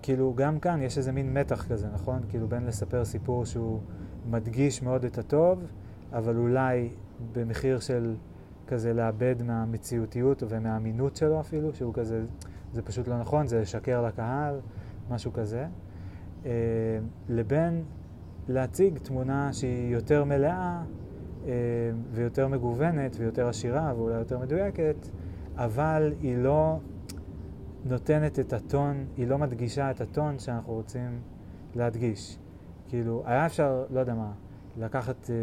[0.00, 2.22] וכאילו גם כאן יש איזה מין מתח כזה, נכון?
[2.28, 3.80] כאילו בין לספר סיפור שהוא
[4.30, 5.66] מדגיש מאוד את הטוב,
[6.12, 6.88] אבל אולי
[7.32, 8.14] במחיר של
[8.66, 12.24] כזה לאבד מהמציאותיות ומהאמינות שלו אפילו, שהוא כזה,
[12.72, 14.60] זה פשוט לא נכון, זה לשקר לקהל,
[15.10, 15.66] משהו כזה,
[17.28, 17.84] לבין
[18.48, 20.82] להציג תמונה שהיא יותר מלאה
[21.46, 21.50] אה,
[22.12, 25.08] ויותר מגוונת ויותר עשירה ואולי יותר מדויקת,
[25.56, 26.78] אבל היא לא
[27.84, 31.20] נותנת את הטון, היא לא מדגישה את הטון שאנחנו רוצים
[31.74, 32.38] להדגיש.
[32.88, 34.32] כאילו, היה אפשר, לא יודע מה,
[34.78, 35.34] לקחת אה,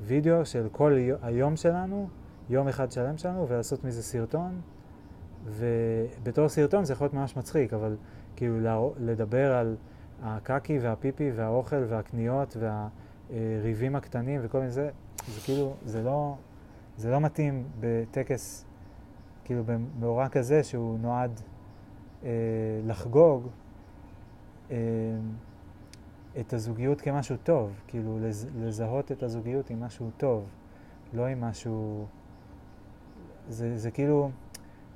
[0.00, 2.08] וידאו של כל היום שלנו,
[2.50, 4.60] יום אחד שלם שלנו, ולעשות מזה סרטון,
[5.46, 7.96] ובתור סרטון זה יכול להיות ממש מצחיק, אבל
[8.36, 9.76] כאילו לדבר על
[10.22, 12.56] הקקי והפיפי והאוכל והקניות
[13.30, 14.90] והריבים הקטנים וכל מיני זה,
[15.28, 16.34] זה כאילו, זה לא,
[16.96, 18.64] זה לא מתאים בטקס,
[19.44, 21.40] כאילו במאורע כזה שהוא נועד
[22.24, 22.30] אה,
[22.86, 23.48] לחגוג.
[24.70, 24.76] אה,
[26.40, 30.44] את הזוגיות כמשהו טוב, כאילו לז, לזהות את הזוגיות עם משהו טוב,
[31.12, 32.06] לא עם משהו...
[33.48, 34.30] זה, זה כאילו,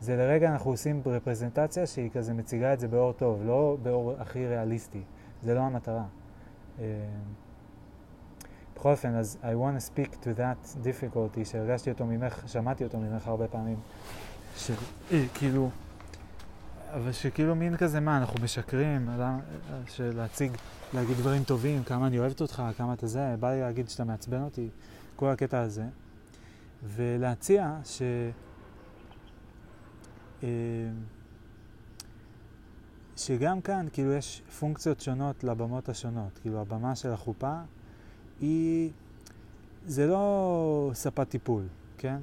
[0.00, 4.46] זה לרגע אנחנו עושים רפרזנטציה שהיא כזה מציגה את זה באור טוב, לא באור הכי
[4.46, 5.02] ריאליסטי,
[5.44, 6.04] זה לא המטרה.
[6.78, 6.84] אה,
[8.76, 12.98] בכל אופן, אז I want to speak to that difficulty שהרגשתי אותו ממך, שמעתי אותו
[12.98, 13.76] ממך הרבה פעמים,
[14.56, 14.74] של
[15.12, 15.70] אה.
[16.92, 19.08] אבל שכאילו מין כזה, מה, אנחנו משקרים,
[19.86, 20.52] של להציג,
[20.94, 24.42] להגיד דברים טובים, כמה אני אוהבת אותך, כמה אתה זה, בא לי להגיד שאתה מעצבן
[24.42, 24.68] אותי,
[25.16, 25.84] כל הקטע הזה.
[26.82, 28.02] ולהציע ש...
[33.16, 36.38] שגם כאן, כאילו, יש פונקציות שונות לבמות השונות.
[36.42, 37.54] כאילו, הבמה של החופה
[38.40, 38.90] היא,
[39.86, 41.62] זה לא ספת טיפול,
[41.98, 42.18] כן?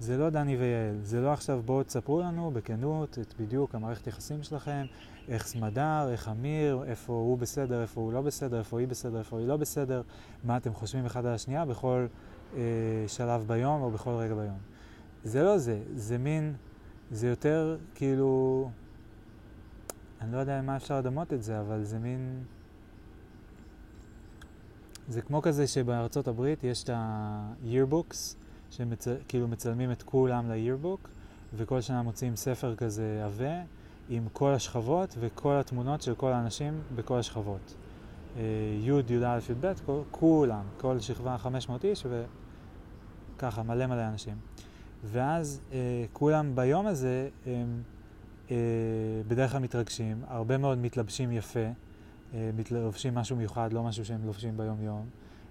[0.00, 4.42] זה לא דני ויעל, זה לא עכשיו בואו תספרו לנו בכנות את בדיוק המערכת יחסים
[4.42, 4.86] שלכם,
[5.28, 9.38] איך סמדר, איך אמיר, איפה הוא בסדר, איפה הוא לא בסדר, איפה היא בסדר, איפה
[9.38, 10.02] היא לא בסדר,
[10.44, 12.06] מה אתם חושבים אחד על השנייה בכל
[12.56, 12.60] אה,
[13.06, 14.58] שלב ביום או בכל רגע ביום.
[15.24, 16.54] זה לא זה, זה מין,
[17.10, 18.70] זה יותר כאילו,
[20.26, 22.44] אני לא יודע מה אפשר לדמות את זה, אבל זה מין...
[25.08, 28.16] זה כמו כזה שבארצות הברית יש את ה-yearbooks,
[28.70, 31.08] שכאילו מצלמים את כולם ל-yearbook,
[31.54, 33.60] וכל שנה מוציאים ספר כזה עבה,
[34.08, 37.74] עם כל השכבות וכל התמונות של כל האנשים בכל השכבות.
[38.36, 38.40] י',
[38.80, 39.72] י', י"א, י"ב,
[40.10, 42.06] כולם, כל שכבה 500 איש
[43.36, 44.36] וככה, מלא מלא אנשים.
[45.04, 47.95] ואז אה, כולם ביום הזה הם אה,
[49.28, 51.60] בדרך כלל מתרגשים, הרבה מאוד מתלבשים יפה,
[52.34, 55.06] אה, מתלבשים משהו מיוחד, לא משהו שהם לובשים ביום יום.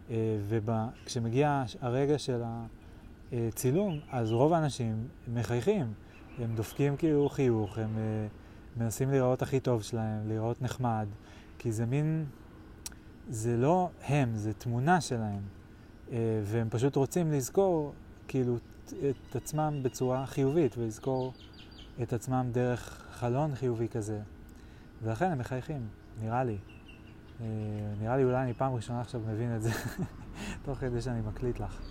[0.10, 2.42] אה, וכשמגיע הרגע של
[3.32, 5.94] הצילום, אז רוב האנשים מחייכים,
[6.40, 8.28] הם דופקים כאילו חיוך, הם אה,
[8.78, 11.08] מנסים להיראות הכי טוב שלהם, להיראות נחמד,
[11.60, 12.26] כי זה מין,
[13.30, 15.42] זה לא הם, זה תמונה שלהם,
[16.12, 17.94] אה, והם פשוט רוצים לזכור
[18.28, 18.58] כאילו
[18.88, 21.34] את עצמם בצורה חיובית, ולזכור
[22.04, 24.20] את עצמם דרך חלון חיובי כזה,
[25.04, 25.88] ולכן הם מחייכים,
[26.22, 26.58] נראה לי.
[27.42, 27.46] אה,
[28.02, 29.72] נראה לי אולי אני פעם ראשונה עכשיו מבין את זה,
[30.66, 31.82] תוך כדי שאני מקליט לך.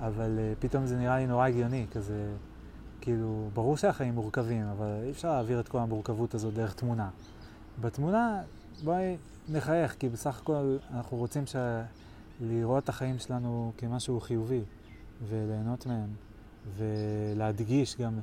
[0.00, 2.34] אבל uh, פתאום זה נראה לי נורא הגיוני, כזה,
[3.00, 7.10] כאילו, ברור שהחיים מורכבים, אבל אי אפשר להעביר את כל המורכבות הזאת דרך תמונה.
[7.80, 8.42] בתמונה,
[8.84, 9.16] בואי
[9.48, 11.56] נחייך, כי בסך הכל אנחנו רוצים ש...
[12.40, 14.60] לראות את החיים שלנו כמשהו חיובי,
[15.28, 16.08] וליהנות מהם,
[16.76, 18.18] ולהדגיש גם,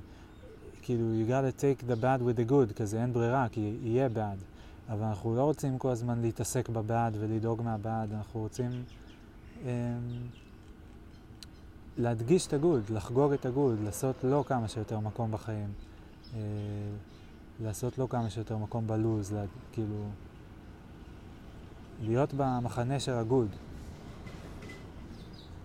[0.86, 4.40] כאילו, you gotta take the bad with the good, כזה אין ברירה, כי יהיה bad.
[4.90, 8.72] אבל אנחנו לא רוצים כל הזמן להתעסק בבעד ולדאוג מהבעד, אנחנו רוצים...
[9.64, 9.68] Um,
[11.98, 15.70] להדגיש את הגוד, לחגוג את הגוד, לעשות לו כמה שיותר מקום בחיים,
[16.34, 16.40] אה,
[17.64, 20.06] לעשות לו כמה שיותר מקום בלוז, לה, כאילו,
[22.02, 23.48] להיות במחנה של הגוד.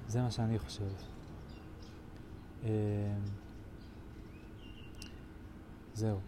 [0.09, 0.84] זה מה שאני חושב.
[2.64, 2.70] אה,
[6.01, 6.18] זהו.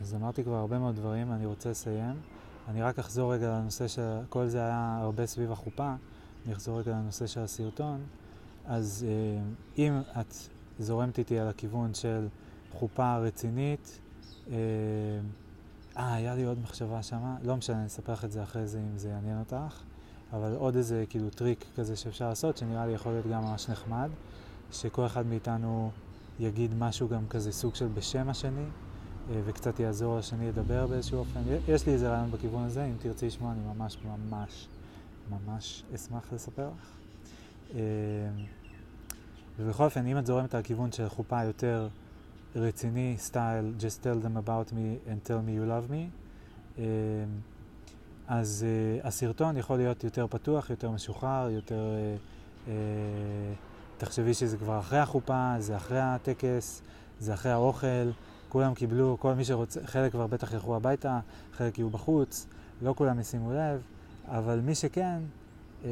[0.00, 2.14] אז אמרתי כבר הרבה מאוד דברים, אני רוצה לסיים.
[2.68, 5.94] אני רק אחזור רגע לנושא שכל זה היה הרבה סביב החופה,
[6.44, 8.00] אני אחזור רגע לנושא של הסרטון.
[8.66, 9.42] אז אה,
[9.78, 10.34] אם את
[10.78, 12.28] זורמת איתי על הכיוון של
[12.72, 14.00] חופה רצינית,
[14.50, 14.54] אה,
[15.96, 18.78] אה היה לי עוד מחשבה שמה, לא משנה, אני אספר לך את זה אחרי זה
[18.78, 19.82] אם זה יעניין אותך,
[20.32, 24.10] אבל עוד איזה כאילו טריק כזה שאפשר לעשות, שנראה לי יכול להיות גם ממש נחמד,
[24.72, 25.90] שכל אחד מאיתנו
[26.40, 28.66] יגיד משהו גם כזה סוג של בשם השני.
[29.30, 31.40] אה, וקצת יעזור לשני לדבר באיזשהו אופן.
[31.68, 34.68] יש לי איזה רעיון בכיוון הזה, אם תרצי לשמוע, אני ממש ממש
[35.30, 36.90] ממש אשמח לספר לך.
[37.74, 37.80] אה,
[39.58, 41.88] ובכל אופן, אם את זורמת על כיוון של חופה יותר
[42.56, 46.80] רציני, סטייל, just tell them about me and tell me you love me,
[48.28, 48.66] אז
[49.04, 51.94] הסרטון יכול להיות יותר פתוח, יותר משוחרר, יותר...
[53.98, 56.82] תחשבי שזה כבר אחרי החופה, זה אחרי הטקס,
[57.20, 58.10] זה אחרי האוכל.
[58.48, 61.20] כולם קיבלו, כל מי שרוצה, חלק כבר בטח ילכו הביתה,
[61.52, 62.46] חלק יהיו בחוץ,
[62.82, 63.82] לא כולם ישימו לב,
[64.28, 65.18] אבל מי שכן,
[65.84, 65.90] אה,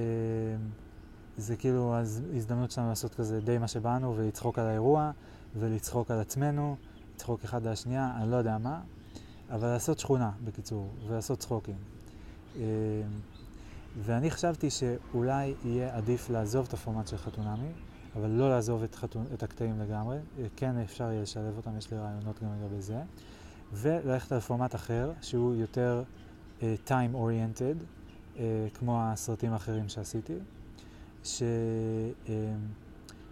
[1.36, 1.94] זה כאילו
[2.36, 5.11] הזדמנות שלנו לעשות כזה די מה שבאנו ולצחוק על האירוע
[5.56, 6.77] ולצחוק על עצמנו,
[7.15, 8.81] לצחוק אחד על השנייה, אני לא יודע מה,
[9.51, 11.94] אבל לעשות שכונה, בקיצור, ולעשות צחוקים.
[12.56, 12.62] אה,
[14.02, 17.72] ואני חשבתי שאולי יהיה עדיף לעזוב את הפורמט של חתונמי,
[18.16, 20.18] אבל לא לעזוב את, חתון, את הקטעים לגמרי,
[20.56, 23.02] כן אפשר יהיה לשלב אותם, יש לי רעיונות גם לגבי זה,
[23.72, 26.02] וללכת על פורמט אחר, שהוא יותר
[26.60, 27.76] uh, time oriented,
[28.36, 28.39] uh,
[28.74, 30.36] כמו הסרטים האחרים שעשיתי,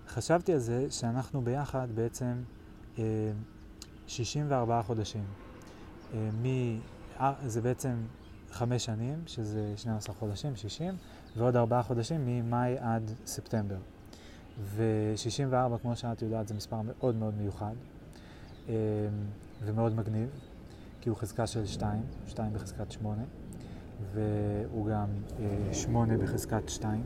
[0.07, 2.43] שחשבתי uh, על זה שאנחנו ביחד בעצם
[2.97, 3.01] uh,
[4.07, 5.25] 64 חודשים.
[5.25, 6.47] Uh, מ...
[7.47, 7.95] זה בעצם
[8.53, 10.95] חמש שנים, שזה 12 חודשים, 60,
[11.37, 13.77] ועוד ארבעה חודשים ממאי עד ספטמבר.
[14.61, 17.75] ו-64, כמו שאת יודעת, זה מספר מאוד מאוד מיוחד
[18.69, 18.73] אמ,
[19.65, 20.29] ומאוד מגניב,
[21.01, 23.23] כי הוא חזקה של 2, 2 בחזקת 8,
[24.13, 25.09] והוא גם
[25.73, 27.03] 8 אה, בחזקת 2,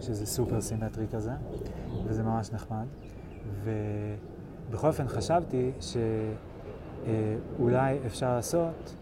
[0.00, 1.32] שזה סופר סימטרי כזה,
[2.04, 2.86] וזה ממש נחמד.
[3.64, 5.70] ובכל אופן חשבתי
[7.00, 8.94] שאולי אפשר לעשות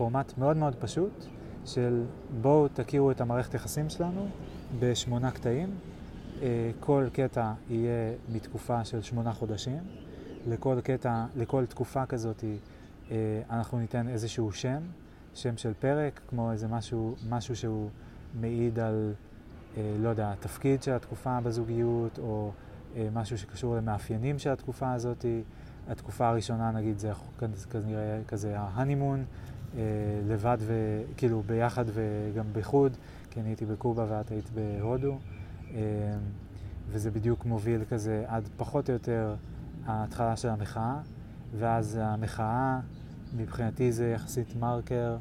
[0.00, 1.24] אמ, פורמט מאוד מאוד פשוט
[1.66, 2.02] של
[2.40, 4.28] בואו תכירו את המערכת יחסים שלנו
[4.78, 5.74] בשמונה קטעים,
[6.42, 9.78] אה, כל קטע יהיה מתקופה של שמונה חודשים,
[10.48, 12.44] לכל קטע, לכל תקופה כזאת,
[13.10, 13.16] אה,
[13.50, 14.82] אנחנו ניתן איזשהו שם,
[15.34, 17.88] שם של פרק, כמו איזה משהו, משהו שהוא
[18.40, 19.12] מעיד על,
[19.76, 22.52] אה, לא יודע, התפקיד של התקופה בזוגיות, או
[23.14, 25.24] משהו שקשור למאפיינים של התקופה הזאת.
[25.88, 27.12] התקופה הראשונה, נגיד, זה
[27.70, 29.24] כנראה כזה ההנימון,
[30.28, 32.96] לבד וכאילו ביחד וגם בחוד,
[33.30, 35.18] כי אני הייתי בקובה ואת היית בהודו,
[36.90, 39.34] וזה בדיוק מוביל כזה עד פחות או יותר
[39.86, 40.96] ההתחלה של המחאה,
[41.58, 42.80] ואז המחאה,
[43.36, 45.16] מבחינתי זה יחסית מרקר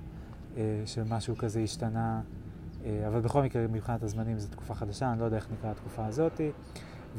[0.57, 2.21] אה, משהו כזה השתנה,
[2.85, 6.05] אה, אבל בכל מקרה מבחינת הזמנים זו תקופה חדשה, אני לא יודע איך נקרא התקופה
[6.05, 6.51] הזאתי,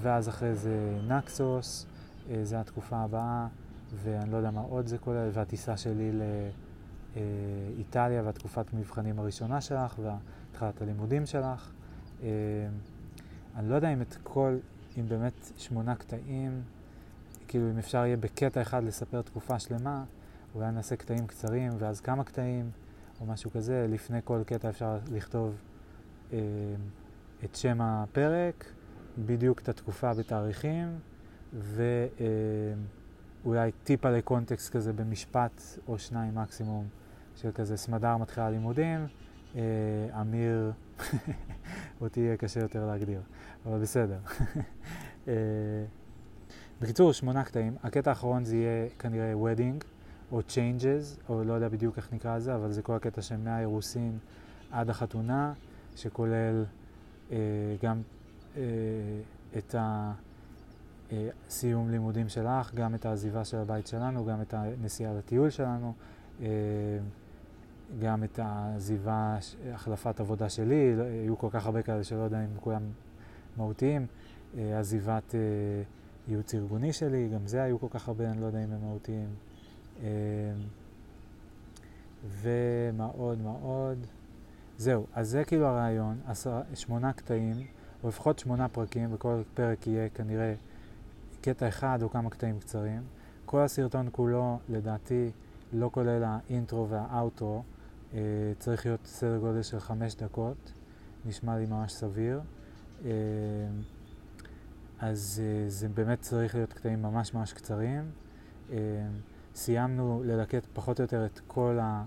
[0.00, 1.86] ואז אחרי זה נקסוס,
[2.30, 3.46] אה, זה התקופה הבאה,
[4.02, 6.10] ואני לא יודע מה עוד זה כולל, והטיסה שלי
[7.16, 11.70] לאיטליה והתקופת מבחנים הראשונה שלך והתחלת הלימודים שלך.
[12.22, 12.28] אה,
[13.56, 14.56] אני לא יודע אם את כל,
[14.98, 16.62] אם באמת שמונה קטעים,
[17.48, 20.04] כאילו אם אפשר יהיה בקטע אחד לספר תקופה שלמה,
[20.54, 22.70] אולי נעשה קטעים קצרים ואז כמה קטעים
[23.20, 25.54] או משהו כזה, לפני כל קטע אפשר לכתוב
[26.32, 26.38] אה,
[27.44, 28.64] את שם הפרק,
[29.18, 30.98] בדיוק את התקופה בתאריכים,
[31.52, 31.98] ואולי
[33.44, 36.88] אה, טיפה לקונטקסט כזה במשפט או שניים מקסימום,
[37.40, 39.06] של כזה סמדר מתחילה לימודים,
[39.56, 39.60] אה,
[40.20, 40.72] אמיר,
[42.00, 43.20] אותי יהיה קשה יותר להגדיר,
[43.66, 44.18] אבל בסדר.
[45.28, 45.32] אה,
[46.80, 47.76] בקיצור, שמונה קטעים.
[47.82, 49.84] הקטע האחרון זה יהיה כנראה wedding
[50.32, 54.18] או changes, או לא יודע בדיוק איך נקרא לזה, אבל זה כל הקטע של מהאירוסין
[54.70, 55.52] עד החתונה,
[55.96, 56.64] שכולל
[57.32, 57.36] אה,
[57.82, 58.02] גם
[58.56, 58.62] אה,
[59.58, 59.74] את
[61.10, 65.94] הסיום אה, לימודים שלך, גם את העזיבה של הבית שלנו, גם את הנסיעה לטיול שלנו,
[66.40, 66.46] אה,
[67.98, 69.38] גם את העזיבה,
[69.72, 72.82] החלפת עבודה שלי, לא, היו כל כך הרבה כאלה שלא יודע אם כולם
[73.56, 74.06] מהותיים,
[74.58, 75.34] אה, עזיבת...
[75.34, 75.40] אה,
[76.30, 79.28] ייעוץ ארגוני שלי, גם זה היו כל כך הרבה, אני לא יודע אם הם מהותיים.
[80.00, 80.06] אמ,
[82.24, 84.06] ומה עוד, מה עוד?
[84.78, 86.20] זהו, אז זה כאילו הרעיון,
[86.74, 87.56] שמונה קטעים,
[88.02, 90.54] או לפחות שמונה פרקים, וכל פרק יהיה כנראה
[91.40, 93.02] קטע אחד או כמה קטעים קצרים.
[93.46, 95.30] כל הסרטון כולו, לדעתי,
[95.72, 97.62] לא כולל האינטרו והאוטרו, אה,
[98.58, 100.72] צריך להיות סדר גודל של חמש דקות,
[101.24, 102.40] נשמע לי ממש סביר.
[103.04, 103.10] אה,
[104.98, 108.10] אז uh, זה באמת צריך להיות קטעים ממש ממש קצרים.
[108.68, 108.72] Uh,
[109.54, 112.04] סיימנו ללקט פחות או יותר את כל ה...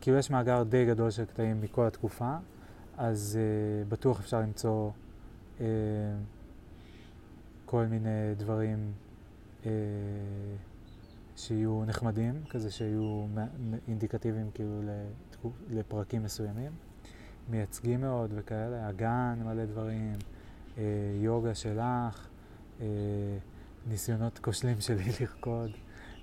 [0.00, 2.36] כאילו יש מאגר די גדול של קטעים מכל התקופה,
[2.96, 4.90] אז uh, בטוח אפשר למצוא
[5.58, 5.62] uh,
[7.64, 8.92] כל מיני דברים
[9.62, 9.66] uh,
[11.36, 13.26] שיהיו נחמדים, כזה שיהיו
[13.88, 14.82] אינדיקטיביים כאילו
[15.70, 16.72] לפרקים מסוימים,
[17.50, 20.12] מייצגים מאוד וכאלה, אגן מלא דברים.
[20.78, 20.82] אה,
[21.20, 22.28] יוגה שלך,
[22.80, 22.86] אה,
[23.86, 25.70] ניסיונות כושלים שלי לרקוד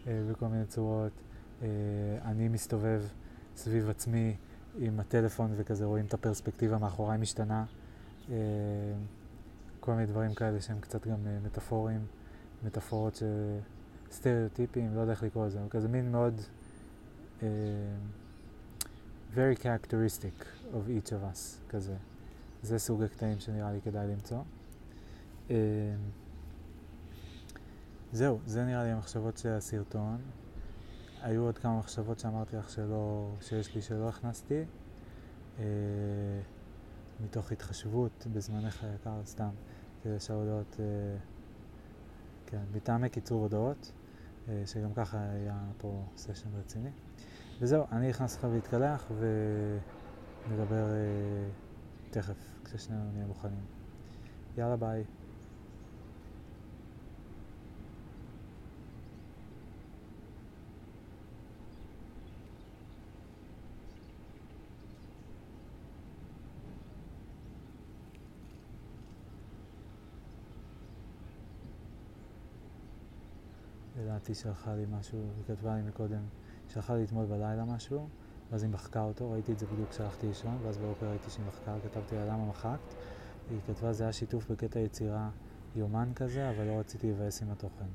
[0.08, 1.12] אה, בכל מיני צורות.
[1.62, 1.68] אה,
[2.26, 3.04] אני מסתובב
[3.56, 4.36] סביב עצמי
[4.78, 7.66] עם הטלפון וכזה רואים את הפרספקטיבה מאחוריי משתנה.
[8.30, 8.36] אה,
[9.80, 12.06] כל מיני דברים כאלה שהם קצת גם אה, מטאפורים,
[12.64, 13.58] מטאפורות של
[14.12, 16.42] סטריאוטיפים, לא יודע איך לקרוא לזה, כזה מין מאוד
[17.40, 17.44] uh,
[19.36, 21.96] very characteristic of each of us, כזה.
[22.62, 24.42] זה סוג הקטעים שנראה לי כדאי למצוא.
[25.50, 25.56] אמ,
[28.12, 30.18] זהו, זה נראה לי המחשבות של הסרטון.
[31.22, 34.64] היו עוד כמה מחשבות שאמרתי לך שלא, שיש לי שלא הכנסתי,
[35.60, 35.64] אה,
[37.24, 39.50] מתוך התחשבות בזמנך היקר, סתם,
[40.04, 40.86] כדי שההודעות, אה,
[42.46, 43.92] כן, מטעמי קיצור הודעות,
[44.50, 46.92] אה, שגם ככה היה פה סשן רציני.
[47.60, 49.12] וזהו, אני נכנס לך להתקלח
[50.48, 51.50] ונדבר אה,
[52.10, 52.56] תכף.
[52.66, 53.66] כששנינו נהיה מוכנים.
[54.58, 55.04] יאללה ביי.
[73.98, 76.24] לדעתי שלחה לי משהו, היא כתבה לי מקודם,
[76.90, 78.08] לי אתמול בלילה משהו,
[78.52, 81.76] ואז היא מחקה אותו, ראיתי את זה בדיוק כשהלכתי לישון, ואז בבוקר ראיתי שהיא מחקה,
[81.84, 82.96] כתבתי לה למה מחקת.
[83.50, 85.30] היא כתבה זה היה שיתוף בקטע יצירה
[85.76, 87.86] יומן כזה, אבל לא רציתי לבאס עם התוכן.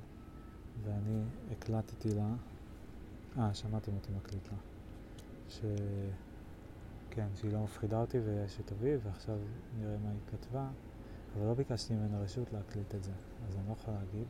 [0.85, 2.35] ואני הקלטתי לה,
[3.39, 4.59] אה, שמעתם אותי מקליט לה,
[5.49, 5.61] ש...
[7.11, 9.39] כן, שהיא לא מפחידה אותי ושתביא, ועכשיו
[9.79, 10.69] נראה מה היא כתבה,
[11.37, 13.13] אבל לא ביקשתי ממנה רשות להקליט את זה,
[13.49, 14.27] אז אני לא יכול להגיד.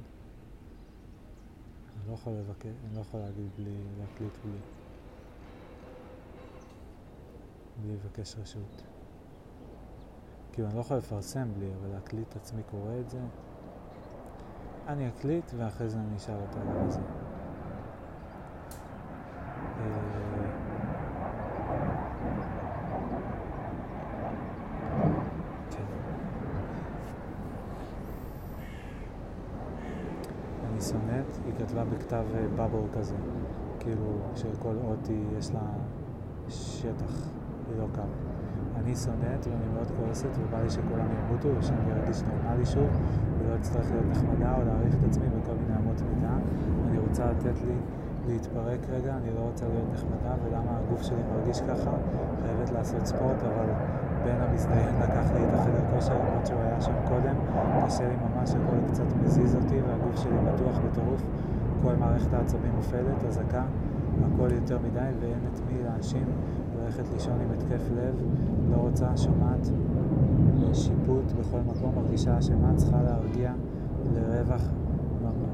[2.01, 4.59] אני לא יכול לבקש, אני לא יכול להגיד בלי, להקליט בלי.
[7.83, 8.83] בלי לבקש רשות.
[10.53, 13.19] כאילו, אני לא יכול לפרסם בלי, אבל להקליט את עצמי קורא את זה.
[14.87, 17.01] אני אקליט ואחרי זה אני אשאל אותה על זה.
[19.81, 19.85] אה,
[25.71, 25.85] כן.
[30.71, 30.81] אני
[31.81, 32.25] כתבה בכתב
[32.57, 33.15] בבל כזה,
[33.81, 34.05] כאילו
[34.35, 35.61] שכל אות היא, יש לה
[36.49, 37.29] שטח,
[37.69, 38.03] היא לא קו.
[38.77, 42.89] אני שונאת ואני מאוד כועסת ובא לי שכולם ימותו ושאני ארגיש נורמלי שוב
[43.39, 46.35] ולא אצטרך להיות נחמדה או להעריך את עצמי בכל מיני אמות מידה.
[46.89, 47.75] אני רוצה לתת לי
[48.29, 51.91] להתפרק רגע, אני לא רוצה להיות נחמדה ולמה הגוף שלי מרגיש ככה,
[52.43, 53.67] חייבת לעשות ספורט, אבל
[54.25, 57.35] בן המזדיין לקח לי את החדר כושר למרות שהוא היה שם קודם,
[57.87, 61.23] קשה לי ממש, הכל קצת מזיז אותי והגוף שלי מתוח בטירוף,
[61.83, 63.65] כל מערכת העצבים מופעלת, אזעקה,
[64.25, 66.25] הכל יותר מדי ואין את מי להאשים,
[66.81, 68.15] הולכת לישון עם התקף לב,
[68.71, 69.69] לא רוצה, שומעת
[70.73, 73.53] שיפוט בכל מקום, מרגישה אשמה, צריכה להרגיע,
[74.15, 74.63] לרווח,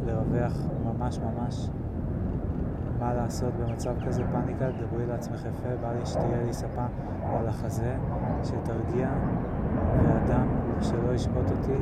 [0.07, 1.69] לרווח ממש ממש.
[3.01, 4.23] מה לעשות במצב כזה?
[4.33, 6.87] פאניקה, דברי לעצמך יפה, בא לי שתהיה לי ספה
[7.25, 7.97] על החזה,
[8.45, 9.09] שתרגיע,
[10.03, 10.47] ואדם
[10.81, 11.79] שלא ישפוט אותי,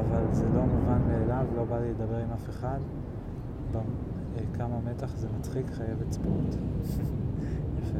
[0.00, 2.78] אבל זה לא מובן מאליו, לא בא לי לדבר עם אף אחד.
[4.54, 6.54] כמה מתח זה מצחיק, חייבת ספורט.
[7.78, 7.98] יפה.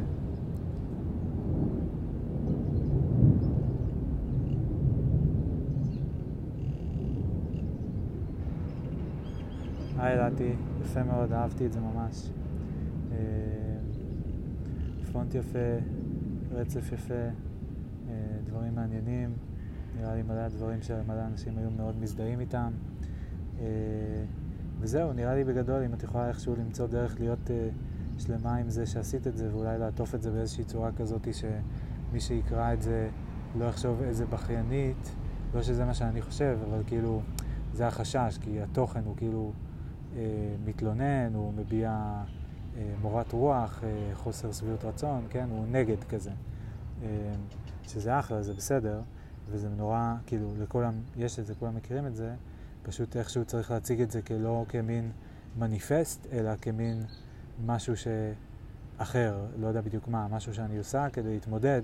[9.98, 10.52] היי לטי,
[10.82, 12.31] יפה מאוד, אהבתי את זה ממש.
[13.12, 13.16] אה,
[15.12, 15.59] פונט יפה,
[16.51, 17.31] רצף יפה, אה,
[18.44, 19.32] דברים מעניינים,
[19.97, 22.73] נראה לי מלא דברים שמלא אנשים היו מאוד מזדהים איתם.
[23.60, 23.64] אה,
[24.81, 27.51] וזהו, נראה לי בגדול, אם את יכולה איכשהו למצוא דרך להיות
[28.18, 32.73] שלמה עם זה שעשית את זה, ואולי לעטוף את זה באיזושהי צורה כזאת שמי שיקרא
[32.73, 33.09] את זה
[33.59, 35.14] לא יחשוב איזה בכיינית,
[35.55, 37.23] לא שזה מה שאני חושב, אבל כאילו,
[37.73, 39.52] זה החשש, כי התוכן הוא כאילו
[40.16, 40.23] אה,
[40.64, 42.23] מתלונן, הוא מביע
[42.77, 45.48] אה, מורת רוח, אה, חוסר שביעות רצון, כן?
[45.51, 46.31] הוא נגד כזה.
[47.02, 47.32] אה,
[47.89, 49.01] שזה אחלה, זה בסדר,
[49.51, 52.35] וזה נורא, כאילו, לכולם יש את זה, כולם מכירים את זה,
[52.82, 55.10] פשוט איכשהו צריך להציג את זה כלא כמין
[55.59, 57.02] מניפסט, אלא כמין
[57.66, 61.82] משהו שאחר, לא יודע בדיוק מה, משהו שאני עושה כדי להתמודד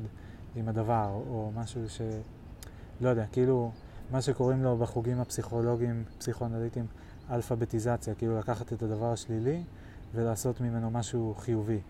[0.57, 2.01] עם הדבר, או משהו ש...
[3.01, 3.71] לא יודע, כאילו,
[4.11, 6.87] מה שקוראים לו בחוגים הפסיכולוגיים, פסיכואנליטיים,
[7.31, 9.63] אלפביטיזציה, כאילו לקחת את הדבר השלילי
[10.15, 11.81] ולעשות ממנו משהו חיובי.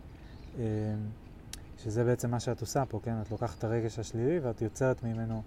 [0.57, 0.63] אמ,
[1.79, 3.21] שזה בעצם מה שאת עושה פה, כן?
[3.23, 5.43] את לוקחת את הרגש השלילי ואת יוצרת ממנו,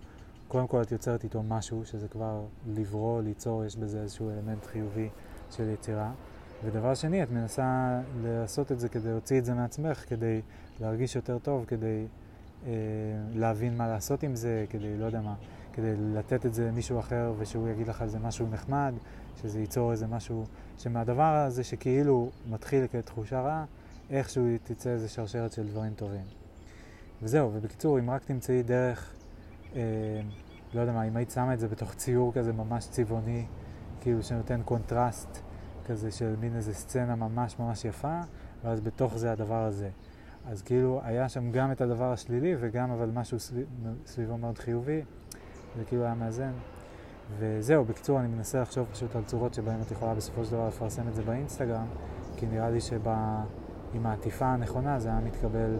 [0.47, 5.09] קודם כל את יוצרת איתו משהו, שזה כבר לברוא, ליצור, יש בזה איזשהו אלמנט חיובי
[5.51, 6.11] של יצירה.
[6.63, 10.41] ודבר שני, את מנסה לעשות את זה כדי להוציא את זה מעצמך, כדי
[10.79, 12.05] להרגיש יותר טוב, כדי
[12.65, 12.71] אה,
[13.33, 15.35] להבין מה לעשות עם זה, כדי, לא יודע מה,
[15.73, 18.93] כדי לתת את זה למישהו אחר ושהוא יגיד לך על זה משהו נחמד,
[19.41, 20.45] שזה ייצור איזה משהו,
[20.77, 23.65] שמהדבר הזה שכאילו מתחיל כתחושה רעה,
[24.09, 26.25] איכשהו תצא איזה שרשרת של דברים טובים.
[27.21, 29.13] וזהו, ובקיצור, אם רק תמצאי דרך,
[30.73, 33.45] לא יודע מה, אם היית שמה את זה בתוך ציור כזה ממש צבעוני,
[34.01, 35.39] כאילו שנותן קונטרסט
[35.85, 38.19] כזה של מין איזה סצנה ממש ממש יפה,
[38.63, 39.89] ואז בתוך זה הדבר הזה.
[40.47, 43.65] אז כאילו היה שם גם את הדבר השלילי וגם אבל משהו סביב,
[44.05, 45.01] סביבו מאוד חיובי,
[45.77, 46.51] זה כאילו היה מאזן.
[47.37, 51.07] וזהו, בקיצור, אני מנסה לחשוב פשוט על צורות שבהן את יכולה בסופו של דבר לפרסם
[51.07, 51.85] את זה באינסטגרם,
[52.35, 55.77] כי נראה לי שעם העטיפה הנכונה זה היה מתקבל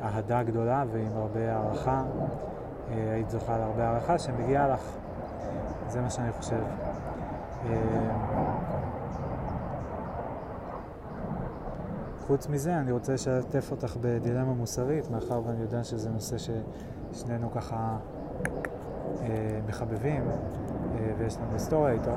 [0.00, 2.02] באהדה גדולה ועם הרבה הערכה.
[2.90, 4.80] אה, היית זוכה להרבה הערכה שמגיעה לך.
[5.88, 6.62] זה מה שאני חושב.
[7.66, 8.34] אה,
[12.26, 17.96] חוץ מזה, אני רוצה לשתף אותך בדילמה מוסרית, מאחר ואני יודע שזה נושא ששנינו ככה
[19.22, 22.10] אה, מחבבים, אה, ויש לנו היסטוריה איתו,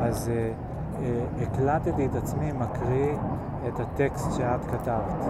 [0.00, 0.52] אז אה,
[1.42, 3.16] הקלטתי את עצמי מקריא
[3.68, 5.24] את הטקסט שאת כתבת.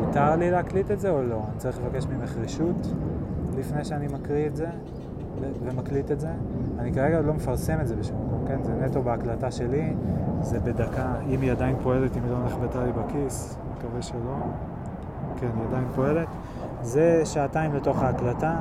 [0.00, 1.42] מותר לי להקליט את זה או לא?
[1.50, 2.86] אני צריך לבקש ממך רשות
[3.58, 4.66] לפני שאני מקריא את זה
[5.64, 6.30] ומקליט את זה?
[6.78, 8.62] אני כרגע עוד לא מפרסם את זה בשום מקום, כן?
[8.62, 9.94] זה נטו בהקלטה שלי,
[10.40, 14.36] זה בדקה, אם היא עדיין פועלת, אם היא לא נחבטה לי בכיס, מקווה שלא.
[15.36, 16.28] כן, היא עדיין פועלת.
[16.82, 18.60] זה שעתיים לתוך ההקלטה.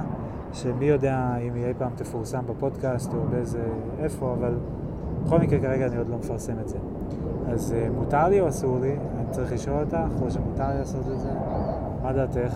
[0.54, 3.64] שמי יודע אם היא אי פעם תפורסם בפודקאסט או באיזה
[4.00, 4.58] איפה, אבל
[5.30, 6.78] בכל מקרה כרגע אני עוד לא מפרסם את זה.
[7.48, 8.92] אז uh, מותר לי או אסור לי?
[8.92, 11.30] אני צריך לשאול אותך, או שמותר לי לעשות את זה?
[12.04, 12.56] מה דעתך?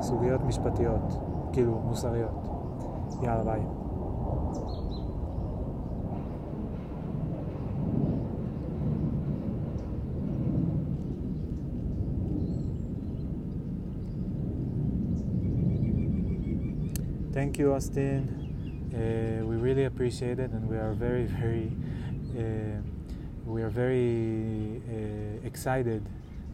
[0.00, 1.18] סוגיות משפטיות,
[1.52, 2.48] כאילו מוסריות.
[3.22, 3.60] יאללה ביי.
[17.34, 18.41] Thank you, Austin.
[18.92, 21.72] Uh, we really appreciate it, and we are very, very,
[22.36, 22.78] uh,
[23.46, 26.04] we are very uh, excited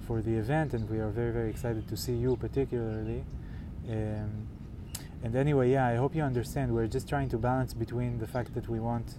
[0.06, 3.24] for the event, and we are very, very excited to see you particularly.
[3.90, 4.46] Um,
[5.24, 6.72] and anyway, yeah, I hope you understand.
[6.72, 9.16] We're just trying to balance between the fact that we want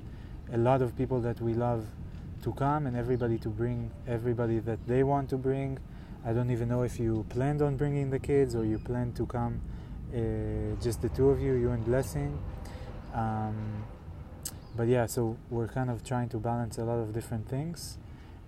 [0.53, 1.85] a lot of people that we love
[2.43, 5.77] to come and everybody to bring everybody that they want to bring.
[6.25, 9.25] I don't even know if you planned on bringing the kids or you plan to
[9.25, 9.59] come
[10.13, 12.39] uh, just the two of you, you and Blessing.
[13.13, 13.83] Um,
[14.75, 17.97] but yeah, so we're kind of trying to balance a lot of different things.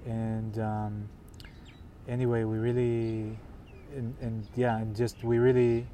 [0.06, 1.10] And um,
[2.08, 3.38] anyway, we really,
[3.96, 5.88] and, and yeah, and just we really,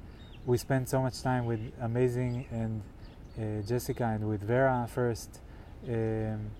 [0.46, 2.82] we spent so much time with Amazing and
[3.38, 5.40] uh, Jessica and with Vera first.
[5.88, 6.52] Um,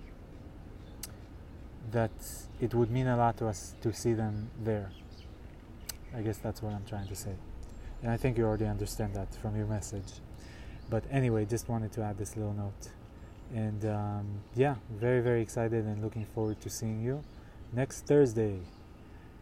[1.92, 2.12] that
[2.60, 4.92] it would mean a lot to us to see them there.
[6.16, 7.36] I guess that's what I'm trying to say.
[8.02, 10.22] And I think you already understand that from your message
[10.90, 12.90] but anyway, just wanted to add this little note.
[13.54, 17.24] And um, yeah, very, very excited and looking forward to seeing you
[17.74, 18.60] next Thursday.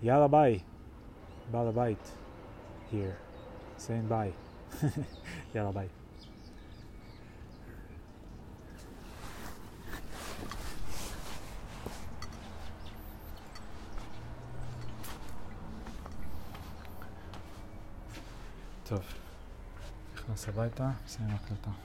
[0.01, 0.61] Yalla bye.
[1.51, 1.97] Balabite
[2.91, 3.17] here.
[3.77, 4.33] Saying bye.
[5.53, 5.89] Yalla bye.
[18.85, 19.24] Tough.
[20.25, 21.84] נכנס הביתה, מסיים הקלטה.